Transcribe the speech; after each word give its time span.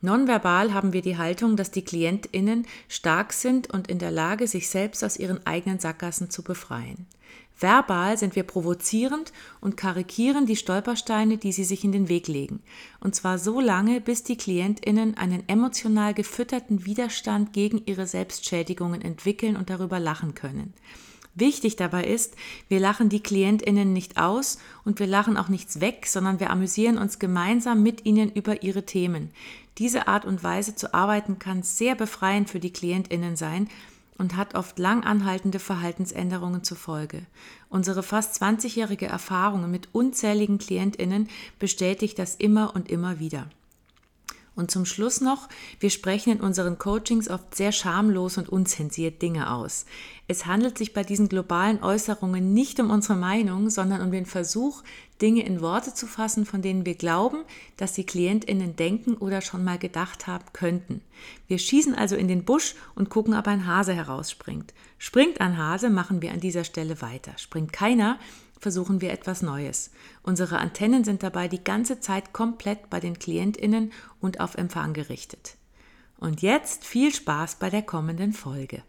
Nonverbal 0.00 0.72
haben 0.72 0.92
wir 0.92 1.02
die 1.02 1.16
Haltung, 1.16 1.56
dass 1.56 1.70
die 1.70 1.82
Klientinnen 1.82 2.66
stark 2.88 3.32
sind 3.32 3.68
und 3.72 3.88
in 3.88 3.98
der 3.98 4.12
Lage, 4.12 4.46
sich 4.46 4.68
selbst 4.68 5.02
aus 5.02 5.16
ihren 5.16 5.44
eigenen 5.46 5.80
Sackgassen 5.80 6.30
zu 6.30 6.42
befreien. 6.42 7.06
Verbal 7.60 8.16
sind 8.16 8.36
wir 8.36 8.44
provozierend 8.44 9.32
und 9.60 9.76
karikieren 9.76 10.46
die 10.46 10.54
Stolpersteine, 10.54 11.38
die 11.38 11.50
sie 11.50 11.64
sich 11.64 11.82
in 11.82 11.90
den 11.90 12.08
Weg 12.08 12.28
legen. 12.28 12.60
Und 13.00 13.16
zwar 13.16 13.38
so 13.38 13.60
lange, 13.60 14.00
bis 14.00 14.22
die 14.22 14.36
Klientinnen 14.36 15.16
einen 15.16 15.42
emotional 15.48 16.14
gefütterten 16.14 16.84
Widerstand 16.84 17.52
gegen 17.52 17.82
ihre 17.86 18.06
Selbstschädigungen 18.06 19.02
entwickeln 19.02 19.56
und 19.56 19.70
darüber 19.70 19.98
lachen 19.98 20.34
können. 20.34 20.72
Wichtig 21.34 21.76
dabei 21.76 22.04
ist, 22.04 22.34
wir 22.68 22.80
lachen 22.80 23.08
die 23.08 23.22
Klientinnen 23.22 23.92
nicht 23.92 24.18
aus 24.18 24.58
und 24.84 24.98
wir 24.98 25.06
lachen 25.06 25.36
auch 25.36 25.48
nichts 25.48 25.80
weg, 25.80 26.06
sondern 26.06 26.40
wir 26.40 26.50
amüsieren 26.50 26.98
uns 26.98 27.20
gemeinsam 27.20 27.82
mit 27.82 28.04
ihnen 28.06 28.32
über 28.32 28.62
ihre 28.64 28.84
Themen. 28.84 29.30
Diese 29.78 30.08
Art 30.08 30.24
und 30.24 30.42
Weise 30.42 30.74
zu 30.74 30.92
arbeiten 30.92 31.38
kann 31.38 31.62
sehr 31.62 31.94
befreiend 31.94 32.50
für 32.50 32.60
die 32.60 32.72
Klientinnen 32.72 33.36
sein 33.36 33.68
und 34.18 34.36
hat 34.36 34.56
oft 34.56 34.78
lang 34.78 35.04
anhaltende 35.04 35.60
Verhaltensänderungen 35.60 36.64
zur 36.64 36.76
Folge. 36.76 37.22
Unsere 37.68 38.02
fast 38.02 38.42
20-jährige 38.42 39.06
Erfahrung 39.06 39.70
mit 39.70 39.88
unzähligen 39.92 40.58
Klientinnen 40.58 41.28
bestätigt 41.60 42.18
das 42.18 42.34
immer 42.34 42.74
und 42.74 42.90
immer 42.90 43.20
wieder. 43.20 43.48
Und 44.58 44.72
zum 44.72 44.86
Schluss 44.86 45.20
noch, 45.20 45.48
wir 45.78 45.88
sprechen 45.88 46.32
in 46.32 46.40
unseren 46.40 46.78
Coachings 46.78 47.30
oft 47.30 47.54
sehr 47.54 47.70
schamlos 47.70 48.38
und 48.38 48.48
unzensiert 48.48 49.22
Dinge 49.22 49.52
aus. 49.52 49.86
Es 50.26 50.46
handelt 50.46 50.76
sich 50.76 50.92
bei 50.92 51.04
diesen 51.04 51.28
globalen 51.28 51.80
Äußerungen 51.80 52.52
nicht 52.52 52.80
um 52.80 52.90
unsere 52.90 53.16
Meinung, 53.16 53.70
sondern 53.70 54.02
um 54.02 54.10
den 54.10 54.26
Versuch, 54.26 54.82
Dinge 55.22 55.46
in 55.46 55.60
Worte 55.60 55.94
zu 55.94 56.08
fassen, 56.08 56.44
von 56.44 56.60
denen 56.60 56.84
wir 56.84 56.96
glauben, 56.96 57.44
dass 57.76 57.92
die 57.92 58.04
Klientinnen 58.04 58.74
denken 58.74 59.14
oder 59.14 59.42
schon 59.42 59.62
mal 59.62 59.78
gedacht 59.78 60.26
haben 60.26 60.46
könnten. 60.52 61.02
Wir 61.46 61.58
schießen 61.58 61.94
also 61.94 62.16
in 62.16 62.26
den 62.26 62.42
Busch 62.42 62.74
und 62.96 63.10
gucken, 63.10 63.34
ob 63.34 63.46
ein 63.46 63.64
Hase 63.64 63.94
herausspringt. 63.94 64.74
Springt 64.98 65.40
ein 65.40 65.56
Hase, 65.56 65.88
machen 65.88 66.20
wir 66.20 66.32
an 66.32 66.40
dieser 66.40 66.64
Stelle 66.64 67.00
weiter. 67.00 67.32
Springt 67.36 67.72
keiner, 67.72 68.18
versuchen 68.58 69.00
wir 69.00 69.12
etwas 69.12 69.42
Neues. 69.42 69.90
Unsere 70.22 70.58
Antennen 70.58 71.04
sind 71.04 71.22
dabei 71.22 71.48
die 71.48 71.62
ganze 71.62 72.00
Zeit 72.00 72.32
komplett 72.32 72.90
bei 72.90 73.00
den 73.00 73.18
Klientinnen 73.18 73.92
und 74.20 74.40
auf 74.40 74.54
Empfang 74.56 74.92
gerichtet. 74.92 75.56
Und 76.18 76.42
jetzt 76.42 76.84
viel 76.84 77.14
Spaß 77.14 77.56
bei 77.56 77.70
der 77.70 77.82
kommenden 77.82 78.32
Folge. 78.32 78.82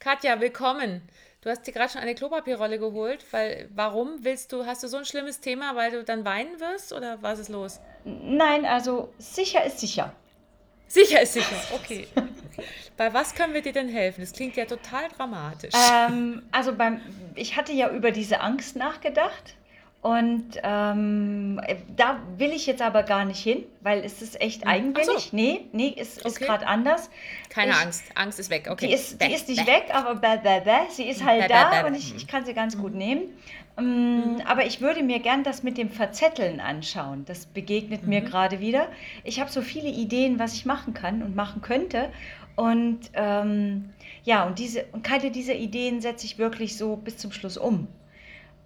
Katja, 0.00 0.40
willkommen. 0.40 1.02
Du 1.40 1.50
hast 1.50 1.66
dir 1.66 1.72
gerade 1.72 1.92
schon 1.92 2.00
eine 2.00 2.14
Klopapierrolle 2.14 2.78
geholt, 2.78 3.24
weil 3.30 3.68
warum 3.72 4.24
willst 4.24 4.52
du, 4.52 4.66
hast 4.66 4.82
du 4.82 4.88
so 4.88 4.96
ein 4.96 5.04
schlimmes 5.04 5.40
Thema, 5.40 5.76
weil 5.76 5.92
du 5.92 6.02
dann 6.02 6.24
weinen 6.24 6.58
wirst 6.58 6.92
oder 6.92 7.22
was 7.22 7.38
ist 7.38 7.48
los? 7.48 7.80
Nein, 8.04 8.64
also 8.64 9.12
sicher 9.18 9.64
ist 9.64 9.78
sicher. 9.78 10.12
Sicher 10.88 11.22
ist 11.22 11.34
sicher, 11.34 11.56
okay. 11.74 12.08
Bei 12.96 13.12
was 13.14 13.34
können 13.34 13.54
wir 13.54 13.62
dir 13.62 13.72
denn 13.72 13.88
helfen? 13.88 14.22
Das 14.22 14.32
klingt 14.32 14.56
ja 14.56 14.64
total 14.64 15.08
dramatisch. 15.16 15.74
Ähm, 15.92 16.42
also 16.50 16.74
beim, 16.74 17.00
ich 17.34 17.56
hatte 17.56 17.72
ja 17.72 17.90
über 17.90 18.10
diese 18.10 18.40
Angst 18.40 18.74
nachgedacht 18.74 19.54
und 20.00 20.50
ähm, 20.62 21.60
da 21.96 22.20
will 22.36 22.52
ich 22.52 22.66
jetzt 22.66 22.82
aber 22.82 23.02
gar 23.02 23.24
nicht 23.24 23.42
hin, 23.42 23.64
weil 23.80 24.04
es 24.04 24.22
ist 24.22 24.40
echt 24.40 24.62
hm. 24.62 24.68
eigenwillig. 24.68 25.28
So. 25.30 25.36
Nee, 25.36 25.66
nee, 25.72 25.94
es 25.96 26.18
okay. 26.18 26.28
ist 26.28 26.40
gerade 26.40 26.66
anders. 26.66 27.10
Keine 27.50 27.72
ich, 27.72 27.78
Angst, 27.78 28.04
Angst 28.14 28.38
ist 28.38 28.48
weg, 28.48 28.68
okay. 28.70 28.86
Die 28.86 28.92
ist, 28.94 29.20
die 29.20 29.32
ist 29.32 29.48
nicht 29.48 29.66
bäh. 29.66 29.72
weg, 29.72 29.86
aber 29.92 30.14
bäh, 30.14 30.38
bäh, 30.42 30.60
bäh. 30.60 30.90
sie 30.90 31.08
ist 31.08 31.24
halt 31.24 31.42
bäh, 31.42 31.48
da 31.48 31.86
und 31.86 31.96
ich, 31.96 32.14
ich 32.14 32.28
kann 32.28 32.44
sie 32.44 32.54
ganz 32.54 32.78
gut 32.78 32.92
hm. 32.92 32.98
nehmen. 32.98 33.22
Ähm, 33.78 34.34
mhm. 34.34 34.40
Aber 34.46 34.66
ich 34.66 34.80
würde 34.80 35.02
mir 35.02 35.20
gern 35.20 35.44
das 35.44 35.62
mit 35.62 35.78
dem 35.78 35.90
Verzetteln 35.90 36.60
anschauen. 36.60 37.24
Das 37.26 37.46
begegnet 37.46 38.02
mhm. 38.02 38.08
mir 38.08 38.20
gerade 38.20 38.60
wieder. 38.60 38.88
Ich 39.24 39.40
habe 39.40 39.50
so 39.50 39.62
viele 39.62 39.88
Ideen, 39.88 40.38
was 40.38 40.54
ich 40.54 40.66
machen 40.66 40.94
kann 40.94 41.22
und 41.22 41.36
machen 41.36 41.62
könnte. 41.62 42.10
Und 42.56 43.00
ähm, 43.14 43.90
ja, 44.24 44.44
und, 44.44 44.58
diese, 44.58 44.84
und 44.92 45.04
keine 45.04 45.30
dieser 45.30 45.54
Ideen 45.54 46.00
setze 46.00 46.26
ich 46.26 46.38
wirklich 46.38 46.76
so 46.76 46.96
bis 46.96 47.16
zum 47.16 47.30
Schluss 47.30 47.56
um. 47.56 47.86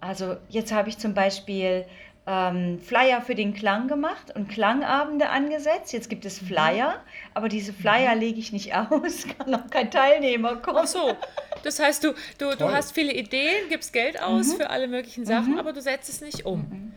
Also 0.01 0.37
jetzt 0.49 0.73
habe 0.73 0.89
ich 0.89 0.97
zum 0.97 1.13
Beispiel 1.13 1.85
ähm, 2.25 2.79
Flyer 2.79 3.21
für 3.21 3.35
den 3.35 3.53
Klang 3.53 3.87
gemacht 3.87 4.35
und 4.35 4.49
Klangabende 4.49 5.29
angesetzt. 5.29 5.93
Jetzt 5.93 6.09
gibt 6.09 6.25
es 6.25 6.41
mhm. 6.41 6.47
Flyer, 6.47 6.95
aber 7.33 7.49
diese 7.49 7.73
Flyer 7.73 8.15
mhm. 8.15 8.21
lege 8.21 8.39
ich 8.39 8.51
nicht 8.51 8.75
aus, 8.75 9.25
kann 9.37 9.53
auch 9.53 9.69
kein 9.69 9.91
Teilnehmer 9.91 10.55
kommen. 10.57 10.79
Ach 10.81 10.87
so, 10.87 11.15
das 11.63 11.79
heißt, 11.79 12.03
du, 12.03 12.13
du, 12.37 12.55
du 12.55 12.71
hast 12.71 12.93
viele 12.93 13.13
Ideen, 13.13 13.69
gibst 13.69 13.93
Geld 13.93 14.21
aus 14.21 14.53
mhm. 14.53 14.57
für 14.57 14.69
alle 14.69 14.87
möglichen 14.87 15.25
Sachen, 15.25 15.53
mhm. 15.53 15.59
aber 15.59 15.73
du 15.73 15.81
setzt 15.81 16.09
es 16.09 16.21
nicht 16.21 16.45
um. 16.45 16.59
Mhm. 16.59 16.93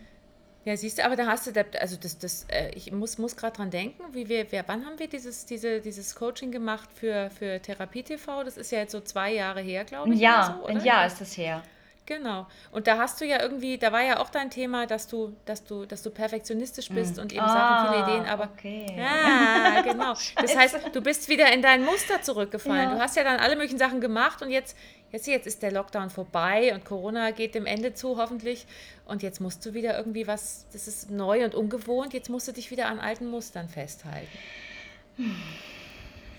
Ja, 0.67 0.77
siehst 0.77 0.99
du, 0.99 1.05
aber 1.05 1.15
da 1.15 1.27
hast 1.27 1.47
du, 1.47 1.65
also 1.79 1.97
das, 1.97 2.19
das, 2.19 2.45
äh, 2.49 2.71
ich 2.75 2.91
muss, 2.91 3.19
muss 3.19 3.37
gerade 3.37 3.57
dran 3.57 3.71
denken, 3.71 4.03
wie 4.13 4.29
wir, 4.29 4.51
wir, 4.51 4.65
wann 4.67 4.85
haben 4.85 4.99
wir 4.99 5.07
dieses, 5.07 5.47
diese, 5.47 5.81
dieses 5.81 6.17
Coaching 6.17 6.51
gemacht 6.51 6.89
für, 6.93 7.31
für 7.31 7.63
Therapie 7.63 8.03
TV? 8.03 8.43
Das 8.43 8.57
ist 8.57 8.73
ja 8.73 8.81
jetzt 8.81 8.91
so 8.91 9.01
zwei 9.01 9.33
Jahre 9.33 9.61
her, 9.61 9.85
glaube 9.85 10.13
ich. 10.13 10.19
Ja, 10.19 10.59
so, 10.61 10.67
ein 10.67 10.85
Jahr 10.85 11.07
ist 11.07 11.21
das 11.21 11.37
her. 11.37 11.63
Genau. 12.07 12.47
Und 12.71 12.87
da 12.87 12.99
hast 12.99 13.21
du 13.21 13.25
ja 13.25 13.43
irgendwie, 13.43 13.79
da 13.79 13.91
war 13.91 14.03
ja 14.03 14.21
auch 14.21 14.31
dein 14.31 14.49
Thema, 14.49 14.87
dass 14.87 15.09
du, 15.09 15.37
dass 15.45 15.65
du, 15.65 15.87
dass 15.87 16.03
du 16.05 16.11
perfektionistisch 16.11 16.89
bist 16.89 17.17
mm. 17.17 17.21
und 17.21 17.33
eben 17.33 17.43
ah, 17.43 17.49
Sachen, 17.49 17.95
viele 17.95 18.05
Ideen, 18.05 18.31
aber. 18.31 18.49
Okay. 18.57 18.87
Ja, 18.97 19.81
genau. 19.83 20.15
das 20.41 20.57
heißt, 20.57 20.79
du 20.93 21.01
bist 21.01 21.29
wieder 21.29 21.53
in 21.53 21.63
dein 21.63 21.85
Muster 21.85 22.23
zurückgefallen. 22.23 22.91
Ja. 22.91 22.95
Du 22.95 23.01
hast 23.01 23.17
ja 23.17 23.25
dann 23.25 23.41
alle 23.41 23.57
möglichen 23.57 23.79
Sachen 23.79 24.01
gemacht 24.01 24.41
und 24.41 24.51
jetzt, 24.51 24.77
jetzt, 25.11 25.27
jetzt 25.27 25.49
ist 25.49 25.65
der 25.65 25.73
Lockdown 25.73 26.11
vorbei 26.11 26.73
und 26.73 26.85
Corona 26.85 27.33
geht 27.33 27.57
dem 27.57 27.67
Ende 27.67 27.93
zu, 27.93 28.19
hoffentlich. 28.19 28.67
Und 29.05 29.25
jetzt 29.25 29.41
musst 29.41 29.67
du 29.67 29.75
wieder 29.75 29.99
irgendwie 29.99 30.29
was, 30.29 30.67
das 30.73 30.87
ist 30.87 31.11
neu 31.11 31.45
und 31.45 31.57
ungewohnt, 31.57 32.15
jetzt 32.15 32.31
musst 32.31 32.47
du 32.47 32.53
dich 32.53 32.71
wieder 32.71 32.87
an 32.87 33.01
alten 33.01 33.27
Mustern 33.27 33.69
festhalten. 33.69 34.39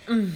Mm. 0.07 0.31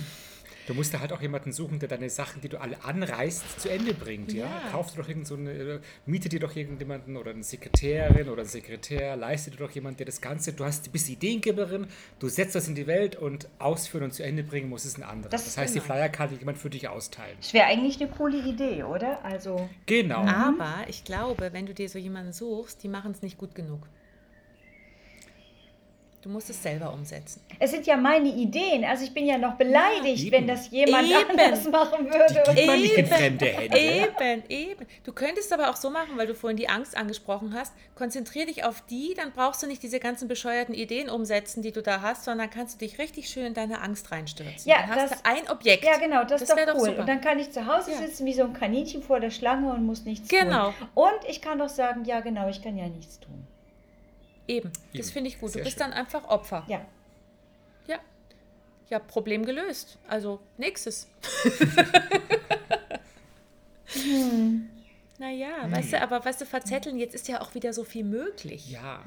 Du 0.67 0.73
musst 0.73 0.93
da 0.93 0.99
halt 0.99 1.11
auch 1.11 1.21
jemanden 1.21 1.51
suchen, 1.51 1.79
der 1.79 1.89
deine 1.89 2.09
Sachen, 2.09 2.41
die 2.41 2.49
du 2.49 2.59
alle 2.59 2.83
anreißt, 2.83 3.59
zu 3.59 3.69
Ende 3.69 3.93
bringt. 3.93 4.33
Ja? 4.33 4.45
ja. 4.45 4.69
Kauf 4.71 4.91
dir 4.91 5.01
doch 5.01 5.09
irgend 5.09 5.27
so 5.27 5.35
eine, 5.35 5.79
miete 6.05 6.29
dir 6.29 6.39
doch 6.39 6.55
irgendjemanden 6.55 7.17
oder 7.17 7.31
eine 7.31 7.43
Sekretärin 7.43 8.29
oder 8.29 8.41
einen 8.41 8.49
Sekretär, 8.49 9.15
leiste 9.15 9.51
dir 9.51 9.57
doch 9.57 9.71
jemanden, 9.71 9.97
der 9.97 10.05
das 10.05 10.21
Ganze, 10.21 10.53
du 10.53 10.63
hast, 10.63 10.91
bist 10.91 11.09
Ideengeberin, 11.09 11.87
du 12.19 12.29
setzt 12.29 12.55
das 12.55 12.67
in 12.67 12.75
die 12.75 12.87
Welt 12.87 13.15
und 13.15 13.47
ausführen 13.59 14.03
und 14.03 14.13
zu 14.13 14.23
Ende 14.23 14.43
bringen 14.43 14.69
muss 14.69 14.85
es 14.85 14.97
ein 14.97 15.03
anderer. 15.03 15.29
Das, 15.29 15.45
das 15.45 15.57
heißt, 15.57 15.73
genau. 15.73 15.83
die 15.83 15.91
Flyer 15.91 16.09
kann 16.09 16.37
jemand 16.37 16.57
für 16.57 16.69
dich 16.69 16.87
austeilen. 16.87 17.37
Das 17.39 17.53
wäre 17.53 17.65
eigentlich 17.65 17.99
eine 18.01 18.09
coole 18.09 18.37
Idee, 18.37 18.83
oder? 18.83 19.23
Also 19.25 19.69
genau. 19.85 20.21
Aber 20.25 20.85
ich 20.87 21.03
glaube, 21.03 21.53
wenn 21.53 21.65
du 21.65 21.73
dir 21.73 21.89
so 21.89 21.99
jemanden 21.99 22.33
suchst, 22.33 22.83
die 22.83 22.87
machen 22.87 23.11
es 23.11 23.21
nicht 23.21 23.37
gut 23.37 23.55
genug. 23.55 23.87
Du 26.21 26.29
musst 26.29 26.51
es 26.51 26.61
selber 26.61 26.93
umsetzen. 26.93 27.41
Es 27.57 27.71
sind 27.71 27.87
ja 27.87 27.97
meine 27.97 28.29
Ideen. 28.29 28.85
Also 28.85 29.03
ich 29.03 29.13
bin 29.13 29.25
ja 29.25 29.39
noch 29.39 29.55
beleidigt, 29.55 30.25
ja, 30.25 30.31
wenn 30.31 30.45
das 30.45 30.69
jemand 30.69 31.07
eben. 31.07 31.39
anders 31.39 31.67
machen 31.67 32.05
würde. 32.05 32.43
Die 32.55 32.67
man 32.67 32.79
nicht 32.79 32.95
in 32.95 33.07
fremde 33.07 33.45
Hände. 33.47 33.77
Eben, 33.77 34.43
eben. 34.47 34.85
Du 35.03 35.13
könntest 35.13 35.51
aber 35.51 35.71
auch 35.71 35.75
so 35.75 35.89
machen, 35.89 36.17
weil 36.17 36.27
du 36.27 36.35
vorhin 36.35 36.57
die 36.57 36.69
Angst 36.69 36.95
angesprochen 36.95 37.55
hast. 37.55 37.73
Konzentrier 37.95 38.45
dich 38.45 38.63
auf 38.63 38.81
die, 38.81 39.15
dann 39.15 39.31
brauchst 39.31 39.63
du 39.63 39.67
nicht 39.67 39.81
diese 39.81 39.99
ganzen 39.99 40.27
bescheuerten 40.27 40.75
Ideen 40.75 41.09
umsetzen, 41.09 41.63
die 41.63 41.71
du 41.71 41.81
da 41.81 42.01
hast, 42.01 42.23
sondern 42.23 42.51
kannst 42.51 42.75
du 42.75 42.85
dich 42.85 42.99
richtig 42.99 43.27
schön 43.27 43.47
in 43.47 43.53
deine 43.55 43.81
Angst 43.81 44.11
reinstürzen. 44.11 44.69
Ja, 44.69 44.85
dann 44.87 44.97
das, 44.99 45.11
hast 45.11 45.25
du 45.25 45.29
ein 45.29 45.49
Objekt. 45.49 45.83
Ja, 45.83 45.97
genau, 45.97 46.23
das, 46.23 46.41
das 46.41 46.49
ist 46.49 46.67
doch 46.67 46.75
cool. 46.75 46.89
Doch 46.91 46.99
und 46.99 47.09
dann 47.09 47.21
kann 47.21 47.39
ich 47.39 47.51
zu 47.51 47.65
Hause 47.65 47.91
ja. 47.91 47.97
sitzen 47.97 48.27
wie 48.27 48.33
so 48.33 48.43
ein 48.43 48.53
Kaninchen 48.53 49.01
vor 49.01 49.19
der 49.19 49.31
Schlange 49.31 49.73
und 49.73 49.87
muss 49.87 50.05
nichts 50.05 50.29
genau. 50.29 50.65
tun. 50.65 50.73
Genau. 50.93 51.07
Und 51.07 51.29
ich 51.29 51.41
kann 51.41 51.57
doch 51.57 51.69
sagen, 51.69 52.05
ja 52.05 52.19
genau, 52.19 52.47
ich 52.47 52.61
kann 52.61 52.77
ja 52.77 52.87
nichts 52.87 53.19
tun. 53.19 53.47
Eben, 54.47 54.71
das 54.93 55.11
finde 55.11 55.29
ich 55.29 55.39
gut. 55.39 55.51
Sehr 55.51 55.61
du 55.61 55.65
bist 55.65 55.77
schön. 55.77 55.91
dann 55.91 55.93
einfach 55.93 56.25
Opfer. 56.25 56.65
Ja. 56.67 56.85
Ja. 57.87 57.99
Ja, 58.89 58.99
Problem 58.99 59.45
gelöst. 59.45 59.97
Also 60.07 60.39
nächstes. 60.57 61.07
hm. 63.85 64.69
Naja, 65.19 65.63
hm. 65.63 65.71
weißt 65.71 65.93
du, 65.93 66.01
aber 66.01 66.25
weißt 66.25 66.41
du, 66.41 66.45
verzetteln, 66.45 66.97
jetzt 66.97 67.13
ist 67.13 67.27
ja 67.27 67.41
auch 67.41 67.53
wieder 67.53 67.73
so 67.73 67.83
viel 67.83 68.03
möglich. 68.03 68.71
Ja. 68.71 69.03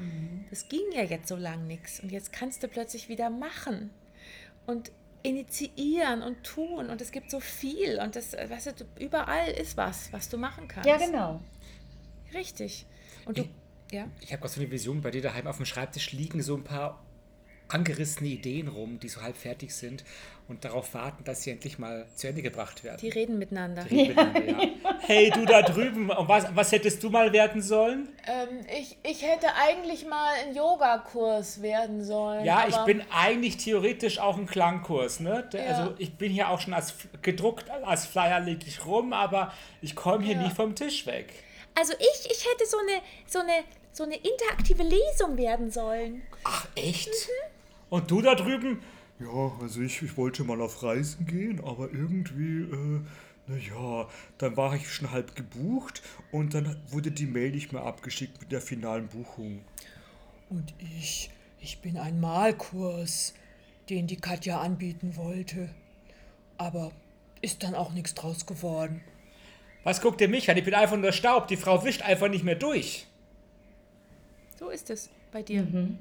Das 0.50 0.69
ging 0.69 0.84
ja 0.92 1.02
jetzt 1.02 1.28
so 1.28 1.36
lang 1.36 1.66
nichts. 1.66 2.00
Und 2.00 2.12
jetzt 2.12 2.32
kannst 2.32 2.62
du 2.62 2.69
plötzlich 2.69 3.08
wieder 3.08 3.31
machen. 3.31 3.90
Und 4.66 4.92
initiieren 5.25 6.22
und 6.22 6.44
tun. 6.44 6.88
Und 6.88 7.00
es 7.00 7.10
gibt 7.10 7.31
so 7.31 7.40
viel. 7.40 7.98
Und 7.98 8.14
das, 8.14 8.34
weißt 8.34 8.81
du, 8.81 8.84
überall 9.00 9.50
ist 9.50 9.76
was, 9.76 10.12
was 10.12 10.28
du 10.28 10.38
machen 10.38 10.69
kannst. 10.69 10.88
Ja, 10.88 10.98
genau. 10.98 11.40
Richtig. 12.32 12.86
Und 13.25 13.38
du. 13.38 13.48
Ja? 13.94 14.08
Ich 14.20 14.32
habe 14.32 14.41
gerade 14.41 14.52
so 14.52 14.61
eine 14.61 14.70
Vision 14.70 15.00
bei 15.00 15.11
dir 15.11 15.23
daheim 15.23 15.46
auf 15.46 15.56
dem 15.56 15.67
Schreibtisch 15.67 16.12
liegen, 16.12 16.43
so 16.43 16.56
ein 16.56 16.64
paar 16.64 17.00
angerissene 17.69 18.29
Ideen 18.29 18.69
rum, 18.69 19.00
die 19.00 19.08
so 19.08 19.23
halb 19.23 19.37
fertig 19.37 19.75
sind 19.75 20.05
und 20.49 20.64
darauf 20.67 20.93
warten, 20.93 21.25
dass 21.25 21.43
sie 21.43 21.50
endlich 21.50 21.79
mal 21.79 22.06
zu 22.14 22.29
Ende 22.29 22.43
gebracht 22.43 22.85
werden. 22.85 22.99
Die 23.00 23.08
reden 23.08 23.38
miteinander. 23.38 23.85
Die 23.85 24.02
reden 24.02 24.32
miteinander 24.32 24.62
ja. 24.62 24.99
Hey, 25.00 25.31
du 25.31 25.46
da 25.46 25.62
drüben, 25.62 26.08
was, 26.08 26.55
was 26.55 26.73
hättest 26.73 27.02
du 27.02 27.08
mal 27.08 27.32
werden 27.32 27.62
sollen? 27.62 28.08
Ähm, 28.26 28.67
ich, 28.79 28.99
ich 29.02 29.23
hätte 29.23 29.46
eigentlich 29.55 30.06
mal 30.06 30.35
einen 30.43 30.55
Yogakurs 30.55 31.62
werden 31.62 32.05
sollen. 32.05 32.44
Ja, 32.44 32.67
ich 32.69 32.76
bin 32.85 33.02
eigentlich 33.11 33.56
theoretisch 33.56 34.19
auch 34.19 34.37
ein 34.37 34.46
Klangkurs. 34.46 35.20
Ne? 35.20 35.49
Ja. 35.55 35.61
Also 35.61 35.94
ich 35.99 36.19
bin 36.19 36.31
hier 36.31 36.50
auch 36.50 36.61
schon 36.61 36.75
als 36.75 36.94
gedruckt, 37.23 37.70
als 37.70 38.05
Flyer 38.05 38.41
lege 38.41 38.67
ich 38.67 38.85
rum, 38.85 39.14
aber 39.14 39.52
ich 39.81 39.94
komme 39.96 40.25
hier 40.25 40.35
Ja. 40.35 40.43
nicht 40.43 40.55
vom 40.56 40.75
Tisch 40.75 41.06
weg. 41.06 41.32
Also 41.75 41.93
ich, 41.99 42.31
ich 42.31 42.46
hätte 42.46 42.67
so 42.67 42.76
eine, 42.79 43.02
so, 43.26 43.38
eine, 43.41 43.64
so 43.94 44.02
eine 44.02 44.17
interaktive 44.17 44.82
Lesung 44.82 45.37
werden 45.37 45.70
sollen. 45.70 46.23
Ach, 46.43 46.67
echt? 46.75 47.08
Mhm. 47.08 47.50
Und 47.91 48.11
du 48.11 48.20
da 48.20 48.35
drüben? 48.35 48.82
Ja, 49.20 49.52
also 49.61 49.81
ich, 49.81 50.02
ich 50.02 50.17
wollte 50.17 50.43
mal 50.43 50.61
auf 50.61 50.82
Reisen 50.82 51.26
gehen, 51.26 51.61
aber 51.64 51.88
irgendwie, 51.93 52.62
äh, 52.62 53.00
naja, 53.46 54.08
dann 54.38 54.56
war 54.56 54.75
ich 54.75 54.93
schon 54.93 55.12
halb 55.12 55.37
gebucht 55.37 56.02
und 56.32 56.55
dann 56.55 56.76
wurde 56.88 57.12
die 57.12 57.26
Mail 57.26 57.52
nicht 57.52 57.73
mehr 57.73 57.85
abgeschickt 57.85 58.41
mit 58.41 58.50
der 58.50 58.61
finalen 58.61 59.06
Buchung. 59.06 59.61
Und 60.50 60.75
ich, 60.99 61.31
ich 61.61 61.79
bin 61.79 61.96
ein 61.96 62.20
Malkurs, 62.20 63.35
den 63.88 64.08
die 64.08 64.17
Katja 64.17 64.61
anbieten 64.61 65.14
wollte. 65.17 65.70
Aber 66.58 66.91
ist 67.43 67.62
dann 67.62 67.76
auch 67.76 67.93
nichts 67.93 68.14
draus 68.14 68.44
geworden. 68.44 69.02
Was 69.85 70.00
guckt 70.00 70.20
ihr 70.20 70.29
mich 70.29 70.50
an? 70.50 70.56
Ich 70.56 70.64
bin 70.64 70.75
einfach 70.75 70.96
nur 70.96 71.12
Staub. 71.12 71.46
Die 71.46 71.56
Frau 71.56 71.85
wischt 71.85 72.02
einfach 72.02 72.29
nicht 72.29 72.44
mehr 72.44 72.55
durch. 72.56 73.06
So 74.64 74.70
ist 74.70 74.88
es 74.88 75.11
bei 75.31 75.43
dir. 75.43 75.62
Mhm. 75.62 75.99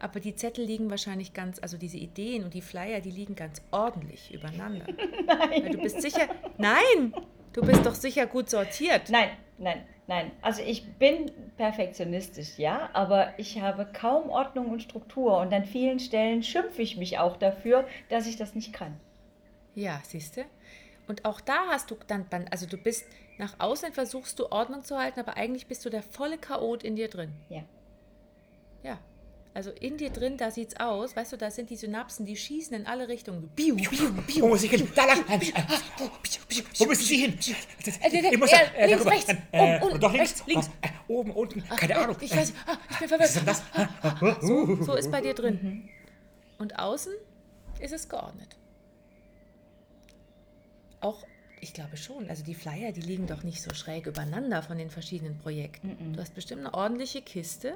Aber 0.00 0.18
die 0.18 0.34
Zettel 0.34 0.64
liegen 0.64 0.90
wahrscheinlich 0.90 1.32
ganz, 1.32 1.60
also 1.62 1.78
diese 1.78 1.96
Ideen 1.96 2.42
und 2.42 2.52
die 2.54 2.62
Flyer, 2.62 3.00
die 3.00 3.12
liegen 3.12 3.36
ganz 3.36 3.62
ordentlich 3.70 4.34
übereinander. 4.34 4.86
Nein. 5.26 5.62
Weil 5.62 5.70
du 5.70 5.78
bist 5.78 6.02
sicher, 6.02 6.28
nein, 6.58 7.14
du 7.52 7.62
bist 7.62 7.86
doch 7.86 7.94
sicher 7.94 8.26
gut 8.26 8.50
sortiert. 8.50 9.08
Nein, 9.10 9.28
nein, 9.58 9.82
nein. 10.08 10.32
Also 10.40 10.62
ich 10.62 10.84
bin 10.94 11.30
perfektionistisch, 11.56 12.58
ja, 12.58 12.90
aber 12.92 13.34
ich 13.38 13.60
habe 13.60 13.86
kaum 13.92 14.28
Ordnung 14.28 14.70
und 14.70 14.82
Struktur 14.82 15.38
und 15.38 15.52
an 15.52 15.64
vielen 15.64 16.00
Stellen 16.00 16.42
schimpfe 16.42 16.82
ich 16.82 16.96
mich 16.96 17.18
auch 17.20 17.36
dafür, 17.36 17.86
dass 18.08 18.26
ich 18.26 18.36
das 18.36 18.56
nicht 18.56 18.72
kann. 18.72 18.98
Ja, 19.76 20.00
siehst 20.02 20.36
du? 20.36 20.44
Und 21.08 21.24
auch 21.24 21.40
da 21.40 21.66
hast 21.68 21.90
du 21.90 21.96
dann, 22.06 22.26
also 22.50 22.66
du 22.66 22.76
bist 22.76 23.04
nach 23.38 23.54
außen 23.58 23.92
versuchst 23.92 24.38
du 24.38 24.50
Ordnung 24.52 24.84
zu 24.84 24.98
halten, 24.98 25.18
aber 25.20 25.36
eigentlich 25.36 25.66
bist 25.66 25.84
du 25.84 25.90
der 25.90 26.02
volle 26.02 26.38
Chaot 26.38 26.82
in 26.84 26.96
dir 26.96 27.08
drin. 27.08 27.32
Ja. 27.48 27.64
Ja. 28.82 28.98
Also 29.54 29.70
in 29.70 29.98
dir 29.98 30.08
drin, 30.10 30.38
da 30.38 30.50
sieht's 30.50 30.76
aus, 30.80 31.14
weißt 31.14 31.32
du, 31.32 31.36
da 31.36 31.50
sind 31.50 31.68
die 31.68 31.76
Synapsen, 31.76 32.24
die 32.24 32.36
schießen 32.36 32.74
in 32.74 32.86
alle 32.86 33.08
Richtungen. 33.08 33.48
Biu, 33.54 33.74
biu, 33.76 34.10
biu. 34.26 34.42
Wo 34.42 34.48
muss 34.48 34.62
ich 34.62 34.70
hin? 34.70 34.88
Da 34.94 35.04
lang. 35.04 35.22
Wo 36.78 36.84
müssen 36.86 37.04
Sie 37.04 37.16
hin? 37.16 37.38
Ich 37.38 38.38
muss 38.38 38.50
da, 38.50 38.56
äh, 38.56 38.64
äh, 38.76 38.86
links, 38.86 39.04
darüber. 39.04 39.10
rechts, 39.10 39.34
Äh, 39.52 39.80
unten, 39.82 40.00
doch 40.00 40.12
links. 40.14 40.46
links. 40.46 40.70
Äh, 40.80 40.88
oben, 41.08 41.32
unten. 41.32 41.62
Keine 41.68 41.96
Ahnung. 41.98 42.16
Ich 42.20 42.34
weiß, 42.34 42.54
ah, 42.66 42.76
ich 42.90 42.98
bin 42.98 43.10
Was 43.10 43.36
ist 43.36 43.46
denn 43.46 43.54
verwirrt. 43.54 44.32
das? 44.40 44.40
So, 44.46 44.82
so 44.84 44.94
ist 44.94 45.10
bei 45.10 45.20
dir 45.20 45.34
drin. 45.34 45.86
Und 46.58 46.78
außen 46.78 47.12
ist 47.80 47.92
es 47.92 48.08
geordnet. 48.08 48.56
Auch, 51.02 51.26
ich 51.60 51.74
glaube 51.74 51.96
schon, 51.96 52.30
also 52.30 52.44
die 52.44 52.54
Flyer, 52.54 52.92
die 52.92 53.00
liegen 53.00 53.26
doch 53.26 53.42
nicht 53.42 53.60
so 53.60 53.74
schräg 53.74 54.06
übereinander 54.06 54.62
von 54.62 54.78
den 54.78 54.88
verschiedenen 54.88 55.36
Projekten. 55.36 56.12
Du 56.12 56.20
hast 56.20 56.34
bestimmt 56.34 56.60
eine 56.60 56.74
ordentliche 56.74 57.22
Kiste, 57.22 57.74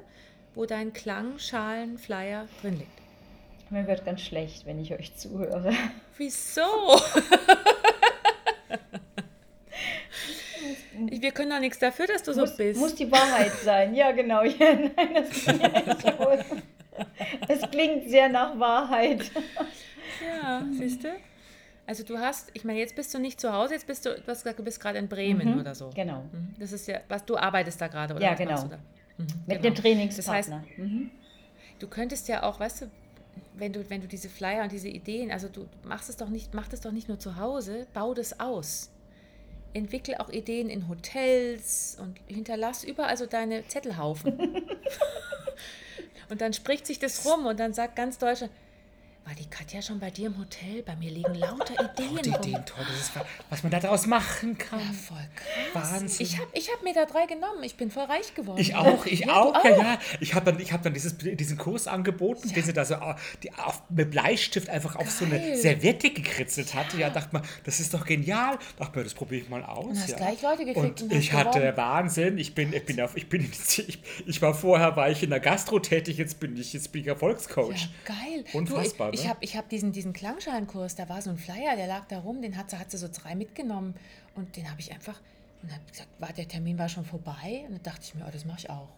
wo 0.54 0.64
dein 0.64 0.92
Klangschalen-Flyer 0.92 2.46
drin 2.62 2.78
liegt. 2.78 3.70
Mir 3.70 3.86
wird 3.88 4.04
ganz 4.04 4.20
schlecht, 4.20 4.64
wenn 4.64 4.78
ich 4.80 4.94
euch 4.94 5.16
zuhöre. 5.16 5.72
Wieso? 6.16 6.62
Wir 10.94 11.32
können 11.32 11.50
doch 11.50 11.58
nichts 11.58 11.80
dafür, 11.80 12.06
dass 12.06 12.22
du 12.22 12.32
so 12.32 12.42
muss, 12.42 12.56
bist. 12.56 12.78
muss 12.78 12.94
die 12.94 13.10
Wahrheit 13.10 13.52
sein. 13.64 13.92
Ja, 13.94 14.12
genau. 14.12 14.42
Ja, 14.44 14.72
nein, 14.74 15.14
das, 15.14 15.46
ja, 15.46 16.38
es 17.48 17.70
klingt 17.70 18.08
sehr 18.08 18.28
nach 18.28 18.58
Wahrheit. 18.58 19.30
Ja, 20.24 20.64
siehst 20.78 21.02
du? 21.02 21.08
Also 21.86 22.02
du 22.02 22.18
hast, 22.18 22.50
ich 22.54 22.64
meine, 22.64 22.80
jetzt 22.80 22.96
bist 22.96 23.14
du 23.14 23.18
nicht 23.18 23.40
zu 23.40 23.52
Hause, 23.52 23.74
jetzt 23.74 23.86
bist 23.86 24.04
du, 24.04 24.14
du 24.14 24.26
hast 24.26 24.42
gesagt, 24.42 24.58
du 24.58 24.64
bist 24.64 24.80
gerade 24.80 24.98
in 24.98 25.08
Bremen 25.08 25.60
oder 25.60 25.74
so. 25.74 25.90
Genau. 25.94 26.22
Mhm. 26.32 26.54
Das 26.58 26.72
ist 26.72 26.88
ja, 26.88 27.00
was 27.08 27.24
du 27.24 27.36
arbeitest 27.36 27.80
da 27.80 27.86
gerade, 27.86 28.14
oder? 28.14 28.24
Ja, 28.24 28.34
genau. 28.34 28.64
Mhm, 28.64 28.68
Mit 29.46 29.62
genau. 29.62 29.66
einem 29.66 29.74
Trainingspartner. 29.76 30.36
Das 30.36 30.68
heißt, 30.68 30.78
mhm. 30.78 31.10
du 31.78 31.86
könntest 31.86 32.26
ja 32.28 32.42
auch, 32.42 32.58
weißt 32.58 32.82
du, 32.82 32.90
wenn 33.54 33.72
du, 33.72 33.88
wenn 33.88 34.00
du 34.00 34.08
diese 34.08 34.28
Flyer 34.28 34.64
und 34.64 34.72
diese 34.72 34.88
Ideen, 34.88 35.30
also 35.30 35.48
du 35.48 35.68
machst 35.84 36.08
es 36.08 36.16
doch 36.16 36.28
nicht, 36.28 36.54
mach 36.54 36.68
das 36.68 36.80
doch 36.80 36.92
nicht 36.92 37.08
nur 37.08 37.18
zu 37.18 37.36
Hause, 37.36 37.86
bau 37.94 38.14
das 38.14 38.40
aus. 38.40 38.90
Entwickle 39.72 40.18
auch 40.20 40.30
Ideen 40.30 40.70
in 40.70 40.88
Hotels 40.88 41.98
und 42.00 42.18
hinterlass 42.26 42.82
überall 42.82 43.16
so 43.16 43.26
deine 43.26 43.66
Zettelhaufen. 43.68 44.38
und 46.30 46.40
dann 46.40 46.52
spricht 46.52 46.86
sich 46.86 46.98
das 46.98 47.26
rum 47.26 47.46
und 47.46 47.60
dann 47.60 47.74
sagt 47.74 47.94
ganz 47.94 48.18
Deutschland, 48.18 48.52
war 49.26 49.34
die 49.34 49.46
Katja 49.50 49.82
schon 49.82 49.98
bei 49.98 50.10
dir 50.10 50.28
im 50.28 50.38
Hotel? 50.38 50.82
Bei 50.84 50.94
mir 50.94 51.10
liegen 51.10 51.34
lauter 51.34 51.74
Ideen 51.98 52.10
rum. 52.10 52.18
Ideen, 52.18 52.64
toll. 52.64 52.84
Das 52.88 53.00
ist, 53.00 53.12
was 53.50 53.62
man 53.64 53.72
daraus 53.72 54.06
machen 54.06 54.56
kann. 54.56 54.78
Ja, 54.78 54.92
voll 54.92 55.28
krass. 55.34 55.92
Wahnsinn. 55.92 56.26
Ich 56.26 56.38
habe 56.38 56.48
ich 56.52 56.72
hab 56.72 56.82
mir 56.84 56.94
da 56.94 57.06
drei 57.06 57.26
genommen. 57.26 57.64
Ich 57.64 57.76
bin 57.76 57.90
voll 57.90 58.04
reich 58.04 58.34
geworden. 58.34 58.60
Ich 58.60 58.76
auch, 58.76 59.04
ich 59.04 59.20
Ja, 59.20 59.40
auch, 59.40 59.60
du 59.60 59.68
ja, 59.68 59.76
ja. 59.78 59.98
Ich 60.20 60.34
habe 60.34 60.52
dann, 60.52 60.60
ich 60.60 60.72
hab 60.72 60.82
dann 60.84 60.94
dieses, 60.94 61.18
diesen 61.18 61.58
Kurs 61.58 61.88
angeboten, 61.88 62.48
den 62.52 62.62
sie 62.62 62.72
da 62.72 62.84
so 62.84 62.94
die, 63.42 63.52
auf, 63.52 63.82
mit 63.88 64.12
Bleistift 64.12 64.68
einfach 64.68 64.94
auf 64.94 65.10
so 65.10 65.24
eine 65.24 65.40
Geil. 65.40 65.56
Serviette 65.56 66.10
gekritzelt 66.10 66.74
hatte. 66.74 66.96
Ja, 66.96 67.10
dachte 67.10 67.30
man, 67.32 67.42
das 67.64 67.80
ist 67.80 67.92
doch 67.94 68.06
genial. 68.06 68.58
Dachte 68.78 68.96
mir, 68.96 69.02
das 69.04 69.14
probiere 69.14 69.42
ich 69.42 69.48
mal 69.48 69.64
aus. 69.64 69.86
Und 69.86 69.98
hast 69.98 70.10
ja. 70.10 70.16
gleich 70.18 70.40
Leute 70.40 70.64
gekriegt 70.64 71.02
Und 71.02 71.12
und 71.12 71.18
ich 71.18 71.32
hatte 71.32 71.58
gewonnen. 71.58 71.76
Wahnsinn. 71.76 72.38
Ich 72.38 72.54
bin, 72.54 72.72
ich 72.72 72.86
bin 72.86 73.00
auf, 73.00 73.16
ich 73.16 73.28
bin, 73.28 73.42
ich, 73.42 73.98
ich 74.24 74.40
war 74.42 74.54
vorher, 74.54 74.94
war 74.94 75.10
ich 75.10 75.24
in 75.24 75.30
der 75.30 75.40
Gastro 75.40 75.80
tätig, 75.80 76.16
jetzt 76.16 76.38
bin 76.38 76.56
ich, 76.56 76.72
jetzt 76.72 76.92
bin 76.92 77.02
ich 77.02 77.08
Erfolgscoach. 77.08 77.74
Ja, 77.74 78.14
geil. 78.14 78.44
Unfassbar, 78.52 79.10
Du, 79.10 79.15
ich 79.15 79.15
ich 79.20 79.28
habe 79.28 79.38
ich 79.42 79.56
hab 79.56 79.68
diesen, 79.68 79.92
diesen 79.92 80.12
Klangschalenkurs, 80.12 80.94
da 80.94 81.08
war 81.08 81.22
so 81.22 81.30
ein 81.30 81.38
Flyer, 81.38 81.76
der 81.76 81.86
lag 81.86 82.06
da 82.06 82.20
rum, 82.20 82.42
den 82.42 82.56
hat 82.56 82.70
sie, 82.70 82.78
hat 82.78 82.90
sie 82.90 82.98
so 82.98 83.08
drei 83.08 83.34
mitgenommen 83.34 83.94
und 84.34 84.56
den 84.56 84.70
habe 84.70 84.80
ich 84.80 84.92
einfach, 84.92 85.20
und 85.62 85.70
dann 85.70 85.78
hab 85.78 85.86
ich 85.86 85.92
gesagt, 85.92 86.10
war, 86.18 86.32
der 86.32 86.48
Termin 86.48 86.78
war 86.78 86.88
schon 86.88 87.04
vorbei 87.04 87.64
und 87.66 87.74
dann 87.74 87.82
dachte 87.82 88.02
ich 88.02 88.14
mir, 88.14 88.24
oh, 88.26 88.30
das 88.30 88.44
mache 88.44 88.58
ich 88.60 88.70
auch. 88.70 88.88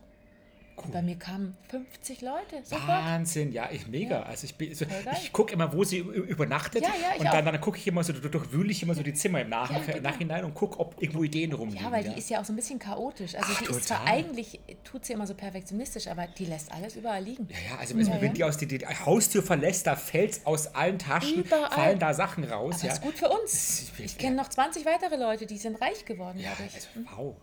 Und 0.84 0.92
bei 0.92 1.02
mir 1.02 1.16
kamen 1.16 1.56
50 1.68 2.20
Leute, 2.22 2.60
sofort. 2.64 2.88
Wahnsinn, 2.88 3.52
ja, 3.52 3.68
ich 3.70 3.86
mega. 3.88 4.22
Also 4.22 4.44
ich, 4.44 4.54
bin- 4.54 4.74
so, 4.74 4.84
ich 5.22 5.32
gucke 5.32 5.52
immer, 5.54 5.72
wo 5.72 5.84
sie 5.84 5.98
übernachtet 5.98 6.82
Ja, 6.82 6.88
ja, 6.88 7.14
ich 7.14 7.20
und 7.20 7.26
dann, 7.26 7.44
dann 7.44 7.60
gucke 7.60 7.78
ich 7.78 7.86
immer 7.86 8.02
so, 8.04 8.12
durchwühle 8.12 8.70
ich 8.70 8.82
immer 8.82 8.94
so 8.94 9.02
die 9.02 9.12
Zimmer 9.14 9.40
im 9.42 9.48
Nach 9.48 9.70
Ja, 9.70 9.78
genau. 9.80 10.00
Nachhinein 10.00 10.44
und 10.44 10.54
gucke, 10.54 10.78
ob 10.80 11.00
irgendwo 11.02 11.24
Ideen 11.24 11.52
rumliegen. 11.52 11.84
Ja, 11.84 11.90
weil 11.92 12.04
die 12.04 12.18
ist 12.18 12.30
ja 12.30 12.40
auch 12.40 12.44
so 12.44 12.52
ein 12.52 12.56
bisschen 12.56 12.78
chaotisch. 12.78 13.34
Also 13.34 13.52
Ach, 13.52 13.58
die 13.62 13.70
ist 13.70 13.84
zwar 13.88 13.98
total. 14.00 14.14
eigentlich, 14.14 14.60
tut 14.84 15.04
sie 15.04 15.12
immer 15.12 15.26
so 15.26 15.34
perfektionistisch, 15.34 16.06
aber 16.08 16.26
die 16.26 16.46
lässt 16.46 16.72
alles 16.72 16.96
überall 16.96 17.22
liegen. 17.22 17.48
Ja, 17.50 17.56
ja, 17.74 17.78
also, 17.80 17.96
also 17.96 18.12
wenn 18.20 18.34
die 18.34 18.44
aus 18.44 18.56
die, 18.56 18.66
die 18.66 18.86
Haustür 18.86 19.42
verlässt, 19.42 19.86
da 19.86 19.96
fällt 19.96 20.46
aus 20.46 20.74
allen 20.74 20.98
Taschen, 20.98 21.44
Überall. 21.44 21.70
fallen 21.70 21.98
da 21.98 22.14
Sachen 22.14 22.44
raus. 22.44 22.76
Aber 22.78 22.86
ja. 22.86 22.92
ist 22.92 23.02
gut 23.02 23.14
für 23.18 23.28
uns. 23.28 23.90
Ich 23.98 24.16
kenne 24.18 24.36
noch 24.36 24.48
20 24.48 24.84
weitere 24.86 25.16
Leute, 25.16 25.46
die 25.46 25.58
sind 25.58 25.80
reich 25.80 26.04
geworden 26.04 26.38
Ja, 26.38 26.50
dadurch. 26.56 26.74
also, 26.74 26.88
wow. 27.16 27.36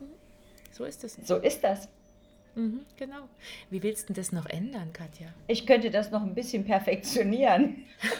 So 0.72 0.84
ist 0.86 1.04
es. 1.04 1.18
So 1.24 1.38
ist 1.38 1.63
das. 1.63 1.88
Mhm, 2.55 2.81
genau. 2.97 3.27
Wie 3.69 3.83
willst 3.83 4.03
du 4.09 4.13
denn 4.13 4.21
das 4.21 4.31
noch 4.31 4.45
ändern, 4.45 4.93
Katja? 4.93 5.27
Ich 5.47 5.65
könnte 5.67 5.91
das 5.91 6.09
noch 6.12 6.21
ein 6.24 6.33
bisschen 6.33 6.63
perfektionieren. 6.65 7.83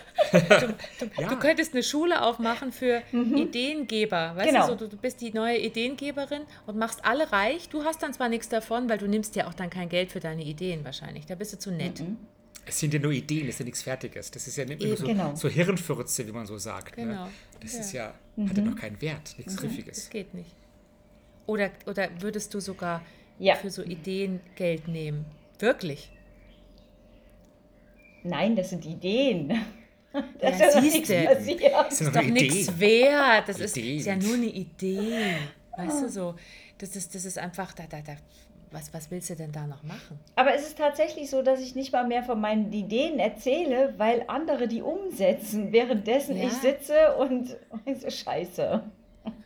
Ja. 1.18 1.30
Du 1.30 1.38
könntest 1.40 1.74
eine 1.74 1.84
Schule 1.84 2.22
aufmachen 2.22 2.72
für 2.74 3.02
Ideengeber. 3.14 4.36
Weißt 4.36 4.50
Genau. 4.50 4.66
du, 4.68 4.72
so, 4.74 4.76
du, 4.76 4.88
du 4.90 4.98
bist 4.98 5.22
die 5.22 5.32
neue 5.32 5.58
Ideengeberin 5.60 6.42
und 6.66 6.78
machst 6.78 7.06
alle 7.06 7.32
reich. 7.32 7.70
Du 7.70 7.84
hast 7.84 8.02
dann 8.04 8.14
zwar 8.14 8.28
nichts 8.30 8.50
davon, 8.50 8.90
weil 8.90 8.98
du 8.98 9.08
nimmst 9.08 9.36
ja 9.36 9.48
auch 9.48 9.54
dann 9.54 9.70
kein 9.70 9.88
Geld 9.88 10.12
für 10.12 10.20
deine 10.20 10.44
Ideen 10.44 10.84
wahrscheinlich. 10.84 11.26
Da 11.26 11.36
bist 11.36 11.54
du 11.54 11.60
zu 11.60 11.72
nett. 11.72 12.04
Es 12.66 12.80
sind 12.80 12.94
ja 12.94 13.00
nur 13.00 13.12
Ideen, 13.12 13.46
das 13.46 13.56
ist 13.56 13.60
ja 13.60 13.66
nichts 13.66 13.84
Fertiges. 13.84 14.32
Das 14.32 14.48
ist 14.48 14.58
ja 14.58 14.66
nicht 14.66 14.82
nur 14.82 14.98
so, 14.98 15.06
Genau. 15.06 15.36
so 15.36 15.48
Hirnfürze, 15.48 16.28
wie 16.28 16.32
man 16.32 16.46
so 16.48 16.58
sagt. 16.58 16.96
Genau. 16.96 17.26
Ne? 17.26 17.32
Das 17.62 17.74
Ja. 17.74 17.80
ist 17.80 17.92
ja, 17.94 18.14
hat 18.50 18.58
ja 18.58 18.64
noch 18.64 18.76
keinen 18.76 19.00
Wert, 19.02 19.36
nichts 19.38 19.54
Das 19.54 19.58
Griffiges. 19.62 20.10
geht 20.10 20.34
nicht. 20.34 20.52
Oder, 21.46 21.70
oder 21.86 22.10
würdest 22.20 22.54
du 22.54 22.60
sogar 22.60 23.02
Ja. 23.40 23.56
für 23.56 23.70
so 23.70 23.84
Ideen 23.84 24.40
Geld 24.56 24.88
nehmen? 24.88 25.26
Wirklich? 25.60 26.10
Nein, 28.24 28.56
das 28.56 28.70
sind 28.72 28.86
Ideen. 28.86 29.50
Da 29.50 30.24
Ja, 30.42 30.50
ist 30.50 30.82
siehst 30.82 31.10
du. 31.10 31.24
Das 31.26 31.46
ist 31.92 31.98
sind 31.98 32.16
doch 32.16 32.22
nichts 32.24 32.80
wert. 32.80 33.48
Das 33.50 33.60
ist, 33.60 33.78
ist 33.78 34.06
ja 34.06 34.16
nur 34.16 34.36
eine 34.36 34.46
Idee. 34.46 35.36
Weißt 35.78 36.04
du 36.04 36.10
so? 36.10 36.36
Das 36.78 36.96
ist, 36.96 37.14
das 37.14 37.26
ist 37.26 37.38
einfach, 37.38 37.74
da, 37.74 37.84
da, 37.90 38.00
da, 38.02 38.14
was, 38.72 38.94
was 38.94 39.12
willst 39.12 39.30
du 39.30 39.36
denn 39.36 39.52
da 39.52 39.68
noch 39.68 39.84
machen? 39.84 40.20
Aber 40.36 40.54
es 40.56 40.64
ist 40.68 40.78
tatsächlich 40.78 41.30
so, 41.30 41.42
dass 41.42 41.62
ich 41.62 41.76
nicht 41.76 41.92
mal 41.94 42.08
mehr 42.08 42.24
von 42.24 42.40
meinen 42.40 42.72
Ideen 42.74 43.20
erzähle, 43.20 43.94
weil 43.98 44.24
andere 44.28 44.68
die 44.68 44.82
umsetzen, 44.82 45.72
währenddessen 45.72 46.38
Ja. 46.38 46.46
ich 46.48 46.54
sitze 46.54 47.16
und 47.18 47.56
und 47.86 48.02
so 48.02 48.10
scheiße. 48.10 48.84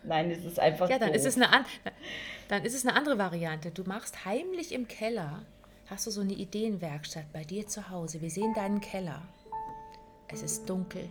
Nein, 0.03 0.31
es 0.31 0.43
ist 0.45 0.59
einfach 0.59 0.89
Ja, 0.89 0.99
dann 0.99 1.09
doof. 1.09 1.17
ist 1.17 1.25
es 1.25 1.35
eine 1.35 1.49
an, 1.51 1.65
dann 2.49 2.65
ist 2.65 2.73
es 2.73 2.85
eine 2.85 2.97
andere 2.97 3.17
Variante. 3.17 3.71
Du 3.71 3.83
machst 3.83 4.25
heimlich 4.25 4.73
im 4.73 4.87
Keller, 4.87 5.45
hast 5.85 6.07
du 6.07 6.11
so 6.11 6.21
eine 6.21 6.33
Ideenwerkstatt 6.33 7.31
bei 7.31 7.43
dir 7.43 7.67
zu 7.67 7.89
Hause. 7.89 8.21
Wir 8.21 8.31
sehen 8.31 8.53
deinen 8.55 8.81
Keller. 8.81 9.21
Es 10.27 10.41
ist 10.41 10.67
dunkel. 10.67 11.07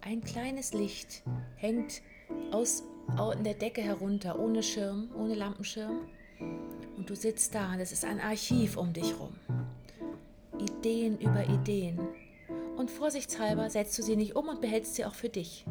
Ein 0.00 0.22
kleines 0.22 0.72
Licht 0.72 1.22
hängt 1.56 2.00
aus 2.52 2.84
in 3.36 3.42
der 3.42 3.54
Decke 3.54 3.82
herunter, 3.82 4.38
ohne 4.38 4.62
Schirm, 4.62 5.10
ohne 5.16 5.34
Lampenschirm. 5.34 6.08
Und 6.96 7.10
du 7.10 7.16
sitzt 7.16 7.54
da 7.56 7.72
und 7.72 7.80
es 7.80 7.90
ist 7.90 8.04
ein 8.04 8.20
Archiv 8.20 8.76
um 8.76 8.92
dich 8.92 9.18
rum. 9.18 9.34
Ideen 10.58 11.18
über 11.18 11.44
Ideen. 11.44 11.98
Und 12.76 12.88
vorsichtshalber 12.88 13.68
setzt 13.68 13.98
du 13.98 14.02
sie 14.02 14.14
nicht 14.14 14.36
um 14.36 14.48
und 14.48 14.60
behältst 14.60 14.94
sie 14.94 15.04
auch 15.04 15.14
für 15.14 15.28
dich. 15.28 15.66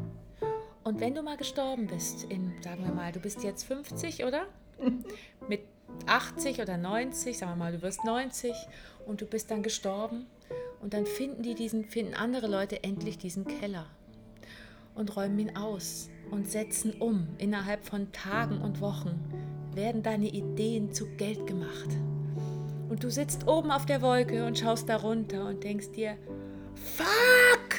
Und 0.83 0.99
wenn 0.99 1.13
du 1.13 1.21
mal 1.21 1.37
gestorben 1.37 1.87
bist, 1.87 2.23
in, 2.23 2.53
sagen 2.61 2.83
wir 2.85 2.93
mal, 2.93 3.11
du 3.11 3.19
bist 3.19 3.43
jetzt 3.43 3.63
50, 3.63 4.25
oder? 4.25 4.45
Mit 5.47 5.61
80 6.05 6.61
oder 6.61 6.77
90, 6.77 7.37
sagen 7.37 7.51
wir 7.51 7.55
mal, 7.57 7.71
du 7.71 7.81
wirst 7.81 8.03
90 8.05 8.53
und 9.05 9.21
du 9.21 9.25
bist 9.25 9.51
dann 9.51 9.63
gestorben 9.63 10.25
und 10.81 10.93
dann 10.93 11.05
finden 11.05 11.43
die 11.43 11.55
diesen, 11.55 11.85
finden 11.85 12.13
andere 12.13 12.47
Leute 12.47 12.83
endlich 12.83 13.17
diesen 13.17 13.45
Keller 13.45 13.85
und 14.95 15.15
räumen 15.15 15.39
ihn 15.39 15.55
aus 15.55 16.09
und 16.31 16.49
setzen 16.49 16.93
um. 16.99 17.27
Innerhalb 17.37 17.85
von 17.85 18.11
Tagen 18.11 18.61
und 18.61 18.81
Wochen 18.81 19.19
werden 19.73 20.03
deine 20.03 20.27
Ideen 20.27 20.93
zu 20.93 21.05
Geld 21.15 21.47
gemacht. 21.47 21.89
Und 22.89 23.03
du 23.03 23.09
sitzt 23.09 23.47
oben 23.47 23.71
auf 23.71 23.85
der 23.85 24.01
Wolke 24.01 24.45
und 24.45 24.57
schaust 24.57 24.89
da 24.89 24.97
runter 24.97 25.47
und 25.47 25.63
denkst 25.63 25.91
dir, 25.91 26.17
fuck! 26.75 27.78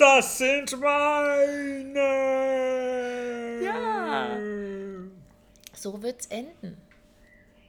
Das 0.00 0.38
sind 0.38 0.80
meine! 0.80 2.00
Ja! 3.62 4.38
So 5.74 6.02
wird's 6.02 6.26
enden 6.26 6.78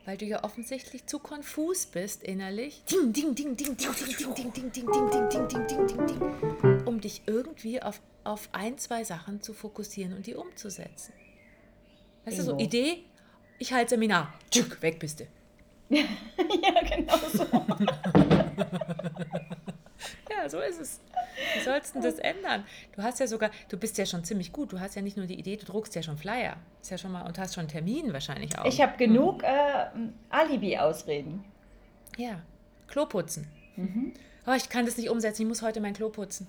weil 0.05 0.17
du 0.17 0.25
ja 0.25 0.43
offensichtlich 0.43 1.05
zu 1.05 1.19
konfus 1.19 1.85
bist 1.85 2.23
innerlich, 2.23 2.83
ding, 2.85 3.13
ding, 3.13 3.35
ding, 3.35 3.55
ding, 3.55 3.77
ding, 3.77 3.93
ding, 3.95 4.33
ding, 4.33 4.33
ding, 4.33 4.51
ding, 4.51 4.71
ding, 4.71 4.91
ding, 4.91 5.09
ding, 5.09 5.29
ding, 5.29 5.47
ding, 5.47 5.67
ding, 5.67 5.87
ding, 5.87 6.07
ding, 6.07 6.87
um 6.87 6.99
dich 6.99 7.21
irgendwie 7.27 7.81
auf, 7.81 8.01
auf 8.23 8.49
ein, 8.51 8.77
zwei 8.77 9.03
Sachen 9.03 9.41
zu 9.41 9.53
fokussieren 9.53 10.13
und 10.13 10.25
die 10.25 10.35
umzusetzen. 10.35 11.13
Weißt 12.25 12.39
du, 12.39 12.43
so 12.43 12.57
Idee, 12.57 13.03
ich 13.59 13.73
halte 13.73 13.91
Seminar, 13.91 14.33
Tschück, 14.49 14.81
weg 14.81 14.99
bist 14.99 15.19
du. 15.19 15.27
ja, 15.89 16.03
genau 16.89 17.17
so. 17.31 17.45
Ja, 20.31 20.49
so 20.49 20.59
ist 20.59 20.79
es. 20.79 20.99
Wie 21.55 21.63
sollst 21.63 21.95
du 21.95 22.01
das 22.01 22.15
ändern? 22.15 22.65
Du 22.95 23.03
hast 23.03 23.19
ja 23.19 23.27
sogar, 23.27 23.51
du 23.69 23.77
bist 23.77 23.97
ja 23.97 24.05
schon 24.05 24.23
ziemlich 24.23 24.51
gut. 24.51 24.71
Du 24.71 24.79
hast 24.79 24.95
ja 24.95 25.01
nicht 25.01 25.17
nur 25.17 25.25
die 25.25 25.39
Idee, 25.39 25.57
du 25.57 25.65
druckst 25.65 25.95
ja 25.95 26.03
schon 26.03 26.17
Flyer. 26.17 26.57
Ist 26.81 26.91
ja 26.91 26.97
schon 26.97 27.11
mal 27.11 27.25
und 27.25 27.37
hast 27.39 27.55
schon 27.55 27.61
einen 27.61 27.69
Termin 27.69 28.13
wahrscheinlich 28.13 28.57
auch. 28.57 28.65
Ich 28.65 28.81
habe 28.81 28.97
genug 28.97 29.43
äh, 29.43 29.85
Alibi-Ausreden. 30.29 31.43
Ja, 32.17 32.41
Klo 32.87 33.05
putzen. 33.05 33.47
Mhm. 33.75 34.13
Oh, 34.45 34.53
ich 34.53 34.69
kann 34.69 34.85
das 34.85 34.97
nicht 34.97 35.09
umsetzen. 35.09 35.43
Ich 35.43 35.47
muss 35.47 35.61
heute 35.61 35.79
mein 35.81 35.93
Klo 35.93 36.09
putzen. 36.09 36.47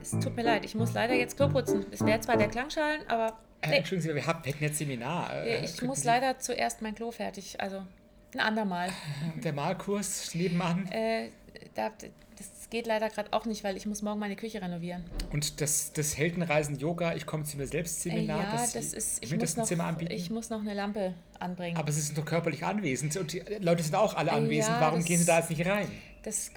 Es 0.00 0.10
tut 0.12 0.36
mir 0.36 0.42
leid, 0.42 0.64
ich 0.64 0.74
muss 0.74 0.94
leider 0.94 1.14
jetzt 1.14 1.36
Klo 1.36 1.48
putzen. 1.48 1.84
Es 1.90 2.04
wäre 2.04 2.20
zwar 2.20 2.36
der 2.36 2.48
Klangschalen, 2.48 3.06
aber. 3.08 3.38
Äh, 3.60 3.70
nee. 3.70 3.76
Entschuldigen 3.78 4.10
Sie, 4.10 4.14
wir 4.14 4.26
haben 4.26 4.42
jetzt 4.60 4.78
Seminar. 4.78 5.34
Äh, 5.34 5.64
ich 5.64 5.82
muss 5.82 6.00
Sie? 6.00 6.06
leider 6.06 6.38
zuerst 6.38 6.82
mein 6.82 6.94
Klo 6.94 7.10
fertig. 7.10 7.60
Also 7.60 7.82
ein 8.34 8.40
andermal. 8.40 8.90
Der 9.42 9.52
Malkurs 9.52 10.34
nebenan? 10.34 10.86
Äh, 10.90 11.30
da, 11.74 11.90
das 12.38 12.70
geht 12.70 12.86
leider 12.86 13.08
gerade 13.08 13.32
auch 13.32 13.46
nicht, 13.46 13.64
weil 13.64 13.76
ich 13.76 13.86
muss 13.86 14.02
morgen 14.02 14.20
meine 14.20 14.36
Küche 14.36 14.60
renovieren. 14.60 15.04
Und 15.32 15.60
das, 15.60 15.92
das 15.92 16.16
Heldenreisen-Yoga, 16.16 17.14
ich 17.14 17.26
komme 17.26 17.44
zu 17.44 17.56
mir 17.56 17.66
selbst 17.66 18.02
Seminar, 18.02 18.42
ja, 18.42 18.52
das, 18.52 18.72
das 18.72 18.92
ist, 18.92 19.24
ich 19.24 19.34
muss, 19.36 19.56
noch, 19.56 20.00
ich 20.00 20.30
muss 20.30 20.50
noch 20.50 20.60
eine 20.60 20.74
Lampe 20.74 21.14
anbringen. 21.38 21.76
Aber 21.76 21.92
Sie 21.92 22.00
sind 22.00 22.18
doch 22.18 22.24
körperlich 22.24 22.64
anwesend 22.64 23.16
und 23.16 23.32
die 23.32 23.42
Leute 23.60 23.82
sind 23.82 23.94
auch 23.94 24.14
alle 24.14 24.32
anwesend. 24.32 24.76
Ja, 24.76 24.80
warum 24.80 25.00
das, 25.00 25.06
gehen 25.06 25.18
Sie 25.18 25.24
da 25.26 25.38
jetzt 25.38 25.50
nicht 25.50 25.66
rein? 25.66 25.88
Das 26.22 26.50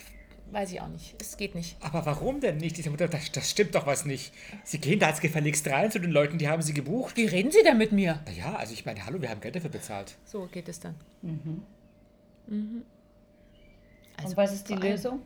weiß 0.52 0.72
ich 0.72 0.82
auch 0.82 0.88
nicht. 0.88 1.16
Es 1.22 1.38
geht 1.38 1.56
nicht. 1.56 1.78
Aber 1.80 2.06
warum 2.06 2.40
denn 2.40 2.58
nicht? 2.58 2.80
Das, 3.00 3.32
das 3.32 3.50
stimmt 3.50 3.76
doch 3.76 3.86
was 3.86 4.06
nicht. 4.06 4.34
Sie 4.64 4.80
gehen 4.80 5.00
da 5.00 5.10
jetzt 5.10 5.22
gefälligst 5.22 5.68
rein 5.68 5.92
zu 5.92 6.00
den 6.00 6.12
Leuten, 6.12 6.38
die 6.38 6.48
haben 6.48 6.62
Sie 6.62 6.74
gebucht. 6.74 7.16
Wie 7.18 7.26
reden 7.26 7.52
Sie 7.52 7.64
denn 7.64 7.78
mit 7.78 7.92
mir? 7.92 8.22
Naja, 8.26 8.56
also 8.56 8.74
ich 8.74 8.86
meine, 8.86 9.06
hallo, 9.06 9.22
wir 9.22 9.30
haben 9.30 9.42
Geld 9.42 9.56
dafür 9.56 9.70
bezahlt. 9.70 10.16
So 10.26 10.48
geht 10.52 10.68
es 10.70 10.80
dann. 10.80 10.96
Mhm. 11.22 11.64
Mhm. 12.48 12.84
Also 14.20 14.30
Und 14.30 14.38
was 14.38 14.54
ist 14.54 14.70
die 14.70 14.76
Lösung? 14.76 15.22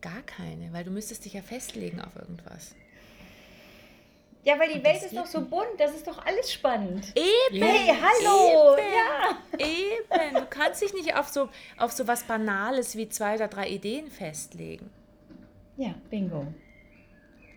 Gar 0.00 0.22
keine, 0.22 0.72
weil 0.72 0.84
du 0.84 0.90
müsstest 0.90 1.24
dich 1.24 1.32
ja 1.32 1.42
festlegen 1.42 2.00
auf 2.00 2.14
irgendwas. 2.16 2.74
Ja, 4.44 4.56
weil 4.60 4.72
die 4.72 4.84
Welt 4.84 5.02
ist 5.02 5.16
doch 5.16 5.26
so 5.26 5.40
bunt, 5.40 5.66
das 5.78 5.92
ist 5.92 6.06
doch 6.06 6.24
alles 6.24 6.52
spannend. 6.52 7.12
Eben. 7.16 7.64
Hey, 7.64 7.88
hallo. 7.88 8.76
Eben. 8.76 8.86
Ja. 8.94 9.66
Eben. 9.66 10.34
Du 10.36 10.46
kannst 10.46 10.82
dich 10.82 10.94
nicht 10.94 11.16
auf 11.16 11.26
so, 11.28 11.48
auf 11.76 11.90
so 11.90 12.06
was 12.06 12.22
Banales 12.22 12.96
wie 12.96 13.08
zwei 13.08 13.34
oder 13.34 13.48
drei 13.48 13.68
Ideen 13.68 14.08
festlegen. 14.08 14.88
Ja, 15.76 15.96
bingo. 16.10 16.46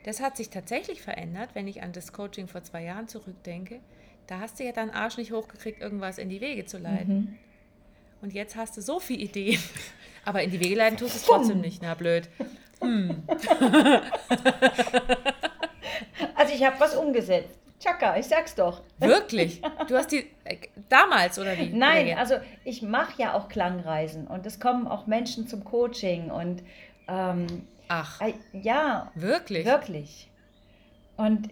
Das 0.03 0.19
hat 0.19 0.35
sich 0.35 0.49
tatsächlich 0.49 1.03
verändert, 1.03 1.51
wenn 1.53 1.67
ich 1.67 1.83
an 1.83 1.91
das 1.93 2.11
Coaching 2.11 2.47
vor 2.47 2.63
zwei 2.63 2.83
Jahren 2.83 3.07
zurückdenke. 3.07 3.81
Da 4.25 4.39
hast 4.39 4.59
du 4.59 4.63
ja 4.63 4.71
deinen 4.71 4.89
Arsch 4.89 5.17
nicht 5.17 5.31
hochgekriegt, 5.31 5.81
irgendwas 5.81 6.17
in 6.17 6.29
die 6.29 6.41
Wege 6.41 6.65
zu 6.65 6.79
leiten. 6.79 7.15
Mhm. 7.15 7.37
Und 8.21 8.33
jetzt 8.33 8.55
hast 8.55 8.75
du 8.77 8.81
so 8.81 8.99
viele 8.99 9.21
Ideen. 9.21 9.61
Aber 10.29 10.43
in 10.43 10.51
die 10.51 10.59
Wege 10.59 10.75
leiten 10.75 10.95
tust 10.95 11.15
du 11.15 11.17
es 11.17 11.23
trotzdem 11.25 11.59
nicht, 11.59 11.81
na 11.81 11.95
blöd. 11.95 12.29
Hm. 12.81 13.23
Also 16.35 16.53
ich 16.53 16.63
habe 16.63 16.79
was 16.79 16.95
umgesetzt. 16.95 17.57
Chaka, 17.79 18.17
ich 18.17 18.27
sag's 18.27 18.55
doch. 18.55 18.81
Wirklich? 18.99 19.61
Du 19.87 19.95
hast 19.95 20.11
die 20.11 20.25
äh, 20.45 20.57
damals 20.87 21.37
oder 21.37 21.57
wie? 21.57 21.69
Nein, 21.73 22.07
oder 22.07 22.17
also 22.17 22.35
ich 22.63 22.81
mache 22.81 23.21
ja 23.21 23.33
auch 23.33 23.49
Klangreisen 23.49 24.25
und 24.25 24.45
es 24.45 24.59
kommen 24.59 24.87
auch 24.87 25.05
Menschen 25.05 25.47
zum 25.47 25.65
Coaching 25.65 26.31
und 26.31 26.63
ähm, 27.09 27.67
ach 27.89 28.21
äh, 28.21 28.33
ja 28.53 29.11
wirklich 29.15 29.65
wirklich 29.65 30.29
und 31.17 31.49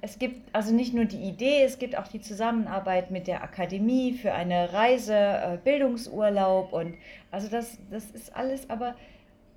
es 0.00 0.18
gibt 0.18 0.54
also 0.54 0.74
nicht 0.74 0.94
nur 0.94 1.04
die 1.04 1.22
Idee, 1.22 1.62
es 1.64 1.78
gibt 1.78 1.96
auch 1.96 2.08
die 2.08 2.20
Zusammenarbeit 2.20 3.10
mit 3.10 3.26
der 3.26 3.42
Akademie 3.42 4.12
für 4.12 4.32
eine 4.32 4.72
Reise, 4.72 5.14
äh, 5.14 5.58
Bildungsurlaub 5.62 6.72
und 6.72 6.94
also 7.30 7.48
das, 7.48 7.78
das 7.90 8.10
ist 8.10 8.34
alles, 8.34 8.68
aber 8.70 8.94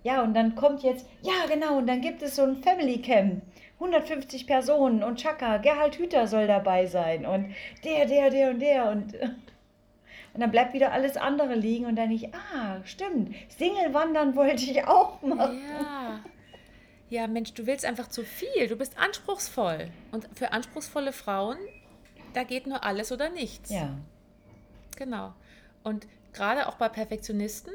ja, 0.03 0.21
und 0.21 0.33
dann 0.35 0.55
kommt 0.55 0.83
jetzt, 0.83 1.07
ja 1.21 1.33
genau, 1.51 1.77
und 1.77 1.87
dann 1.87 2.01
gibt 2.01 2.21
es 2.21 2.35
so 2.35 2.43
ein 2.43 2.57
Family 2.57 3.01
Camp, 3.01 3.41
150 3.79 4.47
Personen 4.47 5.03
und 5.03 5.19
Chaka, 5.19 5.57
Gerhard 5.57 5.95
Hüter 5.95 6.27
soll 6.27 6.47
dabei 6.47 6.85
sein 6.85 7.25
und 7.25 7.53
der, 7.83 8.05
der, 8.05 8.29
der 8.29 8.49
und 8.51 8.59
der 8.59 8.89
und, 8.89 9.13
und 10.33 10.41
dann 10.41 10.51
bleibt 10.51 10.73
wieder 10.73 10.91
alles 10.91 11.17
andere 11.17 11.55
liegen 11.55 11.85
und 11.85 11.95
dann 11.95 12.11
ich, 12.11 12.33
ah, 12.33 12.81
stimmt, 12.83 13.33
Single 13.49 13.93
wandern 13.93 14.35
wollte 14.35 14.63
ich 14.63 14.85
auch 14.85 15.21
machen. 15.21 15.61
Ja 15.69 16.19
ja, 17.09 17.27
Mensch, 17.27 17.53
du 17.53 17.67
willst 17.67 17.85
einfach 17.85 18.09
zu 18.09 18.23
viel, 18.23 18.67
du 18.67 18.75
bist 18.75 18.97
anspruchsvoll. 18.97 19.91
Und 20.11 20.27
für 20.35 20.51
anspruchsvolle 20.51 21.13
Frauen, 21.13 21.57
da 22.33 22.43
geht 22.43 22.67
nur 22.67 22.83
alles 22.83 23.11
oder 23.11 23.29
nichts. 23.29 23.69
Ja. 23.69 23.97
Genau. 24.97 25.33
Und 25.83 26.07
gerade 26.33 26.67
auch 26.67 26.75
bei 26.75 26.89
Perfektionisten, 26.89 27.73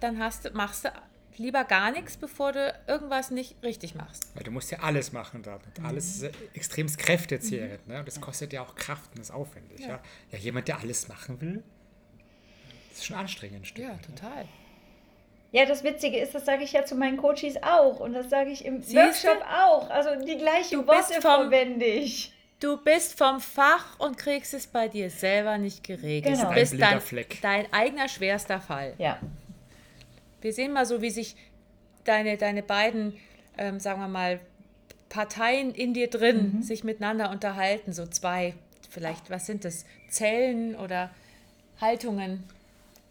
dann 0.00 0.18
hast, 0.18 0.52
machst 0.54 0.84
du 0.84 0.90
lieber 1.36 1.64
gar 1.64 1.90
nichts, 1.90 2.16
bevor 2.16 2.52
du 2.52 2.74
irgendwas 2.86 3.30
nicht 3.30 3.62
richtig 3.62 3.94
machst. 3.94 4.34
Weil 4.34 4.44
du 4.44 4.50
musst 4.50 4.70
ja 4.70 4.80
alles 4.80 5.12
machen 5.12 5.42
dann. 5.42 5.60
Und 5.60 5.84
alles 5.84 6.20
mhm. 6.20 6.26
ist 6.26 6.34
extrem 6.54 6.86
kräftezehrend. 6.88 7.86
Mhm. 7.86 7.92
Ne? 7.92 7.98
Und 8.00 8.08
das 8.08 8.20
kostet 8.20 8.52
ja 8.52 8.62
auch 8.62 8.74
Kraft 8.74 9.14
und 9.14 9.20
ist 9.20 9.30
aufwendig. 9.30 9.80
Ja. 9.80 9.88
ja. 9.88 10.02
ja, 10.32 10.38
jemand, 10.38 10.68
der 10.68 10.78
alles 10.80 11.08
machen 11.08 11.40
will, 11.40 11.62
ist 12.92 13.06
schon 13.06 13.16
anstrengend. 13.16 13.76
Ja, 13.76 13.88
ne? 13.88 13.98
Ja, 15.54 15.66
das 15.66 15.84
Witzige 15.84 16.18
ist, 16.18 16.34
das 16.34 16.46
sage 16.46 16.64
ich 16.64 16.72
ja 16.72 16.84
zu 16.84 16.96
meinen 16.96 17.16
Coaches 17.16 17.62
auch 17.62 18.00
und 18.00 18.12
das 18.12 18.28
sage 18.28 18.50
ich 18.50 18.64
im 18.64 18.82
Siehste? 18.82 19.28
Workshop 19.28 19.44
auch. 19.48 19.88
Also 19.88 20.16
die 20.16 20.36
gleichen 20.36 20.80
du 20.80 20.86
Worte 20.88 21.20
verwende 21.20 21.84
ich. 21.84 22.32
Du 22.58 22.76
bist 22.76 23.16
vom 23.16 23.38
Fach 23.38 24.00
und 24.00 24.18
kriegst 24.18 24.52
es 24.52 24.66
bei 24.66 24.88
dir 24.88 25.10
selber 25.10 25.56
nicht 25.56 25.84
geregelt. 25.84 26.34
Genau. 26.34 26.48
Du 26.48 26.54
bist 26.56 26.74
dein, 26.80 27.00
Fleck. 27.00 27.38
dein 27.40 27.72
eigener 27.72 28.08
schwerster 28.08 28.60
Fall. 28.60 28.94
Ja. 28.98 29.20
Wir 30.40 30.52
sehen 30.52 30.72
mal 30.72 30.86
so, 30.86 31.00
wie 31.02 31.10
sich 31.10 31.36
deine, 32.02 32.36
deine 32.36 32.64
beiden, 32.64 33.16
ähm, 33.56 33.78
sagen 33.78 34.00
wir 34.00 34.08
mal, 34.08 34.40
Parteien 35.08 35.72
in 35.72 35.94
dir 35.94 36.10
drin 36.10 36.54
mhm. 36.56 36.62
sich 36.62 36.82
miteinander 36.82 37.30
unterhalten. 37.30 37.92
So 37.92 38.06
zwei, 38.06 38.54
vielleicht, 38.90 39.30
was 39.30 39.46
sind 39.46 39.64
das? 39.64 39.84
Zellen 40.08 40.74
oder 40.74 41.10
Haltungen 41.80 42.42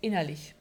innerlich. 0.02 0.56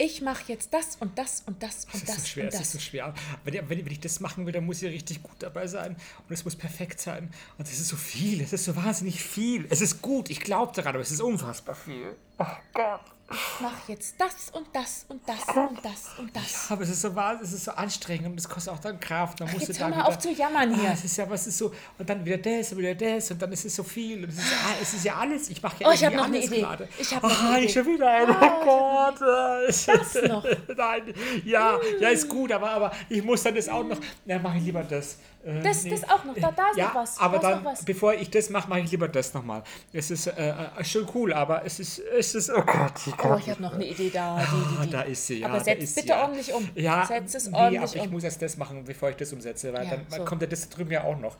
Ich 0.00 0.22
mache 0.22 0.44
jetzt 0.46 0.72
das 0.72 0.96
und 0.98 1.18
das 1.18 1.42
und 1.46 1.62
das 1.62 1.84
und 1.92 1.94
das. 1.94 2.02
Das 2.04 2.16
ist 2.16 2.22
so 2.22 2.28
schwer, 2.28 2.44
und 2.44 2.54
das. 2.54 2.60
ist 2.62 2.72
so 2.72 2.78
schwer. 2.78 3.14
Wenn, 3.44 3.54
wenn, 3.68 3.84
wenn 3.84 3.92
ich 3.92 4.00
das 4.00 4.18
machen 4.20 4.46
will, 4.46 4.52
dann 4.52 4.64
muss 4.64 4.80
ich 4.80 4.90
richtig 4.90 5.22
gut 5.22 5.36
dabei 5.40 5.66
sein 5.66 5.94
und 6.26 6.32
es 6.32 6.42
muss 6.42 6.56
perfekt 6.56 7.00
sein. 7.00 7.30
Und 7.58 7.68
es 7.68 7.78
ist 7.78 7.88
so 7.88 7.96
viel, 7.96 8.40
es 8.40 8.54
ist 8.54 8.64
so 8.64 8.74
wahnsinnig 8.74 9.22
viel. 9.22 9.66
Es 9.68 9.82
ist 9.82 10.00
gut, 10.00 10.30
ich 10.30 10.40
glaube 10.40 10.72
daran, 10.74 10.94
aber 10.94 11.02
es 11.02 11.10
ist 11.10 11.20
unfassbar 11.20 11.74
viel. 11.74 12.16
Oh 12.38 12.46
Gott. 12.72 13.02
Ich 13.32 13.60
mache 13.60 13.92
jetzt 13.92 14.14
das 14.18 14.50
und 14.52 14.66
das 14.72 15.04
und 15.08 15.20
das 15.28 15.56
und 15.56 15.78
das 15.84 16.18
und 16.18 16.34
das. 16.34 16.70
Aber 16.70 16.82
es 16.82 16.88
ist 16.90 17.02
so 17.02 17.14
wahr, 17.14 17.38
es 17.42 17.52
ist 17.52 17.64
so 17.64 17.70
anstrengend 17.72 18.26
und 18.28 18.38
es 18.40 18.48
kostet 18.48 18.72
auch 18.72 18.78
dann 18.80 18.98
Kraft. 18.98 19.40
Dann 19.40 19.50
musst 19.52 19.68
Jetzt 19.68 19.78
du 19.78 19.84
hör 19.84 19.90
dann 19.90 19.98
mal 20.00 20.04
auf 20.06 20.18
zu 20.18 20.30
jammern 20.32 20.74
hier. 20.74 20.90
Ah, 20.90 20.92
es 20.94 21.04
ist 21.04 21.16
ja, 21.16 21.30
was 21.30 21.46
ist 21.46 21.58
so, 21.58 21.72
und 21.98 22.08
dann 22.10 22.24
wieder 22.24 22.38
das 22.38 22.72
und 22.72 22.78
wieder 22.78 22.94
das 22.94 23.30
und 23.30 23.40
dann 23.40 23.52
ist 23.52 23.64
es 23.64 23.76
so 23.76 23.82
viel. 23.84 24.24
Und 24.24 24.30
es 24.30 24.38
ist, 24.38 24.52
ah, 24.52 24.74
es 24.82 24.94
ist 24.94 25.04
ja 25.04 25.14
alles. 25.16 25.48
Ich 25.50 25.62
mache 25.62 25.76
ja 25.82 25.88
Oh, 25.88 25.92
ich 25.92 26.04
hab 26.04 26.12
irgendwie 26.12 26.16
noch 26.16 26.24
eine 26.26 26.44
Idee. 26.44 26.60
gerade. 26.60 26.88
Ich 26.98 27.14
hab 27.14 27.22
noch 27.22 27.30
Ah, 27.42 27.48
eine 27.54 27.58
ich 27.64 27.64
Idee. 27.76 27.84
schon 27.84 27.94
wieder 27.94 28.10
eine. 28.10 28.36
Oh, 28.40 28.64
Gott. 28.64 29.20
Das 29.20 30.14
noch. 30.28 30.44
Nein, 30.76 31.14
ja, 31.44 31.78
ja, 32.00 32.08
ist 32.08 32.28
gut, 32.28 32.50
aber, 32.52 32.70
aber 32.70 32.92
ich 33.08 33.22
muss 33.22 33.42
dann 33.42 33.54
das 33.54 33.68
auch 33.68 33.84
noch. 33.84 33.98
Na, 34.24 34.38
mache 34.38 34.58
ich 34.58 34.64
lieber 34.64 34.82
das. 34.82 35.18
Äh, 35.42 35.62
Das- 35.62 35.84
das 35.84 36.04
auch 36.04 36.22
noch, 36.24 36.34
da- 36.34 36.50
da 36.52 36.68
ist 36.70 36.76
ja, 36.76 36.88
noch 36.88 36.94
was, 36.96 37.18
Aber 37.18 37.38
da 37.38 37.50
dann, 37.52 37.64
was. 37.64 37.82
bevor 37.84 38.12
ich 38.12 38.28
das 38.30 38.50
mache, 38.50 38.68
mache 38.68 38.80
ich 38.80 38.90
lieber 38.90 39.08
das 39.08 39.32
nochmal. 39.32 39.62
Es 39.92 40.10
ist 40.10 40.26
äh, 40.26 40.50
äh, 40.50 40.84
schon 40.84 41.08
cool, 41.14 41.32
aber 41.32 41.64
es 41.64 41.80
ist, 41.80 41.98
es 41.98 42.34
ist, 42.34 42.50
oh 42.50 42.60
Gott, 42.62 42.92
ich 43.06 43.24
Oh, 43.24 43.36
ich 43.38 43.48
habe 43.48 43.62
noch 43.62 43.72
eine 43.72 43.86
Idee 43.86 44.10
da. 44.10 44.38
Die, 44.38 44.44
die, 44.44 44.76
Ah, 44.78 44.84
die. 44.84 44.90
da 44.90 45.00
ist 45.02 45.26
sie, 45.26 45.38
ja. 45.40 45.48
Aber 45.48 45.60
setz 45.60 45.94
bitte 45.94 46.08
ja. 46.08 46.22
ordentlich 46.22 46.52
um. 46.52 46.68
Ja, 46.74 47.06
Setz 47.06 47.34
es 47.34 47.46
nee, 47.48 47.56
ordentlich 47.56 47.80
aber 47.82 47.96
ich 47.96 48.02
um. 48.02 48.10
muss 48.10 48.24
erst 48.24 48.42
das 48.42 48.56
machen, 48.58 48.84
bevor 48.84 49.08
ich 49.10 49.16
das 49.16 49.32
umsetze, 49.32 49.72
weil 49.72 49.84
Ja, 49.86 49.90
dann 49.96 50.06
so. 50.10 50.24
kommt 50.26 50.42
ja 50.42 50.48
das 50.48 50.68
drüben 50.68 50.90
ja 50.90 51.04
auch 51.04 51.16
noch. 51.18 51.36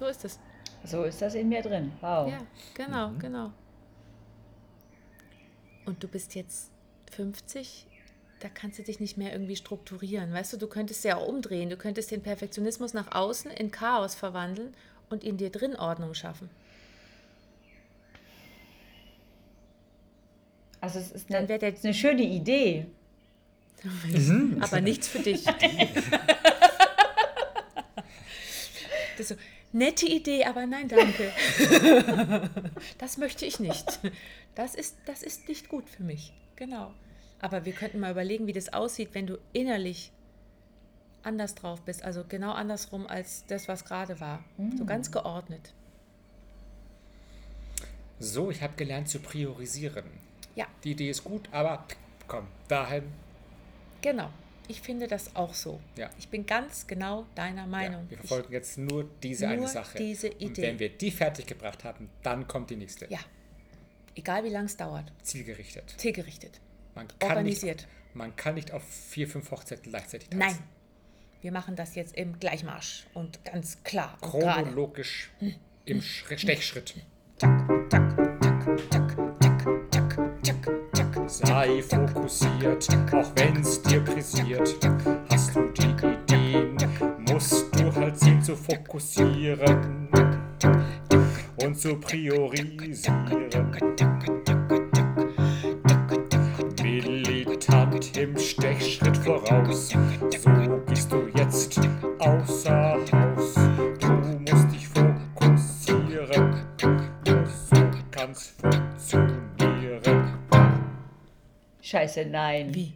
So 0.00 0.06
ist 0.06 0.24
es. 0.24 0.38
So 0.84 1.04
ist 1.04 1.22
das 1.22 1.34
in 1.34 1.48
mir 1.48 1.62
drin. 1.62 1.92
Wow. 2.00 2.28
Ja, 2.30 2.38
genau, 2.74 3.08
Mhm. 3.10 3.18
genau. 3.20 3.52
Und 5.86 6.02
du 6.02 6.08
bist 6.08 6.34
jetzt 6.34 6.70
50, 7.12 7.86
da 8.40 8.48
kannst 8.48 8.78
du 8.78 8.82
dich 8.82 9.00
nicht 9.00 9.16
mehr 9.18 9.32
irgendwie 9.32 9.56
strukturieren. 9.56 10.32
Weißt 10.32 10.52
du, 10.52 10.56
du 10.56 10.66
könntest 10.66 11.04
ja 11.04 11.16
auch 11.16 11.28
umdrehen. 11.28 11.68
Du 11.68 11.76
könntest 11.76 12.10
den 12.10 12.22
Perfektionismus 12.22 12.94
nach 12.94 13.14
außen 13.14 13.50
in 13.50 13.70
Chaos 13.70 14.14
verwandeln 14.14 14.74
und 15.10 15.24
in 15.24 15.36
dir 15.36 15.50
drin 15.50 15.76
Ordnung 15.76 16.14
schaffen. 16.14 16.48
Also 20.80 20.98
es 20.98 21.12
ist 21.12 21.30
Dann 21.30 21.44
eine, 21.44 21.60
es 21.60 21.78
ist 21.78 21.84
eine 21.84 21.94
schöne 21.94 22.22
Idee. 22.22 22.86
Aber 24.60 24.80
nichts 24.80 25.08
für 25.08 25.20
dich. 25.20 25.44
So, 29.22 29.34
nette 29.72 30.06
Idee, 30.06 30.46
aber 30.46 30.64
nein, 30.66 30.88
danke. 30.88 31.30
Das 32.96 33.18
möchte 33.18 33.44
ich 33.44 33.60
nicht. 33.60 34.00
Das 34.54 34.74
ist, 34.74 34.96
das 35.04 35.22
ist 35.22 35.46
nicht 35.46 35.68
gut 35.68 35.90
für 35.90 36.02
mich. 36.02 36.32
Genau. 36.56 36.94
Aber 37.40 37.64
wir 37.64 37.72
könnten 37.72 38.00
mal 38.00 38.10
überlegen, 38.10 38.46
wie 38.46 38.52
das 38.52 38.72
aussieht, 38.72 39.10
wenn 39.14 39.26
du 39.26 39.38
innerlich 39.52 40.12
anders 41.22 41.54
drauf 41.54 41.80
bist. 41.82 42.02
Also 42.02 42.24
genau 42.28 42.52
andersrum 42.52 43.06
als 43.06 43.44
das, 43.46 43.66
was 43.68 43.84
gerade 43.84 44.20
war. 44.20 44.44
So 44.76 44.84
ganz 44.84 45.10
geordnet. 45.10 45.72
So, 48.18 48.50
ich 48.50 48.62
habe 48.62 48.74
gelernt 48.76 49.08
zu 49.08 49.18
priorisieren. 49.20 50.04
Ja, 50.54 50.66
Die 50.84 50.92
Idee 50.92 51.10
ist 51.10 51.24
gut, 51.24 51.48
aber 51.52 51.86
komm, 52.26 52.46
dahin. 52.68 53.04
genau. 54.02 54.30
Ich 54.68 54.82
finde 54.82 55.08
das 55.08 55.34
auch 55.34 55.52
so. 55.52 55.80
Ja. 55.96 56.10
Ich 56.16 56.28
bin 56.28 56.46
ganz 56.46 56.86
genau 56.86 57.26
deiner 57.34 57.62
Ja, 57.62 57.66
Meinung. 57.66 58.08
wir 58.08 58.18
Ich- 58.20 58.28
verfolgen 58.28 58.52
jetzt 58.52 58.78
nur 58.78 59.04
diese 59.20 59.46
Nur 59.46 59.54
eine 59.56 59.68
Sache. 59.68 59.98
diese 59.98 60.30
Und 60.30 60.40
Idee. 60.42 60.62
wenn 60.62 60.78
wir 60.78 60.90
die 60.90 61.10
fertig 61.10 61.46
gebracht 61.46 61.82
haben, 61.82 62.08
dann 62.22 62.46
kommt 62.46 62.70
die 62.70 62.76
nächste. 62.76 63.06
ja. 63.10 63.18
Egal 64.16 64.44
wie 64.44 64.48
lang 64.48 64.66
es 64.66 64.76
dauert. 64.76 65.10
Zielgerichtet. 65.22 65.94
Zielgerichtet. 65.96 66.60
Man 66.94 67.06
kann 67.18 67.30
Organisiert. 67.30 67.76
Nicht, 67.82 67.88
man 68.14 68.36
kann 68.36 68.54
nicht 68.54 68.72
auf 68.72 68.82
vier, 68.82 69.28
fünf 69.28 69.50
Hochzeiten 69.50 69.90
gleichzeitig 69.90 70.30
tanzen. 70.30 70.38
Nein. 70.46 70.58
Wir 71.42 71.52
machen 71.52 71.74
das 71.76 71.94
jetzt 71.94 72.16
im 72.16 72.38
Gleichmarsch 72.38 73.06
und 73.14 73.42
ganz 73.44 73.82
klar. 73.82 74.16
Chronologisch 74.20 75.30
im 75.86 76.00
Schri- 76.00 76.38
Stechschritt. 76.38 76.94
Tack, 77.38 77.66
tack, 77.88 78.16
tack, 78.40 78.66
tack, 78.90 79.16
tack, 79.40 79.66
tack, 79.90 79.90
tack, 79.90 80.92
tack. 80.92 81.30
Sei 81.30 81.82
fokussiert, 81.82 82.88
auch 83.14 83.32
wenn's 83.36 83.80
dir 83.82 84.00
pressiert. 84.00 84.76
Hast 85.30 85.54
du 85.56 85.70
die 85.70 86.06
Ideen, 86.06 86.76
musst 87.30 87.74
du 87.78 87.94
halt 87.94 88.18
sehen 88.18 88.42
zu 88.42 88.54
fokussieren 88.56 90.08
und 91.62 91.78
zu 91.78 91.96
priorisieren. 91.98 94.39
Im 98.20 98.36
Stechschritt 98.36 99.16
voraus, 99.16 99.88
so 99.88 99.98
gehst 100.86 101.10
du 101.10 101.28
jetzt 101.34 101.80
außer 102.18 102.98
Haus. 103.12 103.54
Du 103.98 104.12
musst 104.46 104.70
dich 104.72 104.86
fokussieren, 104.88 106.66
nur 107.26 107.46
so 107.46 107.76
kann's 108.10 108.54
funktionieren. 108.60 110.38
Scheiße, 111.80 112.26
nein. 112.26 112.74
Wie? 112.74 112.92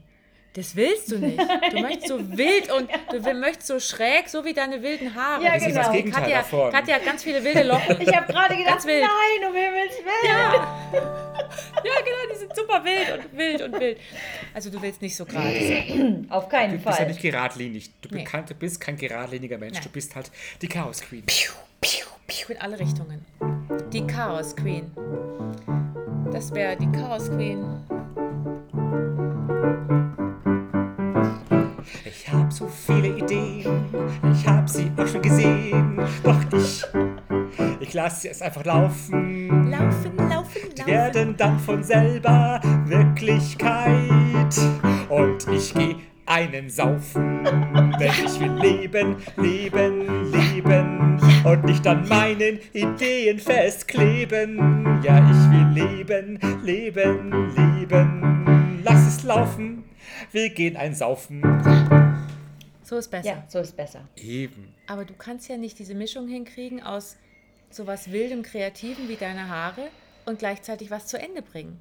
Das 0.54 0.76
willst 0.76 1.10
du 1.10 1.18
nicht. 1.18 1.38
Du 1.72 1.80
möchtest 1.80 2.08
so 2.08 2.18
wild 2.36 2.70
und 2.72 2.88
du 3.10 3.34
möchtest 3.34 3.66
so 3.66 3.80
schräg, 3.80 4.28
so 4.28 4.44
wie 4.44 4.52
deine 4.54 4.80
wilden 4.82 5.12
Haare. 5.14 5.42
Ja, 5.42 5.54
Das 5.54 5.62
ist 5.62 5.68
genau. 5.68 5.82
das 5.82 5.92
Gegenteil 5.92 6.22
Katja, 6.22 6.36
davon. 6.38 6.72
Katja 6.72 6.94
hat 6.94 7.04
ganz 7.04 7.22
viele 7.24 7.42
wilde 7.44 7.62
Locken. 7.64 8.00
Ich 8.00 8.14
habe 8.16 8.32
gerade 8.32 8.54
gedacht, 8.56 8.74
Ganz 8.74 8.86
wild. 8.86 9.02
nein, 9.02 9.48
um 9.50 9.54
Himmels 9.54 9.94
Willen. 9.98 10.32
Ja, 10.94 12.00
genau, 12.04 12.32
die 12.32 12.38
sind 12.38 12.54
super 12.54 12.84
wild 12.84 13.12
und 13.18 13.36
wild 13.36 13.62
und 13.62 13.80
wild. 13.80 13.98
Also 14.54 14.70
du 14.70 14.80
willst 14.80 15.02
nicht 15.02 15.16
so 15.16 15.24
gerade 15.24 15.50
sein. 15.52 16.26
Auf 16.30 16.48
keinen 16.48 16.70
Du 16.70 16.76
bist 16.76 16.86
ja 16.86 16.92
Fall. 16.92 17.06
nicht 17.08 17.20
geradlinig. 17.20 17.90
Du, 18.00 18.14
Nee. 18.14 18.22
bekannt, 18.22 18.48
du 18.50 18.54
bist 18.54 18.80
kein 18.80 18.96
geradliniger 18.96 19.58
Mensch. 19.58 19.74
Nein. 19.74 19.82
Du 19.82 19.88
bist 19.90 20.14
halt 20.14 20.30
die 20.62 20.68
Chaos 20.68 21.00
Queen. 21.00 21.24
In 22.48 22.58
alle 22.60 22.78
Richtungen. 22.78 23.24
Die 23.92 24.06
Chaos 24.06 24.54
Queen. 24.54 24.90
Das 26.32 26.52
wäre 26.54 26.76
die 26.76 26.90
Chaos 26.92 27.30
Queen. 27.30 27.64
Sie 38.10 38.28
jetzt 38.28 38.42
einfach 38.42 38.64
laufen. 38.64 39.70
Laufen, 39.70 40.16
laufen, 40.16 40.60
Die 40.74 40.78
laufen. 40.80 40.86
werden 40.86 41.36
dann 41.36 41.58
von 41.58 41.82
selber 41.82 42.60
Wirklichkeit. 42.86 44.54
Und 45.08 45.46
ich 45.48 45.72
geh 45.74 45.96
einen 46.26 46.70
saufen, 46.70 47.44
denn 48.00 48.10
ich 48.24 48.40
will 48.40 48.52
leben, 48.54 49.16
leben, 49.36 50.32
leben 50.32 51.20
und 51.44 51.64
nicht 51.64 51.86
an 51.86 52.08
meinen 52.08 52.58
Ideen 52.72 53.38
festkleben. 53.38 55.02
Ja, 55.02 55.18
ich 55.18 55.50
will 55.50 55.84
leben, 55.84 56.38
leben, 56.64 57.54
leben. 57.54 58.80
Lass 58.82 59.06
es 59.06 59.22
laufen, 59.24 59.84
wir 60.32 60.48
gehen 60.50 60.76
ein 60.76 60.94
Saufen. 60.94 61.42
So 62.82 62.96
ist 62.96 63.10
besser. 63.10 63.28
Ja, 63.28 63.44
so 63.48 63.58
ist 63.60 63.76
besser. 63.76 64.00
Eben. 64.16 64.74
Aber 64.86 65.04
du 65.04 65.14
kannst 65.14 65.48
ja 65.48 65.56
nicht 65.56 65.78
diese 65.78 65.94
Mischung 65.94 66.28
hinkriegen 66.28 66.82
aus 66.82 67.16
sowas 67.74 68.10
wildem, 68.12 68.42
kreativen 68.42 69.08
wie 69.08 69.16
deine 69.16 69.48
Haare 69.48 69.88
und 70.26 70.38
gleichzeitig 70.38 70.90
was 70.90 71.06
zu 71.06 71.18
Ende 71.18 71.42
bringen. 71.42 71.80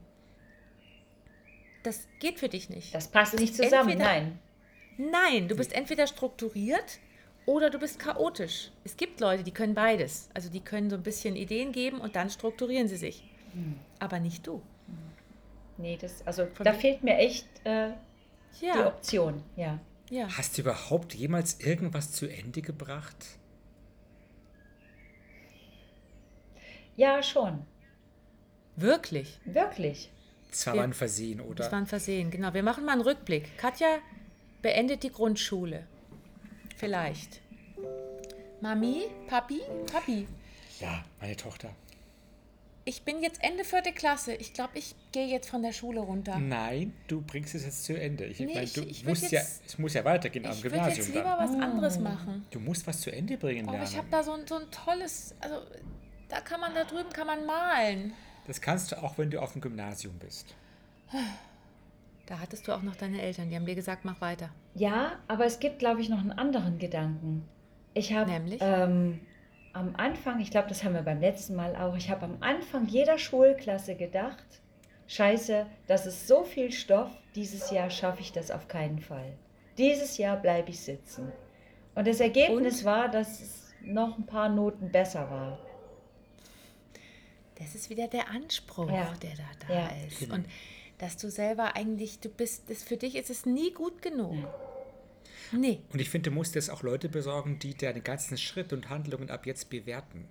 Das 1.84 2.08
geht 2.20 2.40
für 2.40 2.50
dich 2.50 2.70
nicht. 2.70 2.94
Das 2.96 3.08
passt 3.10 3.38
nicht 3.38 3.56
zusammen, 3.56 3.90
entweder- 3.92 4.10
nein. 4.10 4.40
Nein, 4.98 5.48
du 5.48 5.56
bist 5.56 5.74
entweder 5.74 6.06
strukturiert 6.08 7.00
oder 7.46 7.70
du 7.70 7.80
bist 7.80 8.00
chaotisch. 8.00 8.72
Es 8.84 8.96
gibt 8.96 9.20
Leute, 9.20 9.44
die 9.44 9.52
können 9.52 9.74
beides. 9.74 10.30
Also 10.34 10.50
die 10.50 10.62
können 10.62 10.90
so 10.90 10.96
ein 10.96 11.04
bisschen 11.04 11.36
Ideen 11.36 11.72
geben 11.72 12.00
und 12.00 12.16
dann 12.16 12.30
strukturieren 12.30 12.88
sie 12.88 12.96
sich. 12.98 13.24
Aber 14.00 14.20
nicht 14.20 14.46
du. 14.48 14.62
Nee, 15.78 15.98
das, 16.00 16.26
also 16.26 16.46
Von- 16.54 16.64
da 16.66 16.74
fehlt 16.74 17.04
mir 17.04 17.18
echt 17.18 17.48
äh, 17.66 17.90
die 18.62 18.68
Ja, 18.68 18.88
Option. 18.88 19.44
Ja. 19.56 19.80
ja. 20.10 20.28
Hast 20.38 20.58
du 20.58 20.62
überhaupt 20.62 21.16
jemals 21.16 21.60
irgendwas 21.60 22.12
zu 22.12 22.28
Ende 22.28 22.62
gebracht? 22.62 23.18
Ja, 26.96 27.22
schon. 27.24 27.66
Wirklich. 28.76 29.40
Wirklich. 29.46 30.12
Zwar 30.52 30.76
Ja. 30.76 30.80
war 30.80 30.88
ein 30.88 30.94
Versehen, 30.94 31.42
oder? 31.42 31.56
Das 31.64 31.72
war 31.72 31.80
ein 31.80 31.88
Versehen. 31.88 32.30
Genau. 32.32 32.54
Wir 32.54 32.64
machen 32.64 32.86
mal 32.86 32.94
einen 32.94 33.02
Rückblick. 33.02 33.58
Katja 33.58 34.00
beendet 34.62 35.04
die 35.04 35.12
Grundschule. 35.12 35.88
Vielleicht. 36.76 37.42
Mami, 38.62 39.04
Papi, 39.28 39.62
Papi. 39.92 40.28
ja, 40.80 41.04
meine 41.20 41.36
Tochter. 41.36 41.70
Ich 42.86 43.04
bin 43.04 43.22
jetzt 43.24 43.42
Ende 43.42 43.64
vierte 43.64 43.94
Klasse. 43.94 44.34
Ich 44.36 44.54
glaube, 44.54 44.78
ich 44.78 44.94
gehe 45.14 45.28
jetzt 45.28 45.50
von 45.50 45.62
der 45.62 45.72
Schule 45.72 46.02
runter. 46.02 46.38
Nein, 46.38 46.94
du 47.08 47.22
bringst 47.22 47.56
es 47.56 47.64
jetzt 47.64 47.86
zu 47.86 47.98
Ende. 48.00 48.26
Ich 48.26 48.40
Nee, 48.40 48.48
meine, 48.48 48.64
ich- 48.64 48.74
du 48.74 48.82
ich 48.82 49.06
würd 49.06 49.10
musst 49.20 49.32
ja, 49.32 49.40
jetzt- 49.40 49.62
es 49.66 49.78
muss 49.78 49.94
ja 49.94 50.04
weitergehen 50.04 50.46
am 50.46 50.52
Ich 50.52 50.64
würde 50.64 50.76
Gymnasium 50.76 50.98
jetzt 51.08 51.16
lieber 51.16 51.24
dann. 51.38 51.40
was 51.60 51.62
anderes 51.62 52.00
machen. 52.00 52.46
Du 52.52 52.60
musst 52.60 52.86
was 52.86 53.00
zu 53.00 53.12
Ende 53.12 53.38
bringen 53.38 53.68
Oh, 53.70 53.72
lernen. 53.72 53.88
ich 53.90 53.98
habe 53.98 54.08
da 54.12 54.22
so 54.22 54.34
ein, 54.34 54.46
so 54.48 54.56
ein 54.56 54.70
tolles, 54.70 55.34
also 55.40 55.62
da 56.30 56.40
kann 56.42 56.60
man, 56.62 56.74
da 56.74 56.84
drüben 56.84 57.10
kann 57.12 57.28
man 57.28 57.46
malen. 57.46 58.14
das 58.48 58.60
kannst 58.62 58.92
du 58.92 59.02
auch, 59.04 59.18
wenn 59.18 59.30
du 59.30 59.42
auf 59.42 59.54
dem 59.54 59.62
Gymnasium 59.62 60.18
bist. 60.20 60.56
Da 62.26 62.40
hattest 62.40 62.68
du 62.68 62.72
auch 62.74 62.82
noch 62.82 62.96
deine 62.96 63.22
Eltern, 63.22 63.50
die 63.50 63.56
haben 63.56 63.66
dir 63.66 63.76
gesagt, 63.76 64.06
mach 64.06 64.22
weiter. 64.22 64.50
Ja, 64.76 65.14
aber 65.28 65.46
es 65.46 65.60
gibt, 65.60 65.80
glaube 65.80 66.02
ich, 66.02 66.10
noch 66.10 66.20
einen 66.20 66.32
anderen 66.32 66.80
Gedanken. 66.80 67.48
Ich 67.94 68.14
habe 68.14 68.32
Nämlich? 68.32 68.60
ähm, 68.62 69.20
am 69.74 69.96
Anfang, 69.98 70.40
ich 70.40 70.50
glaube, 70.50 70.70
das 70.70 70.84
haben 70.84 70.94
wir 70.94 71.02
beim 71.04 71.20
letzten 71.20 71.56
Mal 71.56 71.76
auch, 71.76 71.96
ich 71.96 72.10
habe 72.10 72.26
am 72.26 72.38
Anfang 72.42 72.88
jeder 72.88 73.18
Schulklasse 73.18 73.96
gedacht, 73.96 74.44
scheiße, 75.08 75.66
das 75.88 76.06
ist 76.08 76.28
so 76.28 76.44
viel 76.44 76.72
Stoff, 76.72 77.12
dieses 77.36 77.70
Jahr 77.72 77.90
schaffe 77.90 78.22
ich 78.22 78.32
das 78.32 78.50
auf 78.52 78.68
keinen 78.68 79.00
Fall. 79.00 79.34
Dieses 79.78 80.18
Jahr 80.18 80.38
bleibe 80.38 80.70
ich 80.70 80.80
sitzen. 80.80 81.32
Und 81.96 82.08
das 82.08 82.20
Ergebnis 82.20 82.80
Und? 82.80 82.86
war, 82.86 83.10
dass 83.10 83.42
es 83.42 83.74
noch 83.84 84.18
ein 84.18 84.26
paar 84.26 84.50
Noten 84.50 84.92
besser 84.92 85.30
war. 85.30 85.60
Das 87.56 87.76
ist 87.76 87.89
wieder 87.89 88.08
der 88.08 88.30
Anspruch, 88.30 88.89
ja. 88.89 89.13
der 89.22 89.36
da, 89.36 89.68
da 89.68 89.74
ja. 89.74 90.06
ist. 90.08 90.20
Genau. 90.20 90.36
Und 90.36 90.48
dass 90.98 91.18
du 91.18 91.30
selber 91.30 91.76
eigentlich, 91.76 92.20
du 92.20 92.30
bist, 92.30 92.70
das, 92.70 92.84
für 92.84 92.98
dich 92.98 93.16
ist 93.16 93.30
es 93.30 93.46
nie 93.46 93.72
gut 93.72 94.02
genug. 94.02 94.36
Ja. 94.36 94.54
Nee. 95.52 95.82
Und 95.92 96.00
ich 96.00 96.10
finde, 96.10 96.30
du 96.30 96.36
musst 96.36 96.56
jetzt 96.56 96.70
auch 96.70 96.82
Leute 96.82 97.10
besorgen, 97.10 97.60
die 97.60 97.76
deine 97.76 98.02
ganzen 98.02 98.38
Schritte 98.38 98.76
und 98.76 98.89
Handlungen 98.89 99.30
ab 99.30 99.46
jetzt 99.46 99.70
bewerten. 99.70 100.28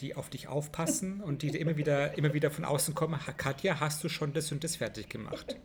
Die 0.00 0.16
auf 0.16 0.30
dich 0.30 0.48
aufpassen 0.48 1.20
und 1.20 1.42
die 1.42 1.48
immer 1.48 1.76
wieder, 1.76 2.18
immer 2.18 2.34
wieder 2.34 2.50
von 2.50 2.64
außen 2.64 2.94
kommen. 2.94 3.18
Katja, 3.36 3.78
hast 3.78 4.02
du 4.02 4.08
schon 4.08 4.32
das 4.32 4.50
und 4.50 4.64
das 4.64 4.76
fertig 4.76 5.08
gemacht? 5.08 5.56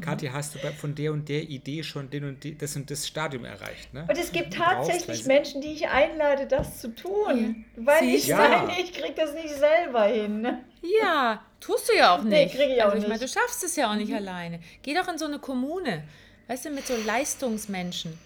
Katja, 0.00 0.32
hast 0.32 0.54
du 0.54 0.58
von 0.58 0.94
der 0.94 1.12
und 1.12 1.28
der 1.28 1.42
Idee 1.42 1.82
schon 1.82 2.10
den 2.10 2.24
und 2.24 2.44
die, 2.44 2.56
das 2.56 2.76
und 2.76 2.90
das 2.90 3.06
Stadium 3.06 3.44
erreicht? 3.44 3.92
Ne? 3.94 4.06
Und 4.08 4.18
es 4.18 4.32
gibt 4.32 4.54
tatsächlich 4.54 5.24
Menschen, 5.24 5.62
die 5.62 5.72
ich 5.72 5.88
einlade, 5.88 6.46
das 6.46 6.78
zu 6.80 6.94
tun. 6.94 7.64
Ja. 7.76 7.86
Weil 7.86 8.04
ich 8.04 8.26
ja. 8.26 8.36
sage, 8.36 8.72
ich 8.80 8.92
kriege 8.92 9.14
das 9.14 9.32
nicht 9.32 9.54
selber 9.54 10.04
hin. 10.04 10.42
Ne? 10.42 10.64
Ja, 11.00 11.42
tust 11.58 11.88
du 11.88 11.96
ja 11.96 12.14
auch 12.14 12.22
nicht. 12.22 12.30
Nee, 12.30 12.48
kriege 12.48 12.74
ich 12.74 12.82
auch 12.82 12.90
also, 12.90 12.98
ich 12.98 13.08
meine, 13.08 13.20
du 13.20 13.28
schaffst 13.28 13.64
es 13.64 13.76
ja 13.76 13.90
auch 13.90 13.96
nicht 13.96 14.10
mhm. 14.10 14.16
alleine. 14.16 14.60
Geh 14.82 14.94
doch 14.94 15.08
in 15.08 15.18
so 15.18 15.24
eine 15.24 15.38
Kommune, 15.38 16.04
weißt 16.48 16.66
du, 16.66 16.70
mit 16.70 16.86
so 16.86 16.94
Leistungsmenschen. 17.04 18.18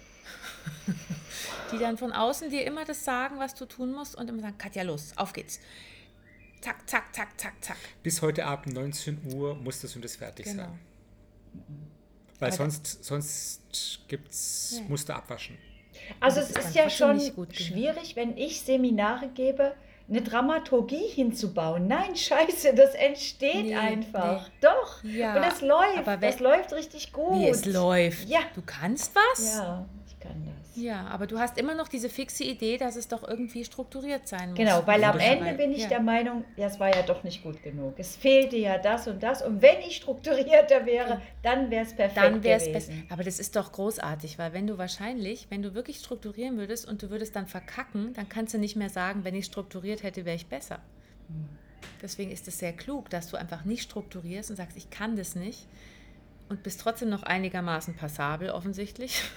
Die 1.72 1.78
dann 1.78 1.98
von 1.98 2.12
außen 2.12 2.50
dir 2.50 2.64
immer 2.64 2.84
das 2.84 3.04
sagen, 3.04 3.38
was 3.38 3.54
du 3.54 3.66
tun 3.66 3.92
musst 3.92 4.14
und 4.16 4.28
immer 4.28 4.40
sagen, 4.40 4.58
Katja, 4.58 4.82
los, 4.82 5.12
auf 5.16 5.32
geht's. 5.32 5.60
Zack, 6.60 6.88
zack, 6.88 7.14
zack, 7.14 7.40
zack, 7.40 7.54
zack. 7.60 7.76
Bis 8.02 8.22
heute 8.22 8.44
Abend 8.46 8.74
19 8.74 9.34
Uhr 9.34 9.54
muss 9.54 9.80
das 9.80 9.96
und 9.96 10.04
das 10.04 10.16
fertig 10.16 10.46
genau. 10.46 10.64
sein. 10.64 10.78
Weil 12.38 12.48
Aber 12.48 12.56
sonst, 12.56 13.04
sonst 13.04 14.00
gibt's, 14.08 14.76
nee. 14.78 14.88
musst 14.88 15.08
du 15.08 15.14
abwaschen. 15.14 15.58
Also 16.20 16.40
es 16.40 16.50
ist, 16.50 16.58
ist 16.58 16.74
ja 16.74 16.88
schon 16.88 17.20
schwierig, 17.52 18.16
wenn 18.16 18.36
ich 18.36 18.60
Seminare 18.62 19.28
gebe, 19.28 19.74
eine 20.08 20.22
Dramaturgie 20.22 21.08
hinzubauen. 21.08 21.86
Nein, 21.86 22.16
scheiße, 22.16 22.74
das 22.74 22.94
entsteht 22.94 23.66
nee, 23.66 23.76
einfach. 23.76 24.48
Nee. 24.48 24.54
Doch. 24.60 25.04
Ja, 25.04 25.36
und 25.36 25.42
es 25.44 25.60
läuft. 25.60 25.98
Aber 25.98 26.16
das 26.16 26.40
läuft 26.40 26.72
richtig 26.72 27.12
gut. 27.12 27.38
Wie 27.38 27.48
es 27.48 27.64
läuft. 27.64 28.28
Ja. 28.28 28.40
Du 28.54 28.62
kannst 28.64 29.14
was? 29.14 29.56
Ja, 29.56 29.86
ich 30.06 30.18
kann 30.20 30.44
das. 30.44 30.61
Ja, 30.74 31.06
aber 31.08 31.26
du 31.26 31.38
hast 31.38 31.58
immer 31.58 31.74
noch 31.74 31.88
diese 31.88 32.08
fixe 32.08 32.44
Idee, 32.44 32.78
dass 32.78 32.96
es 32.96 33.06
doch 33.06 33.26
irgendwie 33.26 33.64
strukturiert 33.64 34.26
sein 34.26 34.50
muss. 34.50 34.58
Genau, 34.58 34.86
weil 34.86 35.04
am 35.04 35.18
Ende 35.18 35.52
bin 35.52 35.72
ich 35.72 35.82
ja. 35.82 35.88
der 35.88 36.00
Meinung, 36.00 36.44
das 36.56 36.80
war 36.80 36.88
ja 36.88 37.02
doch 37.02 37.24
nicht 37.24 37.42
gut 37.42 37.62
genug. 37.62 37.94
Es 37.98 38.16
fehlte 38.16 38.56
ja 38.56 38.78
das 38.78 39.06
und 39.06 39.22
das. 39.22 39.42
Und 39.42 39.60
wenn 39.60 39.80
ich 39.80 39.96
strukturierter 39.96 40.86
wäre, 40.86 41.20
dann 41.42 41.70
wäre 41.70 41.84
es 41.84 41.94
perfekt 41.94 42.16
dann 42.16 42.42
wär's 42.42 42.66
gewesen. 42.66 43.06
Aber 43.10 43.22
das 43.22 43.38
ist 43.38 43.54
doch 43.54 43.72
großartig, 43.72 44.38
weil 44.38 44.54
wenn 44.54 44.66
du 44.66 44.78
wahrscheinlich, 44.78 45.46
wenn 45.50 45.62
du 45.62 45.74
wirklich 45.74 45.98
strukturieren 45.98 46.56
würdest 46.56 46.88
und 46.88 47.02
du 47.02 47.10
würdest 47.10 47.36
dann 47.36 47.46
verkacken, 47.46 48.14
dann 48.14 48.28
kannst 48.28 48.54
du 48.54 48.58
nicht 48.58 48.76
mehr 48.76 48.90
sagen, 48.90 49.24
wenn 49.24 49.34
ich 49.34 49.44
strukturiert 49.44 50.02
hätte, 50.02 50.24
wäre 50.24 50.36
ich 50.36 50.46
besser. 50.46 50.78
Deswegen 52.00 52.30
ist 52.30 52.48
es 52.48 52.58
sehr 52.58 52.72
klug, 52.72 53.10
dass 53.10 53.28
du 53.28 53.36
einfach 53.36 53.64
nicht 53.64 53.82
strukturierst 53.82 54.50
und 54.50 54.56
sagst, 54.56 54.76
ich 54.76 54.90
kann 54.90 55.16
das 55.16 55.36
nicht 55.36 55.66
und 56.48 56.62
bist 56.62 56.80
trotzdem 56.80 57.10
noch 57.10 57.22
einigermaßen 57.22 57.94
passabel 57.94 58.50
offensichtlich. 58.50 59.22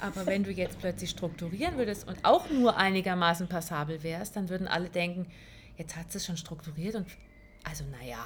Aber 0.00 0.26
wenn 0.26 0.44
du 0.44 0.50
jetzt 0.50 0.78
plötzlich 0.78 1.10
strukturieren 1.10 1.76
würdest 1.76 2.06
und 2.06 2.24
auch 2.24 2.50
nur 2.50 2.76
einigermaßen 2.76 3.48
passabel 3.48 4.02
wärst, 4.02 4.36
dann 4.36 4.48
würden 4.48 4.68
alle 4.68 4.88
denken, 4.88 5.26
jetzt 5.76 5.96
hat 5.96 6.12
sie 6.12 6.18
es 6.18 6.26
schon 6.26 6.36
strukturiert 6.36 6.94
und 6.94 7.06
also 7.64 7.84
naja. 7.84 8.24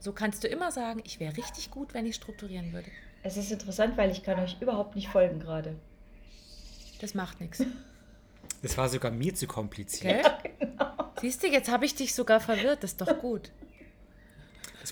So 0.00 0.12
kannst 0.12 0.44
du 0.44 0.48
immer 0.48 0.72
sagen, 0.72 1.00
ich 1.04 1.20
wäre 1.20 1.36
richtig 1.36 1.70
gut, 1.70 1.94
wenn 1.94 2.06
ich 2.06 2.16
strukturieren 2.16 2.72
würde. 2.72 2.90
Es 3.22 3.36
ist 3.36 3.52
interessant, 3.52 3.96
weil 3.96 4.10
ich 4.10 4.22
kann 4.22 4.38
euch 4.40 4.56
überhaupt 4.60 4.96
nicht 4.96 5.08
folgen 5.08 5.38
gerade. 5.38 5.76
Das 7.00 7.14
macht 7.14 7.40
nichts. 7.40 7.64
Das 8.62 8.78
war 8.78 8.88
sogar 8.88 9.10
mir 9.10 9.34
zu 9.34 9.46
kompliziert. 9.46 10.24
Ja, 10.24 10.38
genau. 10.58 11.12
Siehst 11.20 11.42
du, 11.42 11.48
jetzt 11.48 11.70
habe 11.70 11.84
ich 11.84 11.94
dich 11.94 12.14
sogar 12.14 12.40
verwirrt. 12.40 12.82
Das 12.82 12.92
ist 12.92 13.00
doch 13.00 13.18
gut. 13.18 13.50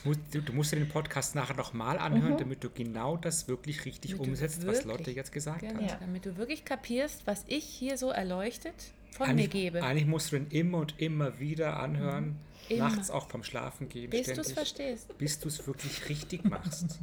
Muss, 0.04 0.16
du, 0.30 0.40
du, 0.40 0.52
musst 0.52 0.72
dir 0.72 0.76
den 0.76 0.88
Podcast 0.88 1.34
nachher 1.34 1.56
nochmal 1.56 1.98
anhören, 1.98 2.34
mhm. 2.34 2.38
damit 2.38 2.64
du 2.64 2.70
genau 2.70 3.16
das 3.16 3.48
wirklich 3.48 3.84
richtig 3.84 4.12
damit 4.12 4.28
umsetzt, 4.28 4.62
wirklich, 4.62 4.78
was 4.78 4.84
Lotte 4.84 5.10
jetzt 5.10 5.32
gesagt 5.32 5.60
genau, 5.60 5.82
hat. 5.82 6.00
Damit 6.00 6.26
du 6.26 6.36
wirklich 6.36 6.64
kapierst, 6.64 7.26
was 7.26 7.44
ich 7.48 7.64
hier 7.64 7.98
so 7.98 8.10
erleuchtet 8.10 8.74
von 9.10 9.28
eigentlich, 9.28 9.52
mir 9.52 9.60
gebe. 9.62 9.82
Eigentlich 9.82 10.06
musst 10.06 10.32
du 10.32 10.38
den 10.38 10.48
immer 10.50 10.78
und 10.78 10.94
immer 10.98 11.38
wieder 11.40 11.80
anhören, 11.80 12.36
mhm. 12.68 12.78
nachts 12.78 13.10
auch 13.10 13.26
beim 13.26 13.42
Schlafen 13.42 13.88
gehen. 13.88 14.10
Bis 14.10 14.28
du 14.28 14.40
es 14.40 14.52
verstehst. 14.52 15.16
Bis 15.18 15.38
du 15.38 15.48
es 15.48 15.66
wirklich 15.66 16.08
richtig 16.08 16.44
machst. 16.48 16.98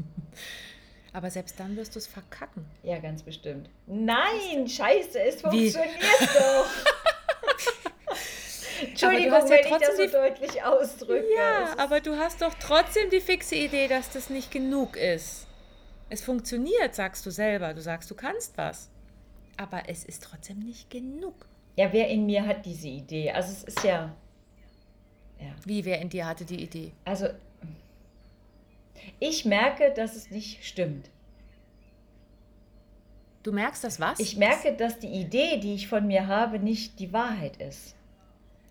Aber 1.13 1.31
selbst 1.31 1.59
dann 1.59 1.75
wirst 1.75 1.95
du 1.95 1.99
es 1.99 2.07
verkacken. 2.07 2.65
Ja, 2.83 2.99
ganz 2.99 3.23
bestimmt. 3.23 3.69
Nein, 3.87 4.67
scheiße, 4.67 5.19
es 5.19 5.41
funktioniert 5.41 5.89
Wie? 6.19 6.25
doch. 6.25 6.69
Entschuldigung, 8.81 9.33
ja 9.33 9.49
wenn 9.49 9.65
ich 9.65 9.87
das 9.87 9.97
so 9.97 10.07
deutlich 10.07 10.63
ausdrücke. 10.63 11.25
Ja, 11.35 11.75
aber 11.77 11.99
du 11.99 12.17
hast 12.17 12.41
doch 12.41 12.53
trotzdem 12.55 13.09
die 13.09 13.21
fixe 13.21 13.55
Idee, 13.55 13.87
dass 13.87 14.09
das 14.09 14.29
nicht 14.29 14.51
genug 14.51 14.95
ist. 14.95 15.47
Es 16.09 16.23
funktioniert, 16.23 16.95
sagst 16.95 17.25
du 17.25 17.31
selber. 17.31 17.73
Du 17.73 17.81
sagst, 17.81 18.09
du 18.09 18.15
kannst 18.15 18.57
was. 18.57 18.89
Aber 19.57 19.83
es 19.87 20.05
ist 20.05 20.23
trotzdem 20.23 20.59
nicht 20.59 20.89
genug. 20.89 21.33
Ja, 21.75 21.91
wer 21.91 22.07
in 22.07 22.25
mir 22.25 22.45
hat 22.45 22.65
diese 22.65 22.87
Idee? 22.87 23.31
Also 23.31 23.51
es 23.51 23.63
ist 23.63 23.83
ja... 23.83 24.15
ja. 25.39 25.55
Wie, 25.65 25.83
wer 25.85 25.99
in 25.99 26.09
dir 26.09 26.25
hatte 26.25 26.45
die 26.45 26.61
Idee? 26.61 26.93
Also 27.05 27.27
ich 29.19 29.45
merke, 29.45 29.93
dass 29.93 30.15
es 30.15 30.31
nicht 30.31 30.65
stimmt. 30.65 31.09
Du 33.43 33.51
merkst 33.51 33.83
das 33.83 33.99
was? 33.99 34.19
Ich 34.19 34.37
merke, 34.37 34.73
dass 34.73 34.99
die 34.99 35.07
Idee, 35.07 35.57
die 35.57 35.75
ich 35.75 35.87
von 35.87 36.05
mir 36.05 36.27
habe, 36.27 36.59
nicht 36.59 36.99
die 36.99 37.13
Wahrheit 37.13 37.57
ist. 37.57 37.95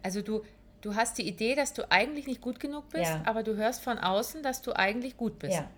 Also 0.07 0.23
du, 0.23 0.45
du 0.83 0.95
hast 0.95 1.19
die 1.19 1.27
Idee, 1.27 1.57
dass 1.57 1.73
du 1.73 1.91
eigentlich 1.91 2.29
nicht 2.29 2.41
gut 2.41 2.61
genug 2.61 2.89
bist, 2.91 3.11
ja. 3.11 3.23
aber 3.27 3.43
du 3.43 3.57
hörst 3.57 3.83
von 3.83 3.99
außen, 3.99 4.41
dass 4.41 4.63
du 4.63 4.73
eigentlich 4.73 5.17
gut 5.17 5.41
bist. 5.41 5.55
Ja. 5.55 5.69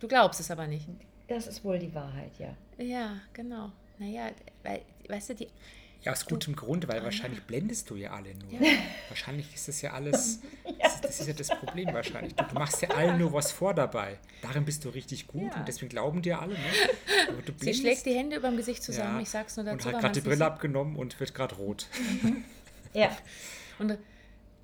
Du 0.00 0.06
glaubst 0.06 0.38
es 0.38 0.50
aber 0.50 0.66
nicht. 0.66 0.86
Das 1.28 1.46
ist 1.46 1.64
wohl 1.64 1.78
die 1.78 1.94
Wahrheit, 1.94 2.32
ja. 2.38 2.54
Ja, 2.76 3.20
genau. 3.32 3.72
Naja, 3.98 4.32
weil, 4.62 4.82
weißt 5.08 5.30
du, 5.30 5.34
die. 5.34 5.48
Ja, 6.02 6.12
aus 6.12 6.26
gutem 6.26 6.54
Grund, 6.54 6.86
weil 6.88 7.00
ah, 7.00 7.04
wahrscheinlich 7.04 7.38
ja. 7.40 7.44
blendest 7.46 7.88
du 7.88 7.96
ja 7.96 8.10
alle 8.10 8.34
nur. 8.34 8.52
Ja. 8.52 8.70
Wahrscheinlich 9.08 9.54
ist 9.54 9.66
das 9.66 9.80
ja 9.80 9.94
alles, 9.94 10.40
ja, 10.66 10.72
das, 10.82 11.00
das, 11.00 11.20
ist 11.20 11.26
ja 11.26 11.32
das 11.32 11.48
Problem 11.48 11.92
wahrscheinlich. 11.94 12.34
Du, 12.34 12.44
du, 12.44 12.54
machst 12.54 12.82
ja 12.82 12.90
allen 12.90 13.18
nur 13.18 13.32
was 13.32 13.50
vor 13.50 13.72
dabei. 13.72 14.18
Darin 14.42 14.66
bist 14.66 14.84
du 14.84 14.90
richtig 14.90 15.26
gut 15.26 15.56
und 15.56 15.66
deswegen 15.66 15.88
glauben 15.88 16.20
dir 16.20 16.38
alle. 16.38 16.52
Ne? 16.52 16.58
Aber 17.28 17.40
du 17.40 17.52
Sie 17.56 17.72
schlägt 17.72 18.04
die 18.04 18.14
Hände 18.14 18.36
über 18.36 18.48
dem 18.48 18.58
Gesicht 18.58 18.82
zusammen, 18.82 19.20
ich 19.20 19.30
sag's 19.30 19.56
nur 19.56 19.64
dazu. 19.64 19.88
Und 19.88 19.94
hat 19.94 20.02
gerade 20.02 20.20
die 20.20 20.28
Brille 20.28 20.44
abgenommen 20.44 20.96
und 20.96 21.18
wird 21.18 21.34
gerade 21.34 21.54
rot. 21.54 21.86
Ja. 22.94 23.16
Und 23.78 23.98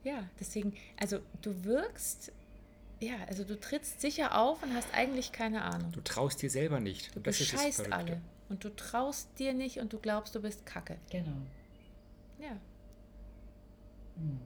ja, 0.02 0.22
deswegen, 0.38 0.74
also 1.00 1.18
du 1.40 1.64
wirkst, 1.64 2.32
ja, 3.00 3.14
also 3.28 3.44
du 3.44 3.58
trittst 3.58 4.00
sicher 4.00 4.38
auf 4.38 4.62
und 4.62 4.74
hast 4.74 4.88
eigentlich 4.92 5.32
keine 5.32 5.62
Ahnung. 5.62 5.92
Du 5.92 6.02
traust 6.02 6.42
dir 6.42 6.50
selber 6.50 6.78
nicht. 6.78 7.14
Du 7.14 7.20
und 7.20 7.26
das 7.26 7.38
bescheißt 7.38 7.80
ist 7.80 7.92
alle. 7.92 8.20
Und 8.48 8.64
du 8.64 8.68
traust 8.68 9.30
dir 9.38 9.54
nicht 9.54 9.78
und 9.78 9.92
du 9.92 9.98
glaubst, 9.98 10.34
du 10.34 10.42
bist 10.42 10.66
Kacke. 10.66 10.98
Genau. 11.10 11.36
Ja. 12.38 12.50
Hm. 14.16 14.40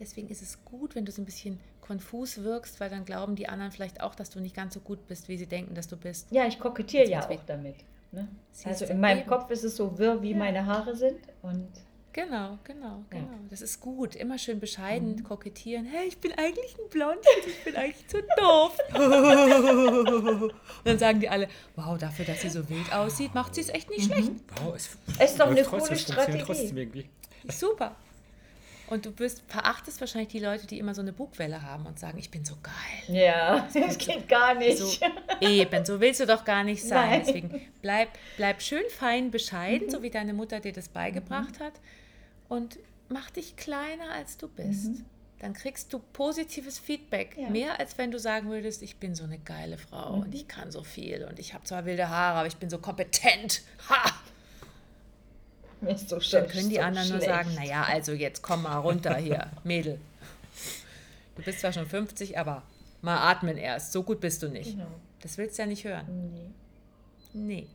Deswegen 0.00 0.28
ist 0.28 0.42
es 0.42 0.64
gut, 0.64 0.94
wenn 0.94 1.04
du 1.04 1.12
so 1.12 1.22
ein 1.22 1.24
bisschen 1.24 1.60
konfus 1.80 2.42
wirkst, 2.42 2.80
weil 2.80 2.90
dann 2.90 3.04
glauben 3.04 3.36
die 3.36 3.48
anderen 3.48 3.70
vielleicht 3.70 4.00
auch, 4.00 4.14
dass 4.14 4.30
du 4.30 4.40
nicht 4.40 4.56
ganz 4.56 4.74
so 4.74 4.80
gut 4.80 5.06
bist, 5.06 5.28
wie 5.28 5.36
sie 5.36 5.46
denken, 5.46 5.74
dass 5.74 5.86
du 5.86 5.96
bist. 5.96 6.30
Ja, 6.30 6.46
ich 6.46 6.58
kokettiere 6.58 7.08
ja 7.08 7.28
auch 7.28 7.44
damit. 7.46 7.76
Ne? 8.10 8.28
Also 8.64 8.86
in 8.86 9.00
meinem 9.00 9.26
Kopf 9.26 9.50
ist 9.50 9.64
es 9.64 9.76
so 9.76 9.98
wirr, 9.98 10.22
wie 10.22 10.30
ja. 10.30 10.36
meine 10.36 10.66
Haare 10.66 10.96
sind 10.96 11.20
und 11.42 11.68
Genau, 12.14 12.58
genau, 12.62 13.02
genau. 13.10 13.24
Ja. 13.24 13.38
Das 13.50 13.60
ist 13.60 13.80
gut. 13.80 14.14
Immer 14.14 14.38
schön 14.38 14.60
bescheiden 14.60 15.16
mhm. 15.16 15.24
kokettieren. 15.24 15.84
Hey, 15.84 16.06
ich 16.06 16.18
bin 16.18 16.30
eigentlich 16.32 16.76
ein 16.78 16.88
Blond, 16.88 17.18
ich 17.44 17.64
bin 17.64 17.74
eigentlich 17.74 18.06
zu 18.06 18.18
doof. 18.38 18.78
Und 18.94 20.52
dann 20.84 20.98
sagen 21.00 21.18
die 21.18 21.28
alle, 21.28 21.48
wow, 21.74 21.98
dafür, 21.98 22.24
dass 22.24 22.42
sie 22.42 22.50
so 22.50 22.68
wild 22.68 22.92
aussieht, 22.94 23.34
macht 23.34 23.56
sie 23.56 23.62
es 23.62 23.68
echt 23.68 23.90
nicht 23.90 24.08
mhm. 24.08 24.12
schlecht. 24.12 24.30
Wow, 24.62 24.76
es, 24.76 24.96
es 25.18 25.32
ist 25.32 25.40
doch 25.40 25.48
eine 25.48 25.64
coole 25.64 25.96
Strategie. 25.96 27.10
Super. 27.48 27.96
Und 28.86 29.06
du 29.06 29.10
bist, 29.10 29.42
verachtest 29.48 30.00
wahrscheinlich 30.00 30.28
die 30.28 30.38
Leute, 30.38 30.68
die 30.68 30.78
immer 30.78 30.94
so 30.94 31.00
eine 31.00 31.12
Bugwelle 31.12 31.62
haben 31.62 31.84
und 31.84 31.98
sagen, 31.98 32.18
ich 32.18 32.30
bin 32.30 32.44
so 32.44 32.54
geil. 32.62 33.16
Ja, 33.16 33.66
das 33.74 33.98
geht 33.98 34.28
gar 34.28 34.54
nicht. 34.54 34.78
So, 34.78 34.88
eben, 35.40 35.84
so 35.84 35.98
willst 35.98 36.20
du 36.20 36.26
doch 36.26 36.44
gar 36.44 36.62
nicht 36.62 36.84
sein. 36.84 37.10
Nein. 37.10 37.22
Deswegen 37.26 37.60
bleib, 37.82 38.10
bleib 38.36 38.62
schön 38.62 38.84
fein 38.90 39.32
bescheiden, 39.32 39.88
mhm. 39.88 39.90
so 39.90 40.02
wie 40.02 40.10
deine 40.10 40.32
Mutter 40.32 40.60
dir 40.60 40.72
das 40.72 40.88
beigebracht 40.88 41.58
mhm. 41.58 41.64
hat 41.64 41.72
und 42.48 42.78
mach 43.08 43.30
dich 43.30 43.56
kleiner, 43.56 44.10
als 44.12 44.36
du 44.36 44.48
bist. 44.48 44.86
Mhm. 44.86 45.04
Dann 45.40 45.52
kriegst 45.52 45.92
du 45.92 45.98
positives 45.98 46.78
Feedback. 46.78 47.36
Ja. 47.36 47.50
Mehr 47.50 47.78
als 47.78 47.98
wenn 47.98 48.10
du 48.10 48.18
sagen 48.18 48.48
würdest, 48.48 48.82
ich 48.82 48.96
bin 48.96 49.14
so 49.14 49.24
eine 49.24 49.38
geile 49.38 49.76
Frau 49.76 50.16
mhm. 50.16 50.22
und 50.22 50.34
ich 50.34 50.48
kann 50.48 50.70
so 50.70 50.82
viel 50.82 51.24
und 51.24 51.38
ich 51.38 51.54
habe 51.54 51.64
zwar 51.64 51.84
wilde 51.84 52.08
Haare, 52.08 52.38
aber 52.38 52.48
ich 52.48 52.56
bin 52.56 52.70
so 52.70 52.78
kompetent. 52.78 53.62
Ha! 53.88 54.10
Ist 55.86 56.08
so 56.08 56.18
Dann 56.18 56.48
können 56.48 56.70
die 56.70 56.76
so 56.76 56.80
anderen 56.80 57.08
schlecht. 57.08 57.26
nur 57.26 57.34
sagen, 57.34 57.54
naja, 57.54 57.82
also 57.82 58.12
jetzt 58.12 58.40
komm 58.42 58.62
mal 58.62 58.78
runter 58.78 59.16
hier, 59.16 59.50
Mädel. 59.64 60.00
Du 61.36 61.42
bist 61.42 61.60
zwar 61.60 61.72
schon 61.72 61.86
50, 61.86 62.38
aber 62.38 62.62
mal 63.02 63.30
atmen 63.30 63.56
erst. 63.56 63.92
So 63.92 64.02
gut 64.02 64.20
bist 64.20 64.42
du 64.42 64.48
nicht. 64.48 64.70
Genau. 64.70 64.86
Das 65.20 65.36
willst 65.36 65.58
du 65.58 65.62
ja 65.62 65.66
nicht 65.66 65.84
hören. 65.84 66.06
Nee. 66.32 66.50
Nee. 67.34 67.66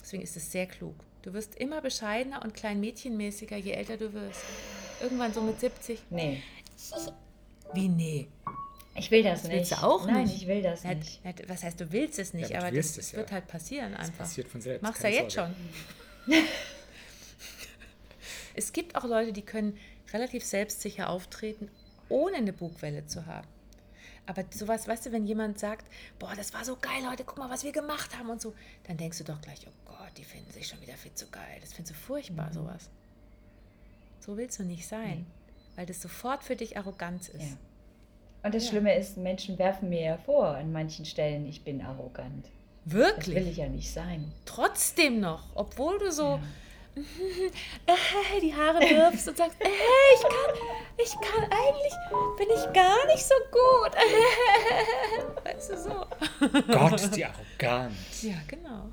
Deswegen 0.00 0.22
ist 0.22 0.36
es 0.36 0.50
sehr 0.50 0.66
klug. 0.66 0.94
Du 1.26 1.32
wirst 1.34 1.56
immer 1.56 1.80
bescheidener 1.80 2.44
und 2.44 2.54
kleinmädchenmäßiger, 2.54 3.56
je 3.56 3.72
älter 3.72 3.96
du 3.96 4.12
wirst. 4.12 4.42
Irgendwann 5.02 5.34
so 5.34 5.40
mit 5.40 5.58
70. 5.58 5.98
Nee. 6.08 6.40
Wie 7.74 7.88
nee? 7.88 8.28
Ich 8.94 9.10
will 9.10 9.24
das, 9.24 9.42
Das 9.42 9.48
nicht. 9.50 9.58
willst 9.58 9.72
du 9.72 9.82
auch 9.82 10.06
Nein, 10.06 10.22
nicht. 10.22 10.36
ich 10.36 10.46
will 10.46 10.62
das 10.62 10.84
nicht. 10.84 11.20
Was 11.48 11.64
heißt, 11.64 11.80
du 11.80 11.90
willst 11.90 12.20
es 12.20 12.32
nicht, 12.32 12.50
Ja, 12.50 12.60
aber 12.60 12.70
willst 12.70 12.96
das, 12.96 13.06
es, 13.06 13.10
das 13.10 13.16
wird 13.18 13.30
ja. 13.30 13.34
halt 13.34 13.48
passieren 13.48 13.90
Das 13.90 14.02
einfach. 14.02 14.18
passiert 14.18 14.46
von 14.46 14.60
selbst. 14.60 14.84
Machst 14.84 15.02
du 15.02 15.08
ja 15.08 15.14
jetzt 15.14 15.34
Sorge. 15.34 15.52
schon. 16.26 16.34
es 18.54 18.72
gibt 18.72 18.94
auch 18.94 19.02
Leute, 19.04 19.32
die 19.32 19.42
können 19.42 19.76
relativ 20.12 20.44
selbstsicher 20.44 21.10
auftreten, 21.10 21.68
ohne 22.08 22.36
eine 22.36 22.52
Bugwelle 22.52 23.04
zu 23.08 23.26
haben. 23.26 23.48
Aber 24.26 24.44
sowas, 24.50 24.88
weißt 24.88 25.06
du, 25.06 25.12
wenn 25.12 25.26
jemand 25.26 25.58
sagt, 25.58 25.86
boah, 26.18 26.34
das 26.36 26.52
war 26.52 26.64
so 26.64 26.76
geil 26.76 27.08
heute, 27.08 27.24
guck 27.24 27.38
mal, 27.38 27.48
was 27.50 27.62
wir 27.64 27.72
gemacht 27.72 28.18
haben 28.18 28.28
und 28.30 28.40
so, 28.40 28.54
dann 28.88 28.96
denkst 28.96 29.18
du 29.18 29.24
doch 29.24 29.40
gleich, 29.40 29.66
oh 29.68 29.72
Gott, 29.84 30.10
die 30.16 30.24
finden 30.24 30.50
sich 30.50 30.66
schon 30.66 30.80
wieder 30.80 30.94
viel 30.94 31.14
zu 31.14 31.26
geil. 31.30 31.58
Das 31.60 31.72
findest 31.72 31.94
du 31.96 32.00
furchtbar, 32.00 32.52
sowas. 32.52 32.90
So 34.20 34.36
willst 34.36 34.58
du 34.58 34.64
nicht 34.64 34.86
sein, 34.88 35.26
weil 35.76 35.86
das 35.86 36.02
sofort 36.02 36.42
für 36.42 36.56
dich 36.56 36.76
Arroganz 36.76 37.28
ist. 37.28 37.42
Ja. 37.42 37.56
Und 38.42 38.54
das 38.54 38.64
Ja. 38.64 38.70
Schlimme 38.70 38.96
ist, 38.96 39.16
Menschen 39.16 39.58
werfen 39.58 39.88
mir 39.88 40.00
ja 40.02 40.18
vor 40.18 40.48
an 40.48 40.72
manchen 40.72 41.04
Stellen, 41.04 41.46
ich 41.46 41.62
bin 41.64 41.80
arrogant. 41.82 42.46
Das 42.84 42.94
will 42.94 43.00
Wirklich? 43.02 43.46
ich 43.48 43.56
ja 43.58 43.68
nicht 43.68 43.92
sein. 43.92 44.32
Trotzdem 44.44 45.20
noch, 45.20 45.44
obwohl 45.54 45.98
du 45.98 46.10
so 46.12 46.24
Ja. 46.36 46.42
Äh, 46.96 48.40
die 48.40 48.54
Haare 48.54 48.80
wirfst 48.80 49.28
und 49.28 49.36
sagst, 49.36 49.60
äh, 49.60 49.68
ich 50.14 50.22
kann, 50.22 50.54
ich 50.96 51.12
kann 51.20 51.44
eigentlich, 51.44 51.92
bin 52.38 52.48
ich 52.48 52.72
gar 52.72 53.06
nicht 53.06 53.24
so 53.24 53.34
gut. 53.50 53.94
Weißt 55.44 55.70
du 55.70 55.76
so? 55.76 56.06
Gott, 56.72 57.16
die 57.16 57.24
Arroganz. 57.24 58.22
Ja, 58.22 58.36
genau. 58.48 58.88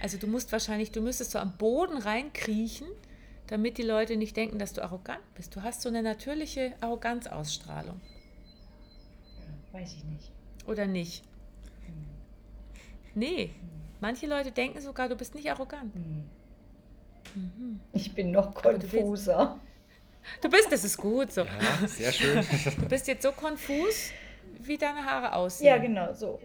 Also 0.00 0.18
du 0.18 0.26
musst 0.26 0.52
wahrscheinlich, 0.52 0.92
du 0.92 1.00
müsstest 1.00 1.32
so 1.32 1.38
am 1.38 1.56
Boden 1.56 1.96
reinkriechen, 1.98 2.88
damit 3.48 3.78
die 3.78 3.82
Leute 3.82 4.16
nicht 4.16 4.36
denken, 4.36 4.58
dass 4.58 4.72
du 4.72 4.82
arrogant 4.82 5.22
bist. 5.34 5.54
Du 5.56 5.62
hast 5.62 5.82
so 5.82 5.88
eine 5.88 6.02
natürliche 6.02 6.74
Arroganzausstrahlung. 6.80 8.00
Weiß 9.72 9.94
ich 9.94 10.04
nicht. 10.04 10.30
Oder 10.66 10.86
nicht? 10.86 11.24
Nee. 13.14 13.50
Manche 14.00 14.26
Leute 14.26 14.52
denken 14.52 14.80
sogar, 14.80 15.08
du 15.08 15.16
bist 15.16 15.34
nicht 15.34 15.50
arrogant. 15.50 15.92
Ich 17.92 18.14
bin 18.14 18.30
noch 18.30 18.54
konfuser. 18.54 19.58
Du 20.40 20.48
bist, 20.48 20.70
das 20.70 20.84
ist 20.84 20.96
gut 20.96 21.32
so. 21.32 21.42
Ja, 21.42 21.88
sehr 21.88 22.12
schön. 22.12 22.44
Du 22.78 22.86
bist 22.88 23.08
jetzt 23.08 23.22
so 23.22 23.32
konfus, 23.32 24.10
wie 24.60 24.78
deine 24.78 25.04
Haare 25.04 25.34
aussehen. 25.34 25.66
Ja, 25.66 25.78
genau 25.78 26.12
so. 26.12 26.40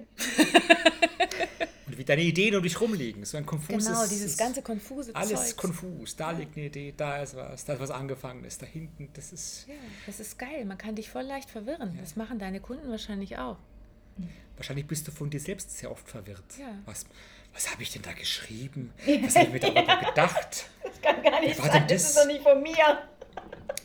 Und 1.85 1.97
wie 1.97 2.03
deine 2.03 2.23
Ideen 2.23 2.55
um 2.55 2.63
dich 2.63 2.79
rumliegen. 2.81 3.23
So 3.23 3.37
ein 3.37 3.45
konfuses... 3.45 3.87
Genau, 3.87 4.07
dieses 4.07 4.37
ganze 4.37 4.61
konfuse 4.61 5.15
Alles 5.15 5.39
Zeugs. 5.39 5.57
konfus. 5.57 6.15
Da 6.15 6.31
liegt 6.31 6.57
eine 6.57 6.65
Idee, 6.65 6.93
da 6.95 7.21
ist 7.21 7.35
was, 7.35 7.65
da 7.65 7.73
ist 7.73 7.79
was 7.79 7.91
angefangen 7.91 8.43
ist, 8.43 8.61
da 8.61 8.65
hinten, 8.65 9.09
das 9.13 9.31
ist... 9.31 9.67
Ja, 9.67 9.75
das 10.05 10.19
ist 10.19 10.37
geil. 10.37 10.65
Man 10.65 10.77
kann 10.77 10.95
dich 10.95 11.09
voll 11.09 11.23
leicht 11.23 11.49
verwirren. 11.49 11.97
Das 11.99 12.15
machen 12.15 12.39
deine 12.39 12.59
Kunden 12.59 12.89
wahrscheinlich 12.89 13.37
auch. 13.37 13.57
Wahrscheinlich 14.57 14.87
bist 14.87 15.07
du 15.07 15.11
von 15.11 15.29
dir 15.29 15.39
selbst 15.39 15.77
sehr 15.77 15.91
oft 15.91 16.09
verwirrt. 16.09 16.43
Ja. 16.59 16.73
Was, 16.85 17.05
was 17.57 17.71
habe 17.71 17.81
ich 17.81 17.91
denn 17.91 18.03
da 18.03 18.13
geschrieben? 18.13 18.93
Was 19.23 19.35
habe 19.35 19.47
ich 19.47 19.53
mir 19.53 19.59
darüber 19.59 19.97
gedacht? 19.97 20.69
Das 20.83 21.01
kann 21.01 21.23
gar 21.23 21.41
nicht 21.41 21.57
war 21.57 21.65
sein. 21.65 21.87
Das 21.87 22.03
das? 22.03 22.09
ist 22.11 22.17
doch 22.17 22.27
nicht 22.27 22.43
von 22.43 22.61
mir. 22.61 22.99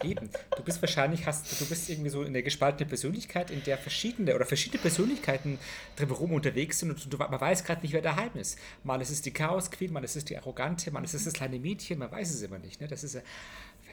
Eben. 0.05 0.29
Du 0.57 0.63
bist 0.63 0.83
wahrscheinlich, 0.83 1.25
hast, 1.27 1.59
du 1.59 1.65
bist 1.65 1.89
irgendwie 1.89 2.11
so 2.11 2.23
in 2.23 2.35
der 2.35 2.43
gespaltene 2.43 2.87
Persönlichkeit, 2.87 3.51
in 3.51 3.63
der 3.65 3.79
verschiedene 3.79 4.35
oder 4.35 4.45
verschiedene 4.45 4.83
Persönlichkeiten 4.83 5.59
drumherum 5.97 6.35
unterwegs 6.35 6.81
sind 6.81 6.91
und 6.91 7.11
du, 7.11 7.17
man 7.17 7.41
weiß 7.41 7.65
gerade 7.65 7.81
nicht, 7.81 7.95
wer 7.95 8.03
daheim 8.03 8.33
ist. 8.35 8.59
Mal 8.85 9.01
ist 9.01 9.11
es 9.11 9.23
die 9.23 9.31
Chaos 9.31 9.71
Queen, 9.71 9.91
mal 9.91 10.05
ist 10.05 10.17
es 10.17 10.27
die 10.27 10.37
Arrogante, 10.37 10.91
mal 10.91 11.03
ist 11.03 11.15
es 11.15 11.25
das 11.25 11.33
kleine 11.33 11.59
Mädchen, 11.59 11.99
man 11.99 12.11
weiß 12.11 12.31
es 12.31 12.43
immer 12.43 12.59
nicht. 12.59 12.79
Ne? 12.79 12.89
Das 12.89 13.03
ist 13.03 13.15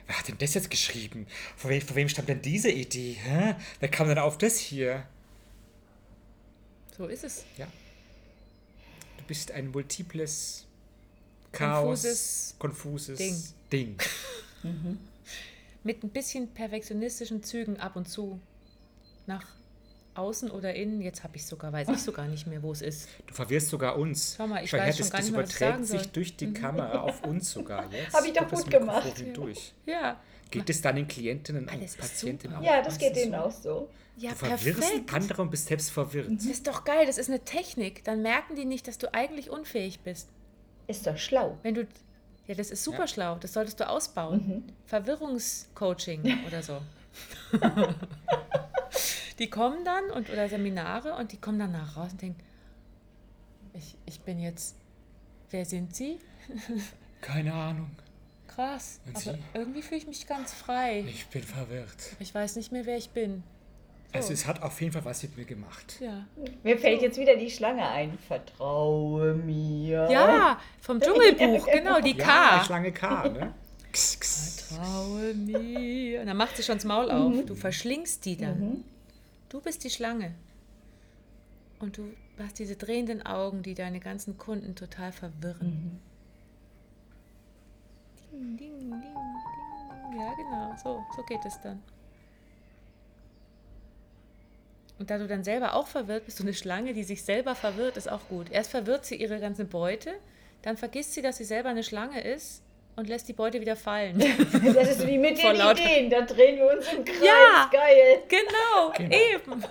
wer 0.08 0.20
hat 0.20 0.28
denn 0.28 0.38
das 0.40 0.56
jetzt 0.56 0.70
geschrieben? 0.70 1.26
Von 1.56 1.70
wem, 1.70 1.82
von 1.82 1.96
wem 1.96 2.10
stammt 2.10 2.28
denn 2.28 2.42
diese 2.42 2.70
Idee? 2.70 3.16
Hä? 3.24 3.56
Wer 3.80 3.90
kam 3.90 4.10
denn 4.10 4.18
auf 4.18 4.38
das 4.38 4.58
hier? 4.58 5.06
So 6.98 7.06
ist 7.06 7.24
es. 7.24 7.46
Ja. 7.58 7.68
Du 9.30 9.36
bist 9.36 9.52
ein 9.52 9.70
multiples 9.70 10.66
Chaos, 11.52 12.02
Konfuses 12.02 12.56
konfuses 12.58 13.18
Ding. 13.20 13.44
Ding. 13.72 13.96
Mit 15.84 16.04
ein 16.04 16.10
bisschen 16.10 16.48
perfektionistischen 16.48 17.44
Zügen 17.44 17.80
ab 17.80 17.96
und 17.96 18.10
zu. 18.10 18.40
Nach 19.28 19.46
außen 20.16 20.52
oder 20.52 20.74
innen. 20.74 21.02
Jetzt 21.02 21.24
habe 21.24 21.36
ich 21.38 21.46
sogar, 21.46 21.72
weiß 21.74 21.88
ich 21.90 22.00
sogar 22.00 22.28
nicht 22.28 22.48
mehr, 22.48 22.62
wo 22.64 22.72
es 22.72 22.82
ist. 22.82 23.08
Du 23.28 23.34
verwirrst 23.34 23.70
sogar 23.70 23.98
uns. 23.98 24.36
Schau 24.38 24.48
mal, 24.48 24.64
ich 24.64 24.70
Schau 24.70 24.78
weiß 24.78 24.98
das, 24.98 25.08
schon 25.08 25.10
gar 25.12 25.22
nicht 25.22 25.32
mehr, 25.32 25.42
was 25.44 25.50
ich 25.50 25.56
überträgt 25.58 25.86
sich 25.86 26.00
soll. 26.00 26.08
Mhm. 26.08 26.14
durch 26.14 26.36
die 26.38 26.54
Kamera 26.54 27.00
auf 27.02 27.24
uns 27.24 27.52
sogar 27.52 27.86
jetzt. 27.92 28.14
Hab 28.14 28.26
ich 28.26 28.34
doch 28.34 28.48
gut 28.50 28.70
gemacht. 28.70 29.18
Hindurch. 29.18 29.74
Ja. 29.86 30.20
Geht 30.52 30.70
es 30.70 30.82
deinen 30.82 31.08
Klientinnen 31.08 31.64
und 31.64 31.70
Alles 31.72 31.96
Patientinnen 31.96 32.58
auch? 32.58 32.62
Ja, 32.64 32.82
das 32.82 32.98
geht 32.98 33.16
denen 33.16 33.34
so? 33.34 33.38
auch 33.38 33.52
so. 33.52 33.90
Ja, 34.18 34.32
Du 34.32 34.36
verwirrst 34.38 34.80
perfekt. 34.82 35.14
andere 35.14 35.42
und 35.44 35.52
bist 35.52 35.68
selbst 35.68 35.92
verwirrt. 35.92 36.28
Das 36.36 36.46
ist 36.46 36.68
doch 36.68 36.84
geil, 36.84 37.06
das 37.06 37.18
ist 37.18 37.30
eine 37.30 37.40
Technik. 37.46 38.04
Dann 38.04 38.22
merken 38.22 38.56
die 38.56 38.66
nicht, 38.66 38.88
dass 38.88 38.98
du 38.98 39.14
eigentlich 39.14 39.50
unfähig 39.50 40.00
bist. 40.02 40.28
Ist 40.88 41.06
doch 41.08 41.18
schlau. 41.18 41.58
Wenn 41.64 41.76
du. 41.76 41.88
Ja, 42.48 42.56
das 42.56 42.72
ist 42.72 42.84
super 42.84 43.02
Ja. 43.02 43.08
schlau. 43.08 43.36
Das 43.40 43.54
solltest 43.54 43.80
du 43.80 43.88
ausbauen. 43.88 44.74
Verwirrungscoaching 44.88 46.40
oder 46.48 46.64
so. 46.64 46.82
die 49.40 49.50
kommen 49.50 49.86
dann 49.86 50.12
und 50.12 50.30
oder 50.30 50.48
Seminare 50.50 51.16
und 51.16 51.32
die 51.32 51.38
kommen 51.38 51.60
dann 51.60 51.72
nach 51.72 51.98
raus 51.98 52.12
und 52.12 52.22
denken, 52.22 52.44
ich, 53.74 53.96
ich 54.06 54.20
bin 54.22 54.40
jetzt. 54.40 54.76
Wer 55.52 55.66
sind 55.66 55.96
sie? 55.96 56.20
Keine 57.22 57.54
Ahnung. 57.54 57.90
Krass. 58.48 59.00
Und 59.06 59.16
aber 59.16 59.34
Sie? 59.36 59.40
irgendwie 59.54 59.82
fühle 59.82 59.98
ich 59.98 60.08
mich 60.08 60.28
ganz 60.28 60.54
frei. 60.54 61.04
Ich 61.08 61.28
bin 61.28 61.44
verwirrt. 61.44 62.16
Ich 62.20 62.34
weiß 62.34 62.56
nicht 62.56 62.72
mehr, 62.72 62.86
wer 62.86 62.98
ich 62.98 63.10
bin. 63.10 63.44
Also 64.12 64.34
es 64.34 64.48
hat 64.48 64.62
auf 64.64 64.82
jeden 64.82 64.92
Fall 64.92 65.06
was 65.06 65.22
mit 65.22 65.38
mir 65.38 65.46
gemacht. 65.46 65.98
Ja. 66.00 66.26
Mir 66.64 66.78
fällt 66.80 67.02
jetzt 67.02 67.18
wieder 67.20 67.36
die 67.36 67.50
Schlange 67.50 67.88
ein. 67.88 68.18
Vertraue 68.28 69.36
mir. 69.36 70.10
Ja, 70.12 70.60
vom 70.82 71.00
Dschungelbuch, 71.02 71.68
genau, 71.68 72.02
die 72.02 72.18
Ja, 72.18 72.26
K. 72.60 72.64
Schlange 72.66 72.92
K, 72.92 73.30
ne? 73.30 73.54
X, 73.90 74.16
x. 74.16 74.70
Traue 74.70 75.34
mir. 75.36 76.22
Und 76.22 76.28
dann 76.28 76.38
macht 76.38 76.58
sie 76.58 76.64
schon 76.64 76.76
das 76.78 76.86
Maul 76.86 77.10
auf. 77.12 77.46
Du 77.46 77.56
verschlingst 77.56 78.26
die 78.26 78.38
dann. 78.38 78.84
Du 79.50 79.60
bist 79.62 79.84
die 79.84 79.90
Schlange. 79.90 80.36
Und 81.80 81.98
du 81.98 82.14
hast 82.38 82.60
diese 82.60 82.76
drehenden 82.76 83.26
Augen, 83.26 83.64
die 83.64 83.74
deine 83.74 84.00
ganzen 84.00 84.38
Kunden 84.38 84.76
total 84.76 85.12
verwirren. 85.12 86.00
Ding, 88.32 88.58
ding, 88.58 88.80
ding, 88.80 89.02
ding. 89.02 90.20
Ja, 90.20 90.34
genau. 90.36 90.76
So, 90.82 91.04
so 91.16 91.24
geht 91.24 91.44
es 91.46 91.60
dann. 91.62 91.82
Und 95.00 95.10
da 95.10 95.18
du 95.18 95.28
dann 95.28 95.44
selber 95.44 95.76
auch 95.76 95.88
verwirrt 95.88 96.26
bist, 96.26 96.38
so 96.38 96.44
eine 96.44 96.54
Schlange, 96.54 96.94
die 96.94 97.04
sich 97.04 97.24
selber 97.24 97.56
verwirrt, 97.56 97.98
ist 97.98 98.12
auch 98.12 98.28
gut. 98.28 98.52
Erst 98.52 98.70
verwirrt 98.70 99.06
sie 99.06 99.16
ihre 99.16 99.40
ganze 99.40 99.66
Beute, 99.66 100.14
dann 100.62 100.78
vergisst 100.78 101.14
sie, 101.14 101.22
dass 101.22 101.38
sie 101.38 101.46
selber 101.46 101.70
eine 101.70 101.84
Schlange 101.84 102.22
ist 102.22 102.62
und 103.00 103.08
lässt 103.10 103.28
die 103.28 103.34
Beute 103.34 103.60
wieder 103.62 103.76
fallen. 103.76 104.20
Das 104.74 104.90
ist 104.92 105.08
wie 105.08 105.18
mit 105.18 105.38
den 105.42 105.56
Ideen. 105.56 106.10
Da 106.10 106.22
drehen 106.22 106.58
wir 106.58 106.72
uns 106.78 106.86
im 106.94 107.04
Kreis. 107.06 107.24
Ja. 107.24 107.70
Geil. 107.72 108.24
Genau, 108.30 108.94
eben. 109.16 109.64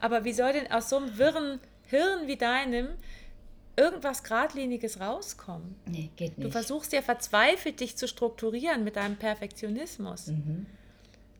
Aber 0.00 0.24
wie 0.24 0.32
soll 0.32 0.52
denn 0.52 0.70
aus 0.70 0.88
so 0.88 0.96
einem 0.98 1.16
wirren 1.18 1.60
Hirn 1.88 2.26
wie 2.26 2.36
deinem 2.36 2.88
irgendwas 3.76 4.22
Geradliniges 4.22 5.00
rauskommen? 5.00 5.76
Nee, 5.86 6.10
geht 6.16 6.36
Du 6.36 6.42
nicht. 6.42 6.52
versuchst 6.52 6.92
ja 6.92 7.02
verzweifelt, 7.02 7.80
dich 7.80 7.96
zu 7.96 8.06
strukturieren 8.06 8.84
mit 8.84 8.96
deinem 8.96 9.16
Perfektionismus. 9.16 10.30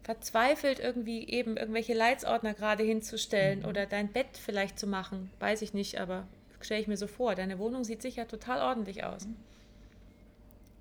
Verzweifelt 0.03 0.81
irgendwie 0.81 1.29
eben 1.29 1.57
irgendwelche 1.57 1.95
Leitsordner 1.95 2.55
gerade 2.55 2.83
hinzustellen 2.83 3.65
oder 3.65 3.87
dein 3.87 4.09
Bett 4.09 4.27
vielleicht 4.43 4.79
zu 4.79 4.87
machen. 4.89 5.31
Weiß 5.39 5.63
ich 5.63 5.75
nicht, 5.75 6.01
aber 6.01 6.27
stelle 6.61 6.81
ich 6.81 6.89
mir 6.89 6.97
so 6.97 7.07
vor. 7.07 7.35
Deine 7.35 7.59
Wohnung 7.59 7.85
sieht 7.85 8.03
sicher 8.03 8.27
total 8.27 8.61
ordentlich 8.63 9.05
aus. 9.05 9.27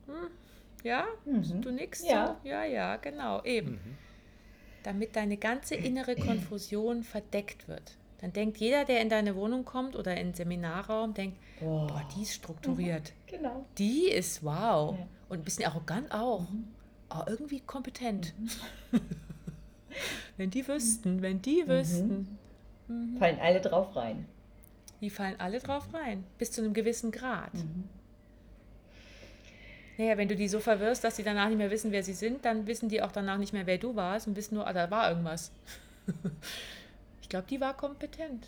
Hm. 0.08 0.30
Ja? 0.84 1.06
Du 1.26 1.72
nix? 1.72 2.04
Ja. 2.08 2.38
So? 2.44 2.50
Ja, 2.50 2.64
ja, 2.64 2.96
genau, 2.98 3.44
eben. 3.44 3.80
Damit 4.84 5.16
deine 5.16 5.38
ganze 5.38 5.76
innere 5.76 6.16
Konfusion 6.16 7.04
verdeckt 7.04 7.68
wird. 7.68 7.98
Dann 8.20 8.34
denkt 8.34 8.58
jeder, 8.58 8.86
der 8.86 9.02
in 9.02 9.10
deine 9.10 9.36
Wohnung 9.36 9.66
kommt 9.66 9.96
oder 9.96 10.16
in 10.16 10.30
den 10.30 10.34
Seminarraum, 10.34 11.14
denkt, 11.14 11.38
boah, 11.60 12.04
die 12.16 12.24
ist 12.24 12.34
strukturiert. 12.34 13.14
Genau. 13.28 13.66
Die 13.78 14.10
ist 14.10 14.44
wow. 14.44 14.96
Ja. 14.98 15.08
Und 15.30 15.40
ein 15.40 15.44
bisschen 15.44 15.66
arrogant 15.66 16.12
auch. 16.12 16.46
Aber 17.10 17.30
irgendwie 17.30 17.60
kompetent. 17.62 18.34
wenn 20.38 20.50
die 20.50 20.68
wüssten, 20.68 21.22
wenn 21.22 21.42
die 21.42 21.68
wüssten. 21.68 22.38
Fallen 23.18 23.40
alle 23.40 23.62
drauf 23.62 23.96
rein. 23.96 24.26
Die 25.00 25.10
fallen 25.10 25.40
alle 25.40 25.60
drauf 25.60 25.94
rein. 25.94 26.24
Bis 26.38 26.52
zu 26.52 26.62
einem 26.62 26.74
gewissen 26.74 27.12
Grad. 27.12 27.52
Naja, 30.02 30.18
wenn 30.18 30.28
du 30.28 30.36
die 30.36 30.48
so 30.48 30.60
verwirrst, 30.60 31.04
dass 31.04 31.16
sie 31.18 31.22
danach 31.24 31.48
nicht 31.48 31.60
mehr 31.60 31.70
wissen, 31.70 31.92
wer 31.92 32.02
sie 32.04 32.14
sind, 32.14 32.44
dann 32.44 32.66
wissen 32.66 32.90
die 32.90 33.04
auch 33.04 33.12
danach 33.12 33.38
nicht 33.38 33.54
mehr, 33.54 33.68
wer 33.68 33.78
du 33.78 33.96
warst 33.96 34.26
und 34.28 34.36
wissen 34.36 34.56
nur, 34.56 34.66
ah, 34.66 34.74
da 34.74 34.90
war 34.90 35.10
irgendwas. 35.10 35.52
ich 37.22 37.30
glaube, 37.30 37.46
die 37.48 37.62
war 37.62 37.78
kompetent. 37.78 38.48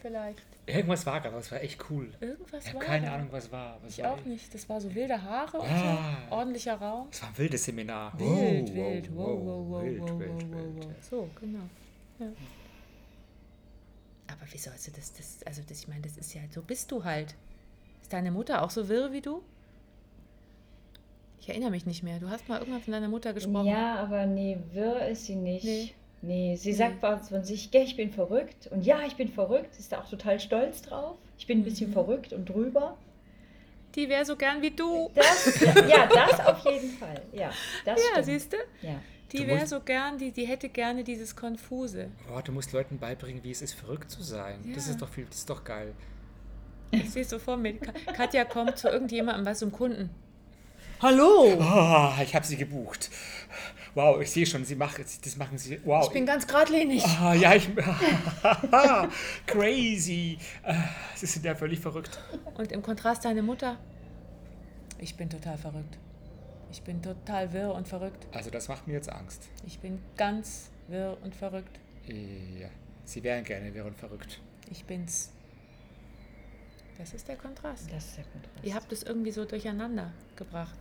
Vielleicht. 0.00 0.40
Irgendwas 0.66 1.04
war 1.04 1.20
da, 1.20 1.30
das 1.30 1.50
war 1.50 1.60
echt 1.62 1.84
cool. 1.90 2.12
Irgendwas 2.20 2.64
Ich 2.64 2.74
war 2.74 2.80
habe 2.80 2.86
keine 2.92 3.06
da. 3.06 3.14
Ahnung, 3.16 3.26
was 3.32 3.50
war. 3.50 3.80
Was 3.82 3.98
Ich 3.98 4.04
war 4.04 4.12
auch 4.12 4.24
nicht. 4.24 4.54
Das 4.54 4.68
war 4.68 4.80
so 4.80 4.94
wilde 4.94 5.20
Haare 5.20 5.58
und 5.58 5.68
Ah. 5.68 6.16
so. 6.30 6.36
Ordentlicher 6.36 6.76
Raum. 6.76 7.08
Es 7.10 7.22
war 7.22 7.28
ein 7.30 7.38
wildes 7.38 7.64
Seminar. 7.64 8.12
Wild, 8.16 8.68
Wow, 8.68 8.76
wild. 8.76 9.16
Wow, 9.16 9.26
wow, 9.26 9.66
wow, 9.68 9.82
wild, 9.82 10.00
wow, 10.00 10.18
wild, 10.20 10.30
wow, 10.30 10.40
wild. 10.52 10.76
wow, 10.76 10.84
wow. 10.86 10.94
So, 11.10 11.28
genau. 11.40 11.64
Ja. 12.20 12.26
Aber 14.28 14.52
wie 14.52 14.58
sollst 14.58 14.86
du 14.86 14.92
das, 14.92 15.12
das, 15.12 15.42
also 15.44 15.62
das, 15.68 15.80
ich 15.80 15.88
meine, 15.88 16.02
das 16.02 16.16
ist 16.16 16.34
ja, 16.34 16.42
so 16.50 16.62
bist 16.62 16.92
du 16.92 17.02
halt. 17.02 17.34
Ist 18.00 18.12
deine 18.12 18.30
Mutter 18.30 18.62
auch 18.62 18.70
so 18.70 18.88
wirr 18.88 19.10
wie 19.10 19.20
du? 19.22 19.42
Ich 21.46 21.50
erinnere 21.50 21.70
mich 21.70 21.86
nicht 21.86 22.02
mehr. 22.02 22.18
Du 22.18 22.28
hast 22.28 22.48
mal 22.48 22.58
irgendwann 22.58 22.82
von 22.82 22.92
deiner 22.92 23.08
Mutter 23.08 23.32
gesprochen. 23.32 23.66
Ja, 23.68 23.94
aber 24.00 24.26
nee, 24.26 24.58
wirr 24.72 25.06
ist 25.06 25.26
sie 25.26 25.36
nicht. 25.36 25.64
Nee. 25.64 25.92
Nee, 26.22 26.56
sie 26.56 26.72
sagt 26.72 27.00
was 27.02 27.28
von 27.28 27.44
sich, 27.44 27.70
"Gell, 27.70 27.84
ich 27.84 27.94
bin 27.96 28.10
verrückt. 28.10 28.66
Und 28.72 28.84
ja, 28.84 29.02
ich 29.06 29.14
bin 29.14 29.28
verrückt, 29.28 29.78
ist 29.78 29.92
da 29.92 30.00
auch 30.00 30.10
total 30.10 30.40
stolz 30.40 30.82
drauf. 30.82 31.16
Ich 31.38 31.46
bin 31.46 31.58
ein 31.58 31.60
Mhm. 31.60 31.64
bisschen 31.66 31.92
verrückt 31.92 32.32
und 32.32 32.48
drüber. 32.48 32.96
Die 33.94 34.08
wäre 34.08 34.24
so 34.24 34.34
gern 34.34 34.60
wie 34.60 34.72
du. 34.72 35.08
Das, 35.14 35.60
ja, 35.88 36.06
das 36.12 36.40
auf 36.44 36.64
jeden 36.64 36.90
Fall. 36.90 37.22
Ja, 37.32 37.50
das 37.84 38.00
Ja, 38.00 38.10
stimmt. 38.22 38.24
siehst 38.26 38.52
du? 38.52 38.56
Ja. 38.82 38.94
Die 39.32 39.46
wäre 39.46 39.68
so 39.68 39.78
gern, 39.78 40.18
die, 40.18 40.32
die 40.32 40.46
hätte 40.46 40.68
gerne 40.68 41.04
dieses 41.04 41.36
Konfuse. 41.36 42.08
Boah, 42.28 42.42
du 42.42 42.50
musst 42.50 42.72
Leuten 42.72 42.98
beibringen, 42.98 43.44
wie 43.44 43.52
es 43.52 43.62
ist, 43.62 43.74
verrückt 43.74 44.10
zu 44.10 44.20
sein. 44.24 44.72
Das 44.74 44.86
Ja. 44.86 44.92
ist 44.94 45.00
doch 45.00 45.08
viel, 45.08 45.26
das 45.26 45.36
ist 45.36 45.50
doch 45.50 45.62
geil. 45.62 45.92
Ich 46.90 47.08
sehe 47.10 47.22
es 47.22 47.30
so 47.30 47.38
vor 47.38 47.56
mir. 47.56 47.74
Ka- 47.78 47.92
Katja 48.12 48.44
kommt 48.44 48.78
zu 48.78 48.88
irgendjemandem, 48.88 49.46
was 49.46 49.60
zum 49.60 49.70
Kunden. 49.70 50.10
Hallo! 51.00 51.58
Ah, 51.60 52.18
ich 52.22 52.34
habe 52.34 52.46
sie 52.46 52.56
gebucht. 52.56 53.10
Wow, 53.94 54.20
ich 54.20 54.30
sehe 54.30 54.46
schon, 54.46 54.64
sie 54.64 54.74
machen, 54.76 55.04
das 55.24 55.36
machen 55.36 55.58
sie. 55.58 55.80
Wow. 55.84 56.06
Ich 56.06 56.12
bin 56.12 56.24
ganz 56.26 56.46
geradlinig. 56.46 57.04
ah, 57.04 57.34
ja, 57.34 57.54
ich. 57.54 57.68
crazy. 59.46 60.38
Ah, 60.62 60.74
Sie 61.14 61.26
sind 61.26 61.44
ja 61.44 61.54
völlig 61.54 61.80
verrückt. 61.80 62.18
Und 62.56 62.72
im 62.72 62.82
Kontrast 62.82 63.24
deine 63.24 63.42
Mutter. 63.42 63.78
Ich 64.98 65.14
bin 65.16 65.28
total 65.28 65.58
verrückt. 65.58 65.98
Ich 66.70 66.82
bin 66.82 67.02
total 67.02 67.52
wirr 67.52 67.74
und 67.74 67.86
verrückt. 67.88 68.26
Also, 68.32 68.50
das 68.50 68.68
macht 68.68 68.86
mir 68.86 68.94
jetzt 68.94 69.10
Angst. 69.10 69.48
Ich 69.66 69.78
bin 69.78 69.98
ganz 70.16 70.70
wirr 70.88 71.16
und 71.22 71.34
verrückt. 71.34 71.78
Ja, 72.06 72.68
sie 73.04 73.22
wären 73.22 73.44
gerne, 73.44 73.72
wären 73.74 73.94
verrückt. 73.94 74.40
Ich 74.70 74.84
bin's. 74.84 75.30
Das 76.98 77.12
ist 77.12 77.28
der 77.28 77.36
Kontrast. 77.36 77.92
Das 77.92 78.04
ist 78.06 78.16
der 78.16 78.24
Kontrast. 78.24 78.64
Ihr 78.64 78.74
habt 78.74 78.90
es 78.92 79.02
irgendwie 79.02 79.30
so 79.32 79.44
durcheinander 79.44 80.12
gebracht. 80.36 80.78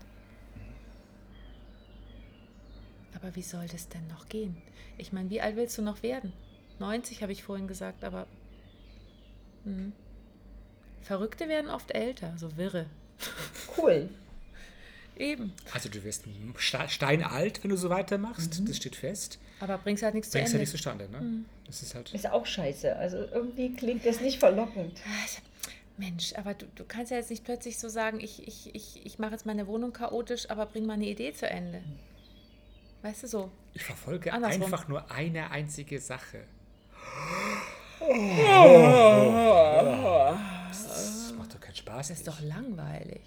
Aber 3.16 3.36
wie 3.36 3.42
soll 3.42 3.68
das 3.68 3.88
denn 3.90 4.06
noch 4.08 4.28
gehen? 4.30 4.58
Ich 4.98 5.12
meine, 5.14 5.30
wie 5.30 5.42
alt 5.42 5.56
willst 5.56 5.78
du 5.78 5.82
noch 5.82 6.04
werden? 6.04 6.34
90 6.80 7.22
habe 7.22 7.32
ich 7.32 7.44
vorhin 7.44 7.68
gesagt, 7.68 8.04
aber 8.04 8.28
hm. 9.64 9.94
Verrückte 11.02 11.48
werden 11.48 11.70
oft 11.70 11.92
älter, 11.92 12.34
so 12.38 12.58
wirre. 12.58 12.88
Cool. 13.78 14.10
Eben. 15.18 15.54
Also, 15.74 15.88
du 15.88 16.04
wirst 16.04 16.26
ste- 16.58 16.90
steinalt, 16.90 17.64
wenn 17.64 17.70
du 17.70 17.78
so 17.78 17.90
weitermachst. 17.90 18.68
Das 18.68 18.76
steht 18.78 18.98
fest. 18.98 19.40
Aber 19.62 19.78
bringst 19.78 20.04
halt 20.04 20.14
nichts 20.14 20.30
zu 20.32 20.38
Bringst 20.38 20.52
ja 20.52 20.58
Ende. 20.58 20.64
nicht 20.64 20.72
zustande, 20.72 21.10
ne? 21.10 21.46
Das 21.66 21.82
ist 21.82 21.96
halt. 21.96 22.14
Ist 22.14 22.30
auch 22.30 22.46
scheiße. 22.46 22.94
Also 22.98 23.18
irgendwie 23.20 23.74
klingt 23.74 24.06
das 24.06 24.20
nicht 24.20 24.40
verlockend. 24.40 25.00
Mensch, 25.98 26.34
aber 26.36 26.54
du, 26.54 26.66
du 26.76 26.84
kannst 26.84 27.12
ja 27.12 27.18
jetzt 27.18 27.30
nicht 27.30 27.46
plötzlich 27.46 27.80
so 27.80 27.88
sagen, 27.88 28.20
ich, 28.20 28.46
ich, 28.46 28.76
ich, 28.76 29.06
ich 29.06 29.18
mache 29.18 29.32
jetzt 29.32 29.46
meine 29.46 29.68
Wohnung 29.68 29.94
chaotisch, 29.94 30.50
aber 30.50 30.66
bring 30.66 30.86
mal 30.86 30.94
eine 30.94 31.06
Idee 31.08 31.32
zu 31.32 31.48
Ende. 31.50 31.82
Weißt 33.06 33.22
du 33.22 33.28
so? 33.28 33.52
Ich 33.76 33.84
verfolge 33.84 34.34
Andersrum. 34.34 34.64
einfach 34.64 34.88
nur 34.88 35.12
eine 35.12 35.52
einzige 35.52 36.00
Sache. 36.02 36.46
Das 40.68 41.34
macht 41.38 41.54
doch 41.54 41.60
keinen 41.62 41.76
Spaß. 41.76 42.08
Das 42.08 42.18
ist 42.18 42.28
doch 42.28 42.42
langweilig. 42.42 43.22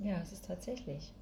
Ja, 0.00 0.20
es 0.22 0.32
ist 0.32 0.44
tatsächlich. 0.44 1.12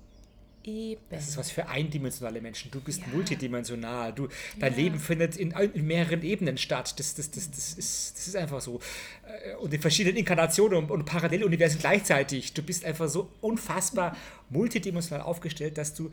Eben. 0.63 1.01
Das 1.09 1.27
ist 1.29 1.37
was 1.39 1.51
für 1.51 1.69
eindimensionale 1.69 2.41
Menschen. 2.41 2.71
Du 2.71 2.81
bist 2.83 3.01
Ja. 3.01 3.07
multidimensional. 3.13 4.13
Du, 4.13 4.29
dein 4.59 4.73
Ja. 4.73 4.79
Leben 4.79 4.99
findet 4.99 5.37
in, 5.37 5.53
in 5.53 5.87
mehreren 5.87 6.23
Ebenen 6.23 6.59
statt. 6.59 6.99
Das, 6.99 7.15
das, 7.15 7.31
das, 7.31 7.51
das, 7.51 7.75
ist, 7.75 8.17
das 8.17 8.29
ist 8.29 8.37
einfach 8.37 8.61
so. 8.61 8.79
Äh, 9.27 9.57
Und 9.57 9.73
in 9.73 9.81
verschiedenen 9.81 10.17
Inkarnationen 10.19 10.77
und, 10.79 10.91
und 10.91 11.05
Paralleluniversen 11.07 11.81
gleichzeitig. 11.81 12.53
Du 12.53 12.63
bist 12.63 12.85
einfach 12.85 13.09
so 13.09 13.31
unfassbar 13.41 14.15
multidimensional 14.51 15.25
aufgestellt, 15.25 15.79
dass 15.79 15.95
du, 15.95 16.11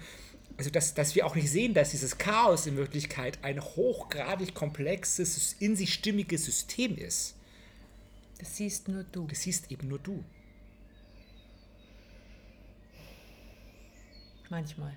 also 0.57 0.71
dass, 0.71 0.93
dass 0.95 1.13
wir 1.15 1.25
auch 1.25 1.35
nicht 1.35 1.51
sehen, 1.51 1.73
dass 1.73 1.91
dieses 1.91 2.17
Chaos 2.17 2.65
in 2.65 2.77
Wirklichkeit 2.77 3.37
ein 3.43 3.61
hochgradig 3.61 4.55
komplexes, 4.55 5.55
in 5.59 5.75
sich 5.75 5.93
stimmiges 5.93 6.45
System 6.45 6.97
ist. 6.97 7.35
Das 8.39 8.57
siehst 8.57 8.87
nur 8.87 9.03
du. 9.03 9.27
Das 9.27 9.41
siehst 9.41 9.71
eben 9.71 9.87
nur 9.87 9.99
du. 9.99 10.23
Manchmal. 14.49 14.95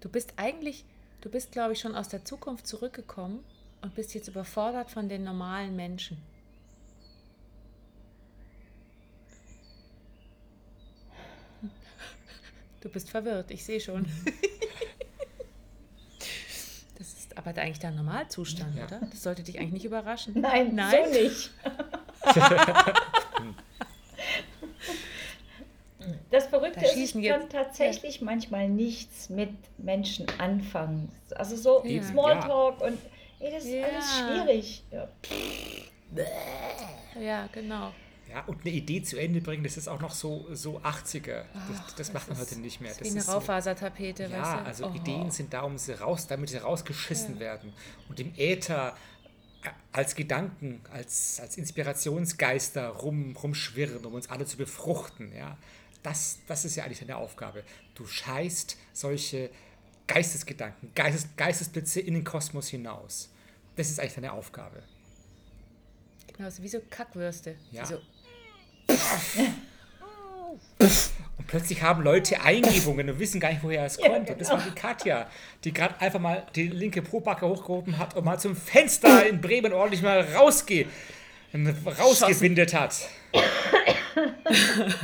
du 0.00 0.08
bist 0.08 0.34
eigentlich, 0.36 0.84
du 1.20 1.30
bist, 1.30 1.52
glaube 1.52 1.72
ich, 1.74 1.80
schon 1.80 1.94
aus 1.94 2.08
der 2.08 2.24
Zukunft 2.24 2.66
zurückgekommen 2.66 3.44
und 3.80 3.94
bist 3.94 4.14
jetzt 4.14 4.28
überfordert 4.28 4.90
von 4.90 5.08
den 5.08 5.24
normalen 5.24 5.76
Menschen. 5.76 6.18
Du 12.82 12.88
bist 12.90 13.08
verwirrt, 13.10 13.50
ich 13.50 13.64
sehe 13.64 13.80
schon. 13.80 14.06
Das 16.98 17.14
ist 17.14 17.36
aber 17.36 17.50
eigentlich 17.60 17.80
dein 17.80 17.96
Normalzustand, 17.96 18.76
Ja. 18.76 18.84
oder? 18.86 19.00
Das 19.10 19.24
sollte 19.24 19.42
dich 19.42 19.58
eigentlich 19.58 19.72
nicht 19.72 19.84
überraschen. 19.86 20.40
Nein, 20.40 20.72
Nein? 20.76 21.04
so 21.06 21.10
nicht. 21.10 21.50
Das 26.30 26.46
Verrückte 26.46 26.80
Da 26.80 26.86
ist, 26.86 26.96
ich 26.96 27.12
kann 27.12 27.22
jetzt- 27.22 27.52
tatsächlich 27.52 28.20
manchmal 28.22 28.68
nichts 28.68 29.28
mit 29.28 29.50
Menschen 29.78 30.26
anfangen. 30.38 31.10
Also 31.34 31.56
so 31.56 31.84
Ja. 31.84 32.02
Smalltalk 32.02 32.80
und 32.80 32.98
ey, 33.40 33.52
das 33.52 33.64
ist 33.64 33.72
Ja. 33.72 33.84
alles 33.86 34.18
schwierig. 34.18 34.82
Ja. 34.90 35.08
Ja, 37.20 37.48
genau. 37.52 37.92
Ja, 38.32 38.44
und 38.46 38.62
eine 38.62 38.70
Idee 38.70 39.02
zu 39.02 39.18
Ende 39.18 39.42
bringen, 39.42 39.62
das 39.62 39.76
ist 39.76 39.88
auch 39.88 40.00
noch 40.00 40.12
so, 40.14 40.46
so 40.54 40.78
80er. 40.80 41.44
Das, 41.84 41.94
das 41.96 42.12
macht 42.14 42.28
man 42.30 42.38
heute 42.38 42.56
nicht 42.58 42.80
mehr. 42.80 42.92
Das 42.94 43.06
wie 43.06 43.10
eine 43.10 43.20
so- 43.20 43.32
Raufasertapete, 43.32 44.24
weißt 44.24 44.32
Ja, 44.32 44.62
also 44.62 44.86
Oh. 44.86 44.94
Ideen 44.94 45.30
sind 45.30 45.52
da, 45.52 45.60
um 45.62 45.76
sie 45.76 45.92
raus, 45.92 46.26
damit 46.28 46.48
sie 46.48 46.56
rausgeschissen 46.56 47.38
werden. 47.38 47.74
Und 48.08 48.18
im 48.20 48.32
Äther 48.38 48.96
äh, 49.64 49.68
als 49.92 50.14
Gedanken, 50.14 50.80
als, 50.90 51.40
als 51.40 51.58
Inspirationsgeister 51.58 52.88
rum, 52.88 53.36
rumschwirren, 53.36 54.04
um 54.06 54.14
uns 54.14 54.30
alle 54.30 54.46
zu 54.46 54.56
befruchten. 54.56 55.30
Ja? 55.36 55.58
Das, 56.02 56.38
das 56.46 56.64
ist 56.64 56.76
ja 56.76 56.84
eigentlich 56.84 57.00
deine 57.00 57.16
Aufgabe. 57.16 57.64
Du 57.94 58.06
scheißt 58.06 58.78
solche 58.94 59.50
Geistesgedanken, 60.06 60.90
Geistes, 60.94 61.28
Geistesblitze 61.36 62.00
in 62.00 62.14
den 62.14 62.24
Kosmos 62.24 62.68
hinaus. 62.68 63.28
Das 63.76 63.90
ist 63.90 64.00
eigentlich 64.00 64.14
deine 64.14 64.32
Aufgabe. 64.32 64.82
Genau, 66.36 66.48
so 66.50 66.62
wie 66.62 66.68
so 66.68 66.80
Kackwürste. 66.90 67.56
Ja. 67.70 67.84
So, 67.84 67.98
Und 71.38 71.46
plötzlich 71.46 71.82
haben 71.82 72.02
Leute 72.02 72.40
Eingebungen 72.42 73.08
und 73.10 73.18
wissen 73.18 73.40
gar 73.40 73.50
nicht, 73.50 73.62
woher 73.62 73.84
es 73.84 73.98
kommt. 73.98 74.30
Und 74.30 74.40
das 74.40 74.50
war 74.50 74.60
die 74.60 74.70
Katja, 74.74 75.28
die 75.64 75.72
gerade 75.72 76.00
einfach 76.00 76.20
mal 76.20 76.46
die 76.54 76.68
linke 76.68 77.02
Probacke 77.02 77.46
hochgehoben 77.48 77.98
hat 77.98 78.16
und 78.16 78.24
mal 78.24 78.38
zum 78.38 78.54
Fenster 78.56 79.26
in 79.26 79.40
Bremen 79.40 79.72
ordentlich 79.72 80.02
mal 80.02 80.20
rausge 80.34 80.86
rausgewindet 81.98 82.72
hat. 82.74 83.08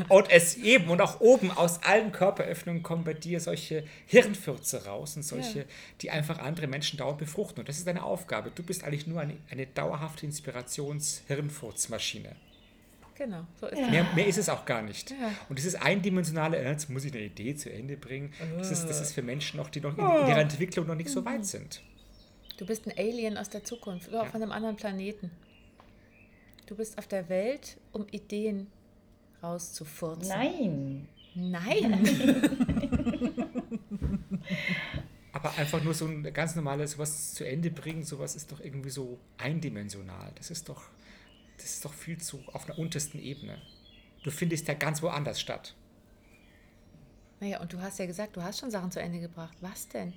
und 0.09 0.31
es 0.31 0.57
eben 0.57 0.89
und 0.91 1.01
auch 1.01 1.21
oben 1.21 1.51
aus 1.51 1.83
allen 1.83 2.13
Körperöffnungen 2.13 2.83
kommen 2.83 3.05
bei 3.05 3.15
dir 3.15 3.41
solche 3.41 3.85
Hirnfürze 4.07 4.85
raus 4.87 5.17
und 5.17 5.23
solche, 5.23 5.61
Ja. 5.61 5.65
die 6.03 6.11
einfach 6.11 6.39
andere 6.39 6.67
Menschen 6.67 6.99
dauernd 6.99 7.19
befruchten. 7.19 7.61
Und 7.61 7.69
das 7.69 7.79
ist 7.79 7.87
deine 7.87 8.03
Aufgabe. 8.03 8.51
Du 8.55 8.63
bist 8.63 8.85
eigentlich 8.85 9.07
nur 9.07 9.21
eine, 9.21 9.37
eine 9.51 9.67
dauerhafte 9.67 10.27
Inspirations-Hirnfurzmaschine. 10.27 12.37
Genau, 13.19 13.45
so 13.61 13.67
ist 13.67 13.79
Mehr, 13.91 14.07
mehr 14.15 14.27
ist 14.27 14.39
es 14.39 14.49
auch 14.49 14.65
gar 14.65 14.81
nicht. 14.83 15.11
Ja. 15.11 15.31
Und 15.49 15.59
dieses 15.59 15.75
eindimensionale, 15.75 16.57
äh, 16.57 16.71
jetzt 16.71 16.89
muss 16.89 17.05
ich 17.05 17.13
eine 17.13 17.23
Idee 17.25 17.55
zu 17.55 17.71
Ende 17.73 17.97
bringen, 17.97 18.33
das 18.57 18.71
ist, 18.71 18.87
das 18.87 19.01
ist 19.01 19.13
für 19.13 19.23
Menschen 19.23 19.57
noch, 19.59 19.69
die 19.69 19.81
noch 19.81 19.93
in, 19.99 20.05
in 20.05 20.29
ihrer 20.29 20.39
Entwicklung 20.41 20.87
noch 20.87 20.95
nicht 20.95 21.11
so 21.11 21.21
Mhm. 21.21 21.25
weit 21.27 21.45
sind. 21.47 21.83
Du 22.57 22.65
bist 22.67 22.87
ein 22.87 22.93
Alien 22.97 23.37
aus 23.37 23.51
der 23.51 23.63
Zukunft 23.65 24.09
oder 24.09 24.25
Ja. 24.25 24.31
von 24.31 24.43
einem 24.43 24.53
anderen 24.53 24.77
Planeten. 24.77 25.31
Du 26.67 26.75
bist 26.77 26.99
auf 26.99 27.07
der 27.07 27.29
Welt, 27.29 27.77
um 27.93 28.07
Ideen 28.11 28.67
rauszufurzen. 29.43 30.29
Nein. 30.29 31.09
Nein. 31.35 32.37
Aber 35.33 35.57
einfach 35.57 35.83
nur 35.85 35.95
so 35.95 36.07
ein 36.07 36.33
ganz 36.33 36.57
normales 36.57 36.93
sowas 36.93 37.35
zu 37.35 37.47
Ende 37.47 37.71
bringen, 37.71 38.03
sowas 38.05 38.35
ist 38.35 38.51
doch 38.51 38.61
irgendwie 38.61 38.91
so 38.91 39.19
eindimensional. 39.37 40.33
Das 40.37 40.51
ist 40.51 40.69
doch, 40.69 40.83
ist 41.75 41.85
doch 41.85 41.93
viel 41.93 42.19
zu 42.19 42.43
auf 42.53 42.69
einer 42.69 42.79
untersten 42.79 43.19
Ebene. 43.19 43.61
Du 44.23 44.31
findest 44.31 44.69
ja 44.69 44.75
ganz 44.75 45.03
woanders 45.03 45.41
statt. 45.41 45.75
Naja, 47.41 47.61
und 47.61 47.73
du 47.73 47.81
hast 47.81 47.99
ja 47.99 48.07
gesagt, 48.07 48.37
du 48.37 48.43
hast 48.43 48.59
schon 48.59 48.71
Sachen 48.71 48.91
zu 48.91 49.01
Ende 49.01 49.21
gebracht. 49.21 49.57
Was 49.61 49.89
denn? 49.89 50.13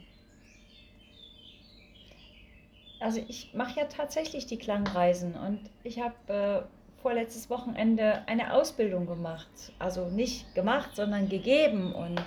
Also 2.99 3.24
ich 3.28 3.54
mache 3.54 3.80
ja 3.80 3.86
tatsächlich 3.86 4.45
die 4.45 4.58
Klangreisen 4.58 5.36
und 5.36 5.60
ich 5.84 5.99
habe 5.99 6.68
äh, 6.68 7.02
vorletztes 7.02 7.49
Wochenende 7.49 8.28
eine 8.28 8.54
Ausbildung 8.54 9.08
gemacht. 9.08 9.74
Also 9.80 10.10
nicht 10.10 10.54
gemacht, 10.56 10.95
sondern 10.95 11.30
gegeben 11.30 11.93
und 11.93 12.22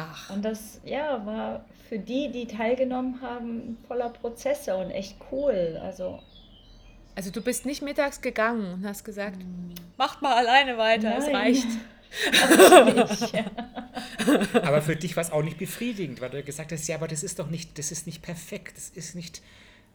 Ach. 0.00 0.30
Und 0.30 0.44
das 0.44 0.80
ja, 0.84 1.26
war 1.26 1.64
für 1.88 1.98
die, 1.98 2.30
die 2.30 2.46
teilgenommen 2.46 3.20
haben, 3.20 3.78
voller 3.88 4.10
Prozesse 4.10 4.76
und 4.76 4.90
echt 4.90 5.16
cool. 5.32 5.78
Also, 5.82 6.20
also 7.18 7.32
du 7.32 7.42
bist 7.42 7.66
nicht 7.66 7.82
mittags 7.82 8.20
gegangen 8.20 8.74
und 8.74 8.86
hast 8.86 9.02
gesagt, 9.02 9.40
macht 9.96 10.22
mal 10.22 10.34
alleine 10.34 10.78
weiter, 10.78 11.18
es 11.18 11.26
reicht. 11.26 11.66
aber 14.62 14.80
für 14.82 14.94
dich 14.94 15.16
war 15.16 15.24
es 15.24 15.32
auch 15.32 15.42
nicht 15.42 15.58
befriedigend, 15.58 16.20
weil 16.20 16.30
du 16.30 16.44
gesagt 16.44 16.70
hast, 16.70 16.86
ja, 16.86 16.94
aber 16.94 17.08
das 17.08 17.24
ist 17.24 17.40
doch 17.40 17.50
nicht, 17.50 17.76
das 17.76 17.90
ist 17.90 18.06
nicht 18.06 18.22
perfekt, 18.22 18.76
das 18.76 18.90
ist 18.90 19.16
nicht, 19.16 19.42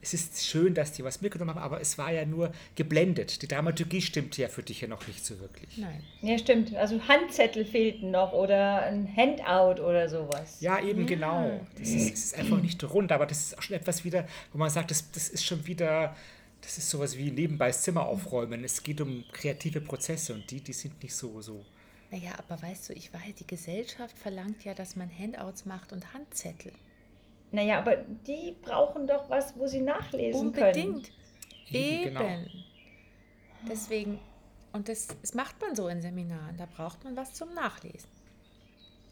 es 0.02 0.14
ist 0.14 0.46
schön, 0.46 0.74
dass 0.74 0.92
die 0.92 1.06
was 1.06 1.22
mitgenommen 1.22 1.56
haben, 1.56 1.64
aber 1.64 1.80
es 1.80 1.98
war 1.98 2.12
ja 2.12 2.26
nur 2.26 2.52
geblendet. 2.76 3.42
Die 3.42 3.48
Dramaturgie 3.48 4.02
stimmte 4.02 4.42
ja 4.42 4.50
für 4.50 4.62
dich 4.62 4.82
ja 4.82 4.90
noch 4.90 5.08
nicht 5.08 5.26
so 5.26 5.40
wirklich. 5.40 5.78
Nein. 5.78 6.04
Ja, 6.22 6.38
stimmt. 6.38 6.76
Also 6.76 7.00
Handzettel 7.08 7.64
fehlten 7.64 8.12
noch 8.12 8.34
oder 8.34 8.84
ein 8.84 9.08
Handout 9.16 9.82
oder 9.82 10.10
sowas. 10.10 10.58
Ja, 10.60 10.82
eben 10.82 11.04
ja. 11.04 11.08
genau. 11.08 11.62
Das 11.80 11.88
ist, 11.88 12.12
das 12.12 12.20
ist, 12.20 12.38
einfach 12.38 12.62
nicht 12.62 12.84
rund, 12.84 13.14
aber 13.14 13.26
das 13.26 13.44
ist 13.44 13.58
auch 13.58 13.62
schon 13.62 13.78
etwas 13.78 14.04
wieder, 14.04 14.28
wo 14.52 14.58
man 14.58 14.70
sagt, 14.70 14.92
das, 14.92 15.10
das 15.12 15.30
ist 15.30 15.46
schon 15.46 15.66
wieder, 15.66 16.14
das 16.64 16.78
ist 16.78 16.90
sowas 16.90 17.18
wie 17.18 17.30
nebenbei 17.30 17.68
das 17.68 17.84
Zimmer 17.84 18.06
aufräumen. 18.06 18.64
Es 18.64 18.82
geht 18.82 19.02
um 19.02 19.26
kreative 19.32 19.82
Prozesse 19.82 20.34
und 20.34 20.50
die, 20.50 20.62
die 20.62 20.74
sind 20.74 21.02
nicht 21.04 21.16
so, 21.16 21.42
so. 21.42 21.66
Naja, 22.10 22.32
aber 22.38 22.62
weißt 22.62 22.90
du, 22.90 22.94
ich 22.94 23.14
weiß, 23.14 23.36
die 23.40 23.48
Gesellschaft 23.48 24.18
verlangt 24.18 24.64
ja, 24.64 24.74
dass 24.74 24.96
man 24.96 25.10
Handouts 25.10 25.66
macht 25.66 25.92
und 25.92 26.14
Handzettel. 26.14 26.72
Naja, 27.52 27.80
aber 27.80 27.98
die 27.98 28.56
brauchen 28.62 29.08
doch 29.08 29.30
was, 29.30 29.58
wo 29.58 29.68
sie 29.68 29.82
nachlesen 29.82 30.40
Unbedingt. 30.40 30.74
können. 30.74 30.94
Unbedingt. 30.96 31.12
Eben. 31.72 32.14
Genau. 32.14 32.38
Deswegen, 33.70 34.20
und 34.72 34.90
das, 34.90 35.08
das 35.22 35.34
macht 35.34 35.62
man 35.62 35.76
so 35.76 35.88
in 35.88 36.02
Seminaren, 36.02 36.58
da 36.58 36.66
braucht 36.66 37.04
man 37.04 37.16
was 37.16 37.34
zum 37.34 37.54
Nachlesen. 37.54 38.10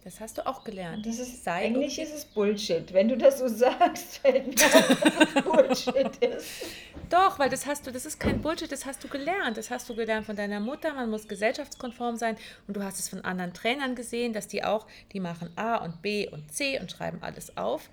Das 0.04 0.20
hast 0.20 0.39
du 0.39 0.47
auch 0.47 0.64
gelernt. 0.64 1.06
Das 1.06 1.20
ist, 1.20 1.43
Sei 1.43 1.66
eigentlich 1.66 1.99
ist 1.99 2.14
es 2.14 2.26
Bullshit. 2.26 2.91
Wenn 2.91 3.08
du 3.08 3.18
das 3.18 3.38
so 3.38 3.47
sagst, 3.49 4.18
fällt 4.18 4.47
mir 4.47 4.66
auf, 4.66 5.43
Bullshit 5.43 6.18
ist. 6.18 6.66
Doch, 7.10 7.38
weil 7.38 7.49
das 7.49 7.68
hast 7.68 7.86
du, 7.86 7.91
das 7.91 8.06
ist 8.08 8.20
kein 8.20 8.41
Bullshit, 8.41 8.72
das 8.72 8.86
hast 8.86 9.04
du 9.04 9.08
gelernt. 9.08 9.58
Das 9.58 9.70
hast 9.70 9.88
du 9.89 9.95
gelernt 9.95 10.26
von 10.26 10.36
deiner 10.36 10.60
Mutter, 10.60 10.93
man 10.93 11.10
muss 11.10 11.28
gesellschaftskonform 11.28 12.16
sein 12.16 12.36
und 12.68 12.78
du 12.78 12.84
hast 12.84 12.99
es 12.99 13.10
von 13.10 13.22
anderen 13.22 13.54
Trainern 13.54 13.95
gesehen, 13.95 14.34
dass 14.34 14.47
die 14.47 14.64
auch, 14.64 14.88
die 15.14 15.20
machen 15.20 15.52
A 15.56 15.76
und 15.76 16.02
B 16.02 16.28
und 16.28 16.52
C 16.52 16.80
und 16.80 16.91
schreiben 16.91 17.20
alles 17.22 17.56
auf. 17.58 17.89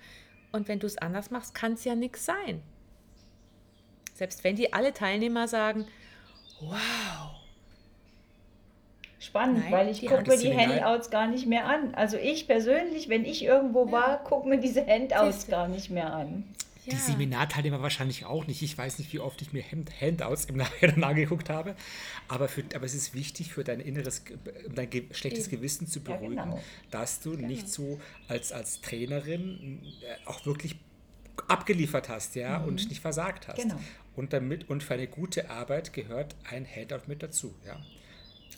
Und 0.51 0.67
wenn 0.67 0.79
du 0.79 0.87
es 0.87 0.97
anders 0.97 1.29
machst, 1.29 1.53
kann 1.53 1.73
es 1.73 1.83
ja 1.83 1.93
nichts 1.93 2.25
sein. 2.25 2.63
Selbst 4.15 4.43
wenn 4.43 4.55
die 4.55 4.73
alle 4.73 4.93
Teilnehmer 4.93 5.47
sagen, 5.47 5.85
wow. 6.59 7.38
Spannend, 9.19 9.63
Nein, 9.63 9.71
weil 9.71 9.89
ich 9.89 10.05
gucke 10.05 10.29
mir 10.29 10.37
die 10.37 10.55
Handouts 10.55 11.09
gar 11.09 11.27
nicht 11.27 11.45
mehr 11.45 11.65
an. 11.65 11.93
Also 11.93 12.15
ich 12.15 12.47
persönlich, 12.47 13.09
wenn 13.09 13.25
ich 13.25 13.43
irgendwo 13.43 13.85
ja. 13.87 13.91
war, 13.91 14.23
gucke 14.23 14.47
mir 14.47 14.59
diese 14.59 14.85
Handouts 14.85 15.47
gar 15.47 15.67
nicht 15.67 15.89
mehr 15.89 16.13
an. 16.13 16.45
Die 16.85 16.91
ja. 16.91 16.97
Seminarteilnehmer 16.97 17.81
wahrscheinlich 17.81 18.25
auch 18.25 18.47
nicht. 18.47 18.61
Ich 18.61 18.77
weiß 18.77 18.97
nicht, 18.97 19.11
wie 19.11 19.19
oft 19.19 19.41
ich 19.41 19.51
mir 19.51 19.61
Handouts 20.01 20.45
im 20.45 20.55
Nachhinein 20.57 21.03
angeguckt 21.03 21.49
habe. 21.49 21.75
Aber, 22.29 22.47
für, 22.47 22.63
aber 22.73 22.85
es 22.85 22.95
ist 22.95 23.13
wichtig 23.13 23.53
für 23.53 23.65
dein 23.65 23.81
inneres, 23.81 24.23
um 24.65 24.73
dein 24.73 24.89
schlechtes 25.11 25.47
Eben. 25.47 25.57
Gewissen 25.57 25.87
zu 25.87 25.99
beruhigen, 25.99 26.37
ja, 26.37 26.45
genau. 26.45 26.63
dass 26.89 27.19
du 27.19 27.31
genau. 27.31 27.47
nicht 27.47 27.67
so 27.67 27.99
als, 28.29 28.53
als 28.53 28.79
Trainerin 28.79 29.81
äh, 30.01 30.27
auch 30.29 30.45
wirklich 30.45 30.77
abgeliefert 31.47 32.07
hast, 32.07 32.35
ja, 32.35 32.59
mhm. 32.59 32.69
und 32.69 32.89
nicht 32.89 33.01
versagt 33.01 33.49
hast. 33.49 33.61
Genau. 33.61 33.79
Und 34.15 34.33
damit 34.33 34.69
und 34.69 34.81
für 34.81 34.93
eine 34.93 35.07
gute 35.07 35.49
Arbeit 35.49 35.93
gehört 35.93 36.35
ein 36.49 36.65
Handout 36.65 37.07
mit 37.07 37.21
dazu, 37.21 37.53
ja. 37.65 37.79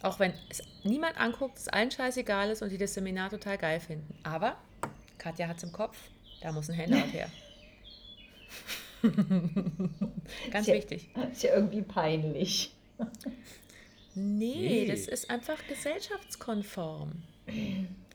Auch 0.03 0.19
wenn 0.19 0.33
es 0.49 0.63
niemand 0.83 1.19
anguckt, 1.19 1.57
es 1.57 1.67
allen 1.67 1.91
scheißegal 1.91 2.49
ist 2.49 2.61
und 2.61 2.69
die 2.69 2.77
das 2.77 2.93
Seminar 2.93 3.29
total 3.29 3.57
geil 3.57 3.79
finden. 3.79 4.15
Aber 4.23 4.57
Katja 5.17 5.47
hat 5.47 5.57
es 5.57 5.63
im 5.63 5.71
Kopf, 5.71 5.97
da 6.41 6.51
muss 6.51 6.69
ein 6.69 6.77
Handout 6.77 7.11
her. 7.11 7.29
Ganz 10.51 10.67
ist 10.67 10.73
wichtig. 10.73 11.09
Ja, 11.15 11.23
ist 11.23 11.43
ja 11.43 11.55
irgendwie 11.55 11.81
peinlich. 11.81 12.75
Nee, 14.13 14.55
nee, 14.55 14.85
das 14.87 15.07
ist 15.07 15.29
einfach 15.29 15.57
gesellschaftskonform. 15.67 17.23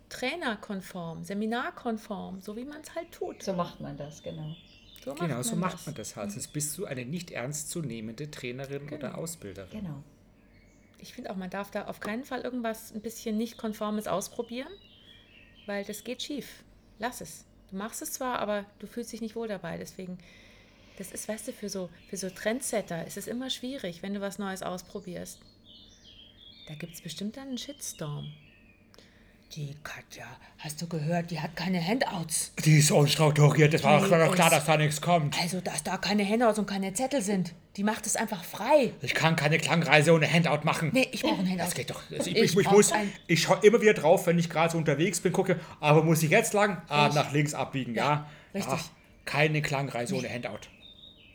Trainerkonform, 0.09 1.25
seminarkonform, 1.25 2.41
so 2.41 2.57
wie 2.57 2.65
man 2.65 2.81
es 2.81 2.95
halt 2.95 3.11
tut. 3.13 3.43
So 3.43 3.53
macht 3.55 3.81
man 3.81 3.97
das, 3.97 4.23
genau. 4.23 4.55
So 5.05 5.11
macht 5.11 5.21
genau, 5.21 5.43
so 5.43 5.57
macht 5.57 5.75
das. 5.75 5.87
man 5.87 5.95
das 5.95 6.17
halt. 6.17 6.33
Sonst 6.33 6.49
bist 6.49 6.77
du 6.79 6.85
eine 6.85 7.05
nicht 7.05 7.31
ernstzunehmende 7.31 8.31
Trainerin 8.31 8.87
genau. 8.87 8.97
oder 8.97 9.19
Ausbilderin. 9.19 9.81
Genau. 9.81 10.03
Ich 10.99 11.13
finde 11.13 11.31
auch, 11.31 11.37
man 11.37 11.51
darf 11.51 11.71
da 11.71 11.87
auf 11.87 12.01
keinen 12.01 12.25
Fall 12.25 12.41
irgendwas 12.41 12.93
ein 12.93 13.01
bisschen 13.01 13.37
nicht 13.37 13.59
konformes 13.59 14.07
ausprobieren, 14.07 14.73
weil 15.67 15.85
das 15.85 16.05
geht 16.05 16.23
schief. 16.23 16.65
Lass 16.99 17.21
es. 17.21 17.45
Du 17.71 17.77
machst 17.77 18.03
es 18.03 18.13
zwar, 18.13 18.39
aber 18.39 18.65
du 18.79 18.87
fühlst 18.87 19.13
dich 19.13 19.21
nicht 19.21 19.37
wohl 19.37 19.49
dabei. 19.49 19.77
Deswegen, 19.77 20.19
das 20.99 21.13
ist, 21.13 21.29
weißt 21.29 21.49
du, 21.49 21.53
für 21.53 21.69
so, 21.69 21.91
für 22.09 22.17
so 22.17 22.31
Trendsetter 22.31 23.07
ist 23.07 23.17
es 23.17 23.27
immer 23.27 23.51
schwierig, 23.51 24.03
wenn 24.03 24.15
du 24.15 24.21
was 24.21 24.39
Neues 24.39 24.63
ausprobierst. 24.63 25.41
Da 26.69 26.75
gibt 26.75 26.95
es 26.95 27.01
bestimmt 27.01 27.37
dann 27.37 27.49
einen 27.49 27.59
Shitstorm. 27.59 28.33
Die 29.55 29.75
Katja, 29.85 30.27
hast 30.59 30.83
du 30.83 30.89
gehört, 30.89 31.31
die 31.31 31.41
hat 31.41 31.55
keine 31.55 31.83
Handouts. 31.83 32.53
Die 32.65 32.79
ist 32.79 32.91
unstrukturiert, 32.91 33.73
das 33.73 33.85
war 33.85 34.01
doch 34.01 34.35
klar, 34.35 34.51
dass 34.51 34.65
da 34.65 34.77
nichts 34.77 35.01
kommt. 35.01 35.41
Also, 35.41 35.61
dass 35.61 35.83
da 35.83 35.97
keine 35.97 36.29
Handouts 36.29 36.59
und 36.59 36.67
keine 36.67 36.93
Zettel 36.93 37.23
sind. 37.23 37.55
Die 37.77 37.85
macht 37.85 38.07
es 38.07 38.17
einfach 38.17 38.43
frei. 38.45 38.93
Ich 39.03 39.15
kann 39.15 39.37
keine 39.37 39.59
Klangreise 39.59 40.13
ohne 40.13 40.31
Handout 40.31 40.65
machen. 40.65 40.91
Nee, 40.93 41.09
ich 41.13 41.23
brauche 41.23 41.41
ein 41.41 41.49
Handout. 41.49 41.65
Das 41.65 41.75
geht 41.75 41.91
doch. 41.91 42.03
Also 42.11 42.29
ich, 42.29 42.37
ich, 42.37 42.57
ich, 42.57 42.71
muss, 42.71 42.93
ich 43.27 43.43
schaue 43.43 43.59
immer 43.63 43.81
wieder 43.81 43.95
drauf, 43.95 44.27
wenn 44.27 44.39
ich 44.39 44.51
gerade 44.51 44.73
so 44.73 44.79
unterwegs 44.79 45.21
bin, 45.21 45.33
gucke, 45.33 45.61
aber 45.81 46.03
muss 46.03 46.23
ich 46.23 46.31
jetzt 46.31 46.53
lang? 46.53 46.83
Ah, 46.89 47.11
nach 47.15 47.33
links 47.33 47.55
abbiegen, 47.55 47.95
ja. 47.95 48.05
ja. 48.05 48.31
Richtig. 48.55 48.75
Ach, 48.77 48.85
keine 49.25 49.63
Klangreise 49.63 50.15
nee. 50.15 50.21
ohne 50.21 50.29
Handout. 50.29 50.69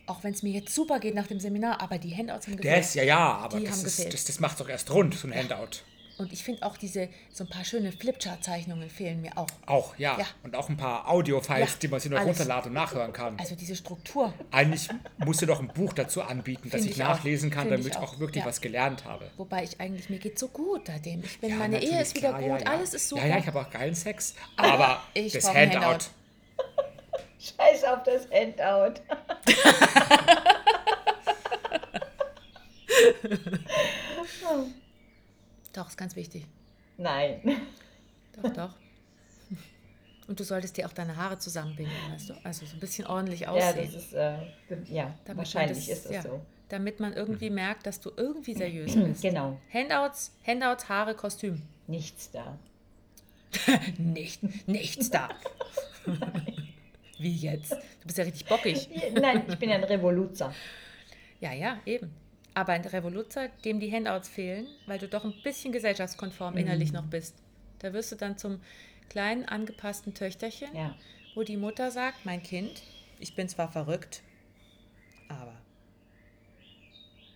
Auch 0.07 0.24
wenn 0.24 0.34
es 0.34 0.43
mir 0.43 0.51
jetzt 0.51 0.76
super 0.76 0.99
geht 0.99 1.16
nach 1.16 1.28
dem 1.28 1.39
Seminar, 1.39 1.82
aber 1.82 1.97
die 1.97 2.16
Handouts 2.16 2.47
haben 2.47 2.57
gefehlt. 2.57 2.78
Das, 2.78 2.93
ja, 2.95 3.03
ja, 3.03 3.38
aber 3.38 3.59
das, 3.62 3.84
ist, 3.84 4.14
das, 4.14 4.26
das 4.26 4.39
macht 4.39 4.59
doch 4.59 4.68
erst 4.68 4.91
rund, 4.91 5.14
so 5.16 5.28
ein 5.28 5.34
Handout. 5.34 5.84
Und 6.18 6.34
ich 6.34 6.43
finde 6.43 6.66
auch 6.66 6.78
diese, 6.78 7.09
so 7.32 7.43
ein 7.43 7.49
paar 7.49 7.64
schöne 7.64 7.91
Flipchart-Zeichnungen 7.91 8.89
fehlen 8.89 9.22
mir 9.22 9.38
auch. 9.38 9.47
Auch, 9.66 9.97
ja. 9.97 10.18
ja. 10.20 10.26
Und 10.43 10.55
auch 10.55 10.70
ein 10.70 10.78
paar 10.78 11.09
Audio-Files, 11.09 11.72
ja, 11.72 11.78
die 11.82 11.88
man 11.88 11.99
sich 11.99 12.12
noch 12.12 12.24
runterladen 12.24 12.70
und 12.70 12.74
nachhören 12.76 13.14
kann. 13.14 13.39
Also 13.39 13.55
diese 13.55 13.76
Struktur. 13.76 14.34
Eigentlich 14.51 14.89
musst 15.18 15.41
du 15.41 15.45
doch 15.45 15.59
ein 15.59 15.70
Buch 15.70 15.93
dazu 15.93 16.22
anbieten, 16.22 16.70
dass 16.70 16.82
ich, 16.82 16.91
ich 16.91 16.97
nachlesen 16.97 17.49
auch. 17.49 17.55
kann, 17.55 17.70
damit 17.70 17.88
ich 17.88 17.97
auch, 17.97 18.14
auch 18.14 18.20
wirklich 18.20 18.43
ja. 18.43 18.49
was 18.49 18.62
gelernt 18.62 19.05
habe. 19.05 19.32
Wobei 19.38 19.64
ich 19.64 19.80
eigentlich, 19.80 20.09
mir 20.09 20.20
geht 20.20 20.38
so 20.38 20.47
gut 20.47 20.88
seitdem. 20.88 21.24
Ich 21.24 21.39
bin, 21.39 21.57
meine 21.57 21.82
Ehe 21.82 22.01
ist 22.01 22.16
wieder 22.16 22.34
klar, 22.34 22.57
gut, 22.57 22.68
alles 22.68 22.93
ist 22.93 23.09
super. 23.09 23.24
Ja, 23.24 23.30
ja, 23.30 23.38
ich 23.39 23.47
habe 23.47 23.59
auch 23.62 23.70
geilen 23.70 23.95
Sex. 23.95 24.36
Aber, 24.57 24.74
aber 24.74 25.01
das 25.16 25.53
Handout. 25.53 25.80
Handout. 25.80 26.05
Scheiß 27.39 27.84
auf 27.86 28.03
das 28.03 28.28
Handout. 28.32 29.01
Doch, 35.74 35.88
ist 35.88 35.98
ganz 35.98 36.16
wichtig. 36.16 36.46
Nein. 36.98 37.42
Doch, 38.42 38.54
doch. 38.54 38.76
Und 40.28 40.40
du 40.40 40.44
solltest 40.44 40.78
dir 40.78 40.88
auch 40.88 40.94
deine 40.94 41.16
Haare 41.16 41.40
zusammenbinden, 41.40 41.94
weißt 42.12 42.30
du? 42.30 42.34
Also 42.44 42.66
so 42.66 42.76
ein 42.76 42.80
bisschen 42.80 43.08
ordentlich 43.08 43.48
aussehen. 43.48 43.76
Ja, 43.76 43.84
das 43.84 43.96
ist, 43.96 44.14
äh, 44.14 44.94
ja 44.94 45.16
damit 45.26 45.38
wahrscheinlich 45.40 45.88
das, 45.88 45.98
ist 45.98 46.06
das 46.06 46.12
ja, 46.12 46.22
so. 46.22 46.42
Damit 46.70 47.00
man 47.00 47.14
irgendwie 47.14 47.50
merkt, 47.50 47.86
dass 47.86 48.00
du 48.00 48.12
irgendwie 48.16 48.54
seriös 48.54 48.96
bist. 48.96 49.22
Genau. 49.22 49.60
Handouts, 49.74 50.32
Handouts, 50.46 50.88
Haare, 50.90 51.16
Kostüm. 51.16 51.62
Nichts 51.88 52.32
da. 52.32 52.58
Nicht, 53.98 54.68
nichts 54.68 55.10
da. 55.10 55.28
Wie 57.20 57.36
jetzt? 57.36 57.72
Du 57.72 58.06
bist 58.06 58.18
ja 58.18 58.24
richtig 58.24 58.46
bockig. 58.46 58.90
Nein, 59.14 59.44
ich 59.48 59.60
bin 59.60 59.70
ja 59.70 59.76
ein 59.76 59.84
Revoluzer. 59.84 60.54
Ja, 61.42 61.52
ja, 61.54 61.80
eben. 61.86 62.12
Aber 62.54 62.74
ein 62.74 62.82
Revoluzer, 62.82 63.47
dem 63.64 63.80
die 63.80 63.91
Handouts 63.91 64.28
fehlen, 64.28 64.68
weil 64.86 64.99
du 64.99 65.08
doch 65.08 65.24
ein 65.24 65.34
bisschen 65.43 65.72
gesellschaftskonform 65.72 66.58
innerlich 66.58 66.89
mhm. 66.89 66.97
noch 66.97 67.06
bist. 67.06 67.36
Da 67.80 67.93
wirst 67.93 68.12
du 68.12 68.16
dann 68.16 68.38
zum 68.38 68.60
kleinen 69.10 69.45
angepassten 69.45 70.14
Töchterchen, 70.14 70.76
ja. 70.76 70.95
wo 71.34 71.43
die 71.43 71.58
Mutter 71.58 71.91
sagt, 71.91 72.26
mein 72.26 72.43
Kind, 72.43 72.84
ich 73.20 73.36
bin 73.36 73.47
zwar 73.47 73.72
verrückt, 73.72 74.22
aber 75.30 75.54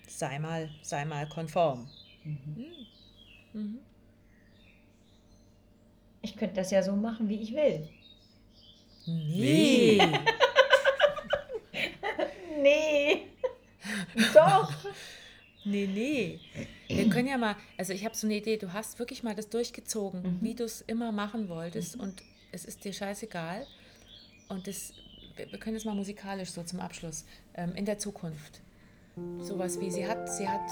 sei 0.07 0.39
mal, 0.39 0.69
sei 0.81 1.05
mal 1.05 1.27
konform. 1.27 1.87
Mhm. 2.23 2.65
Mhm. 3.53 3.79
Ich 6.21 6.35
könnte 6.35 6.55
das 6.55 6.71
ja 6.71 6.81
so 6.81 6.93
machen, 6.93 7.29
wie 7.29 7.41
ich 7.41 7.53
will. 7.53 7.87
Nee. 9.05 9.97
nee. 12.61 12.94
Doch. 14.33 14.73
Nee, 15.65 15.87
nee. 15.87 16.39
Wir 16.87 17.09
können 17.09 17.27
ja 17.27 17.37
mal, 17.37 17.55
also 17.77 17.91
ich 17.91 18.05
habe 18.05 18.15
so 18.15 18.27
eine 18.27 18.35
Idee, 18.35 18.57
du 18.57 18.71
hast 18.71 18.99
wirklich 18.99 19.23
mal 19.23 19.33
das 19.33 19.49
durchgezogen, 19.49 20.21
mhm. 20.21 20.37
wie 20.41 20.53
du 20.53 20.63
es 20.63 20.81
immer 20.81 21.11
machen 21.11 21.49
wolltest 21.49 21.97
mhm. 21.97 22.03
und 22.03 22.23
es 22.51 22.65
ist 22.65 22.85
dir 22.85 22.93
scheißegal. 22.93 23.65
Und 24.47 24.67
das, 24.67 24.93
wir 25.35 25.59
können 25.59 25.75
es 25.75 25.85
mal 25.85 25.95
musikalisch 25.95 26.51
so 26.51 26.61
zum 26.61 26.79
Abschluss. 26.79 27.25
Ähm, 27.55 27.73
in 27.75 27.85
der 27.85 27.97
Zukunft. 27.97 28.61
Sowas 29.39 29.79
wie, 29.79 29.89
sie 29.89 30.05
hat, 30.05 30.29
sie 30.31 30.47
hat, 30.47 30.69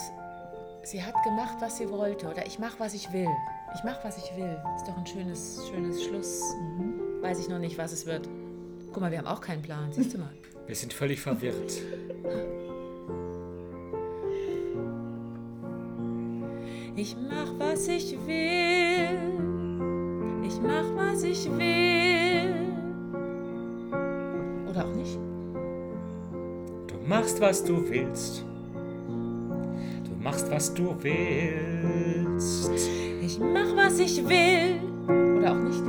sie 0.83 1.01
hat 1.01 1.15
gemacht, 1.23 1.57
was 1.59 1.77
sie 1.77 1.89
wollte. 1.89 2.27
Oder 2.27 2.45
ich 2.45 2.59
mache, 2.59 2.79
was 2.79 2.93
ich 2.93 3.11
will. 3.11 3.29
Ich 3.73 3.83
mache, 3.83 4.01
was 4.03 4.17
ich 4.17 4.35
will. 4.35 4.61
Ist 4.75 4.87
doch 4.87 4.97
ein 4.97 5.07
schönes, 5.07 5.59
schönes 5.69 6.03
Schluss. 6.03 6.41
Mhm. 6.61 7.21
Weiß 7.21 7.39
ich 7.39 7.47
noch 7.47 7.59
nicht, 7.59 7.77
was 7.77 7.93
es 7.93 8.05
wird. 8.05 8.29
Guck 8.91 9.01
mal, 9.01 9.09
wir 9.11 9.17
haben 9.17 9.27
auch 9.27 9.41
keinen 9.41 9.63
Plan, 9.63 9.91
siehst 9.91 10.13
du 10.13 10.19
mal. 10.19 10.33
Wir 10.67 10.75
sind 10.75 10.93
völlig 10.93 11.19
verwirrt. 11.19 11.73
Ich 16.95 17.15
mach, 17.27 17.51
was 17.57 17.87
ich 17.87 18.15
will. 18.27 19.19
Ich 20.45 20.61
mach, 20.61 20.85
was 20.95 21.23
ich 21.23 21.49
will. 21.57 22.53
Oder 24.69 24.85
auch 24.85 24.95
nicht. 24.95 25.17
Du 26.87 26.95
machst, 27.07 27.41
was 27.41 27.63
du 27.63 27.89
willst. 27.89 28.45
Du 29.07 30.23
machst, 30.23 30.51
was 30.51 30.71
du 30.71 30.95
willst. 31.01 32.69
Ich 33.21 33.39
mach, 33.39 33.75
was 33.75 33.97
ich 33.97 34.23
will. 34.29 34.79
Oder 35.37 35.51
auch 35.51 35.63
nicht. 35.63 35.81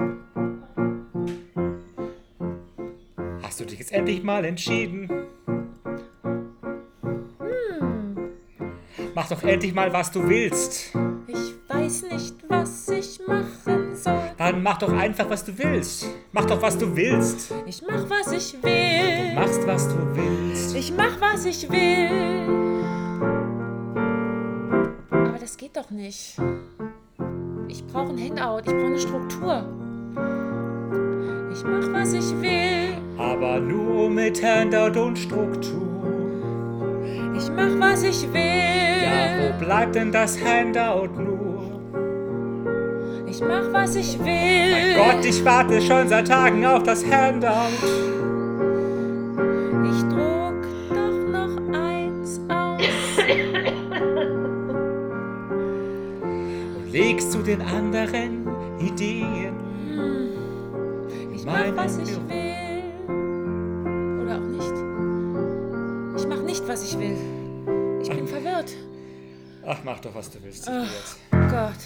Hast 3.42 3.61
du 3.61 3.66
dich 3.66 3.78
jetzt 3.78 3.92
endlich 3.92 4.22
mal 4.22 4.42
entschieden? 4.46 5.13
Mach 9.25 9.39
doch 9.39 9.49
endlich 9.49 9.72
mal, 9.72 9.91
was 9.91 10.11
du 10.11 10.29
willst. 10.29 10.93
Ich 11.27 11.55
weiß 11.66 12.03
nicht, 12.12 12.35
was 12.47 12.91
ich 12.91 13.18
machen 13.27 13.95
soll. 13.95 14.20
Dann 14.37 14.62
mach 14.62 14.77
doch 14.77 14.93
einfach, 14.93 15.31
was 15.31 15.43
du 15.47 15.57
willst. 15.57 16.07
Mach 16.33 16.45
doch, 16.45 16.61
was 16.61 16.77
du 16.77 16.95
willst. 16.95 17.51
Ich 17.64 17.81
mach, 17.81 18.07
was 18.11 18.33
ich 18.33 18.62
will. 18.62 19.31
Du 19.31 19.41
machst, 19.41 19.66
was 19.66 19.89
du 19.89 19.95
willst. 20.14 20.77
Ich 20.77 20.93
mach, 20.95 21.18
was 21.22 21.47
ich 21.47 21.70
will. 21.70 22.11
Aber 25.11 25.39
das 25.39 25.57
geht 25.57 25.75
doch 25.75 25.89
nicht. 25.89 26.37
Ich 27.68 27.87
brauche 27.87 28.11
ein 28.11 28.18
Handout. 28.18 28.59
Ich 28.59 28.77
brauche 28.77 28.87
eine 28.87 28.99
Struktur. 28.99 29.64
Ich 31.51 31.64
mach, 31.64 31.93
was 31.95 32.12
ich 32.12 32.43
will. 32.43 32.99
Aber 33.16 33.59
nur 33.59 34.11
mit 34.11 34.45
Handout 34.45 35.01
und 35.01 35.18
Struktur. 35.18 35.93
Ich 37.37 37.51
mach, 37.51 37.80
was 37.80 38.03
ich 38.05 38.32
will. 38.32 39.03
Ja, 39.03 39.53
wo 39.53 39.64
bleibt 39.64 39.95
denn 39.97 40.12
das 40.12 40.39
Handout 40.41 41.09
nur? 41.20 41.80
Ich 43.26 43.41
mach, 43.41 43.72
was 43.72 43.97
ich 43.97 44.18
will. 44.20 44.97
Mein 44.97 45.16
Gott, 45.16 45.24
ich 45.24 45.45
warte 45.45 45.80
schon 45.80 46.09
seit 46.09 46.28
Tagen 46.28 46.64
auf 46.64 46.85
das 46.85 47.05
Handout. 47.05 47.51
Ich 49.91 50.03
druck 50.03 50.62
doch 50.91 51.28
noch 51.32 51.74
eins 51.76 52.41
aus. 52.49 52.82
Und 56.76 56.87
legst 56.93 57.32
zu 57.32 57.43
den 57.43 57.61
anderen 57.61 58.47
Ideen. 58.78 59.55
Ich 61.35 61.45
mach, 61.45 61.64
was 61.74 61.99
ich 61.99 62.16
will. 62.28 62.53
Ich 66.85 66.99
will. 66.99 67.16
Ich 68.03 68.09
bin 68.11 68.28
verwirrt. 68.28 68.70
Ach, 69.66 69.82
mach 69.85 70.01
doch, 70.01 70.14
was 70.14 70.30
du 70.30 70.43
willst. 70.43 70.68
Oh 70.68 70.87
Gott. 71.49 71.78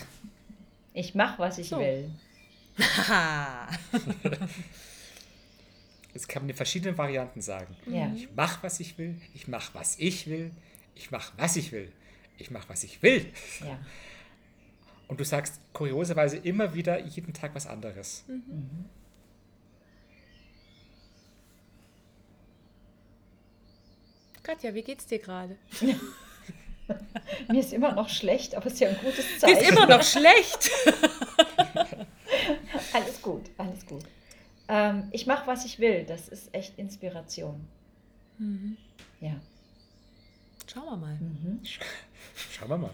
Ich 0.93 1.15
mach, 1.15 1.39
was 1.39 1.59
ich 1.59 1.69
So. 1.69 1.79
will. 1.79 2.11
Es 6.15 6.27
kann 6.27 6.43
man 6.43 6.51
in 6.51 6.57
verschiedenen 6.57 6.99
Varianten 6.99 7.41
sagen. 7.41 7.77
Ja. 7.87 8.11
Ich 8.13 8.29
mach, 8.35 8.61
was 8.65 8.81
ich 8.81 8.99
will. 8.99 9.21
Ich 9.35 9.47
mach, 9.47 9.73
was 9.75 9.97
ich 10.01 10.27
will. 10.27 10.51
Ich 10.97 11.13
mach, 11.13 11.33
was 11.37 11.55
ich 11.55 11.71
will. 11.71 11.93
Ich 12.39 12.51
mach, 12.51 12.69
was 12.69 12.83
ich 12.83 13.01
will. 13.03 13.27
ja. 13.61 13.79
Und 15.07 15.21
du 15.21 15.25
sagst 15.25 15.61
kurioserweise 15.75 16.39
immer 16.39 16.75
wieder 16.75 16.99
jeden 17.05 17.33
Tag 17.35 17.55
was 17.55 17.67
anderes. 17.69 18.25
Katja, 24.49 24.73
wie 24.73 24.81
geht's 24.81 25.05
dir 25.05 25.19
gerade? 25.19 25.59
Mir 27.49 27.61
ist 27.61 27.75
immer 27.75 27.93
noch 27.93 28.09
schlecht, 28.09 28.55
aber 28.55 28.65
es 28.65 28.73
ist 28.73 28.81
ja 28.81 28.89
ein 28.89 28.97
gutes 28.97 29.39
Zeichen. 29.39 29.59
ist 29.59 29.71
immer 29.71 29.85
noch 29.85 30.03
schlecht. 30.03 30.71
Alles 32.95 33.21
gut, 33.21 33.43
alles 33.59 33.85
gut. 33.85 34.05
Ähm, 34.69 35.09
ich 35.13 35.27
mache, 35.27 35.47
was 35.47 35.67
ich 35.67 35.79
will. 35.79 36.05
Das 36.05 36.29
ist 36.29 36.55
echt 36.55 36.79
Inspiration. 36.79 37.69
Ja. 39.21 39.39
Schauen 40.67 40.85
wir 40.87 40.97
mal. 40.97 41.19
Schauen 42.51 42.69
wir 42.71 42.79
mal. 42.79 42.91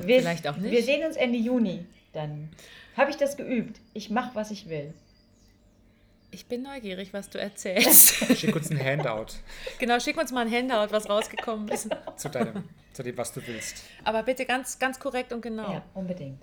Wir, 0.00 0.20
Vielleicht 0.20 0.46
auch 0.46 0.56
nicht. 0.58 0.70
Wir 0.70 0.82
sehen 0.82 1.06
uns 1.06 1.16
Ende 1.16 1.38
Juni. 1.38 1.86
Dann 2.12 2.50
habe 2.96 3.10
ich 3.10 3.16
das 3.16 3.38
geübt. 3.38 3.80
Ich 3.94 4.10
mache, 4.10 4.34
was 4.34 4.50
ich 4.50 4.68
will. 4.68 4.92
Ich 6.30 6.46
bin 6.46 6.62
neugierig, 6.62 7.12
was 7.12 7.30
du 7.30 7.38
erzählst. 7.38 8.14
Schick 8.36 8.54
uns 8.54 8.70
ein 8.70 8.82
Handout 8.82 9.34
genau, 9.78 10.00
schick 10.00 10.18
uns 10.18 10.32
mal 10.32 10.46
ein 10.46 10.52
Handout, 10.52 10.92
was 10.92 11.08
rausgekommen 11.08 11.68
ist. 11.68 11.88
zu, 12.16 12.28
deinem, 12.28 12.64
zu 12.92 13.02
dem, 13.02 13.16
was 13.16 13.32
du 13.32 13.46
willst. 13.46 13.82
Aber 14.04 14.22
bitte 14.22 14.44
ganz, 14.44 14.78
ganz 14.78 14.98
korrekt 14.98 15.32
und 15.32 15.40
genau. 15.40 15.72
Ja, 15.72 15.82
unbedingt. 15.94 16.40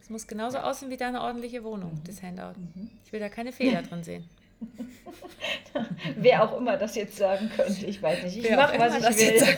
Es 0.00 0.10
muss 0.10 0.26
genauso 0.26 0.58
aussehen 0.58 0.90
wie 0.90 0.96
deine 0.96 1.22
ordentliche 1.22 1.62
Wohnung, 1.64 2.00
das 2.06 2.22
Handout. 2.22 2.54
Ich 3.04 3.12
will 3.12 3.20
da 3.20 3.28
keine 3.28 3.52
Fehler 3.52 3.82
drin 3.82 4.02
sehen. 4.02 4.28
Wer 6.16 6.44
auch 6.44 6.56
immer 6.56 6.76
das 6.76 6.94
jetzt 6.94 7.16
sagen 7.16 7.50
könnte, 7.56 7.84
ich 7.86 8.00
weiß 8.00 8.22
nicht. 8.24 8.44
Ich 8.44 8.50
mache, 8.50 8.78
was 8.78 8.96
ich 8.96 9.16
will. 9.16 9.56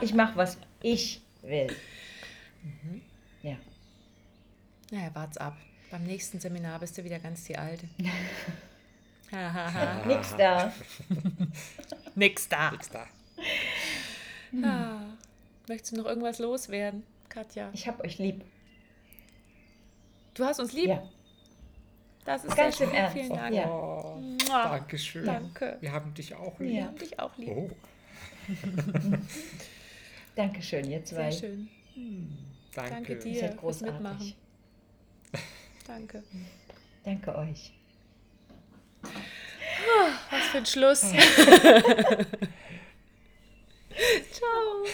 ich 0.00 0.14
mache, 0.14 0.36
was 0.36 0.58
ich 0.82 1.20
will. 1.42 1.68
Ja. 3.42 3.56
Naja, 4.90 5.10
wart's 5.14 5.36
ab. 5.36 5.56
Beim 5.94 6.06
nächsten 6.06 6.40
Seminar 6.40 6.80
bist 6.80 6.98
du 6.98 7.04
wieder 7.04 7.20
ganz 7.20 7.44
die 7.44 7.56
Alte. 7.56 7.86
Nix 10.08 10.36
da. 10.36 10.72
Nix 12.16 12.48
da. 12.48 12.72
Nix 12.72 12.90
da. 12.90 13.06
Ah. 14.60 15.02
Möchtest 15.68 15.92
du 15.92 15.98
noch 15.98 16.06
irgendwas 16.06 16.40
loswerden, 16.40 17.04
Katja? 17.28 17.70
Ich 17.74 17.86
hab 17.86 18.02
euch 18.02 18.18
lieb. 18.18 18.44
Du 20.34 20.44
hast 20.44 20.58
uns 20.58 20.72
lieb. 20.72 20.88
Ja. 20.88 21.08
Das 22.24 22.44
ist 22.44 22.56
Ganz 22.56 22.76
schön. 22.76 22.90
Ernst. 22.90 23.16
Vielen 23.16 23.28
Dank. 23.28 23.54
Ja. 23.54 23.68
Oh. 23.68 24.20
Dankeschön. 24.48 25.24
Danke. 25.24 25.76
Wir 25.80 25.92
haben 25.92 26.12
dich 26.12 26.34
auch 26.34 26.58
Wir 26.58 26.66
lieb. 26.66 26.76
Ja. 26.76 26.86
haben 26.86 26.98
dich 26.98 27.20
auch 27.20 27.38
lieb. 27.38 27.50
Oh, 27.50 27.70
Dankeschön, 30.34 30.90
ihr 30.90 31.04
zwei. 31.04 31.30
Sehr 31.30 31.50
schön. 31.50 31.68
danke. 32.74 32.90
Danke 32.90 33.12
Ihr 33.12 33.18
dir 33.20 33.34
seid 33.38 33.50
fürs 33.50 33.60
großartig. 33.60 33.94
Mitmachen. 33.94 34.34
Danke. 35.86 36.22
Danke 37.04 37.34
euch. 37.36 37.72
Oh, 39.04 40.08
was 40.30 40.42
für 40.46 40.58
ein 40.58 40.66
Schluss. 40.66 41.00
Ciao. 44.32 44.84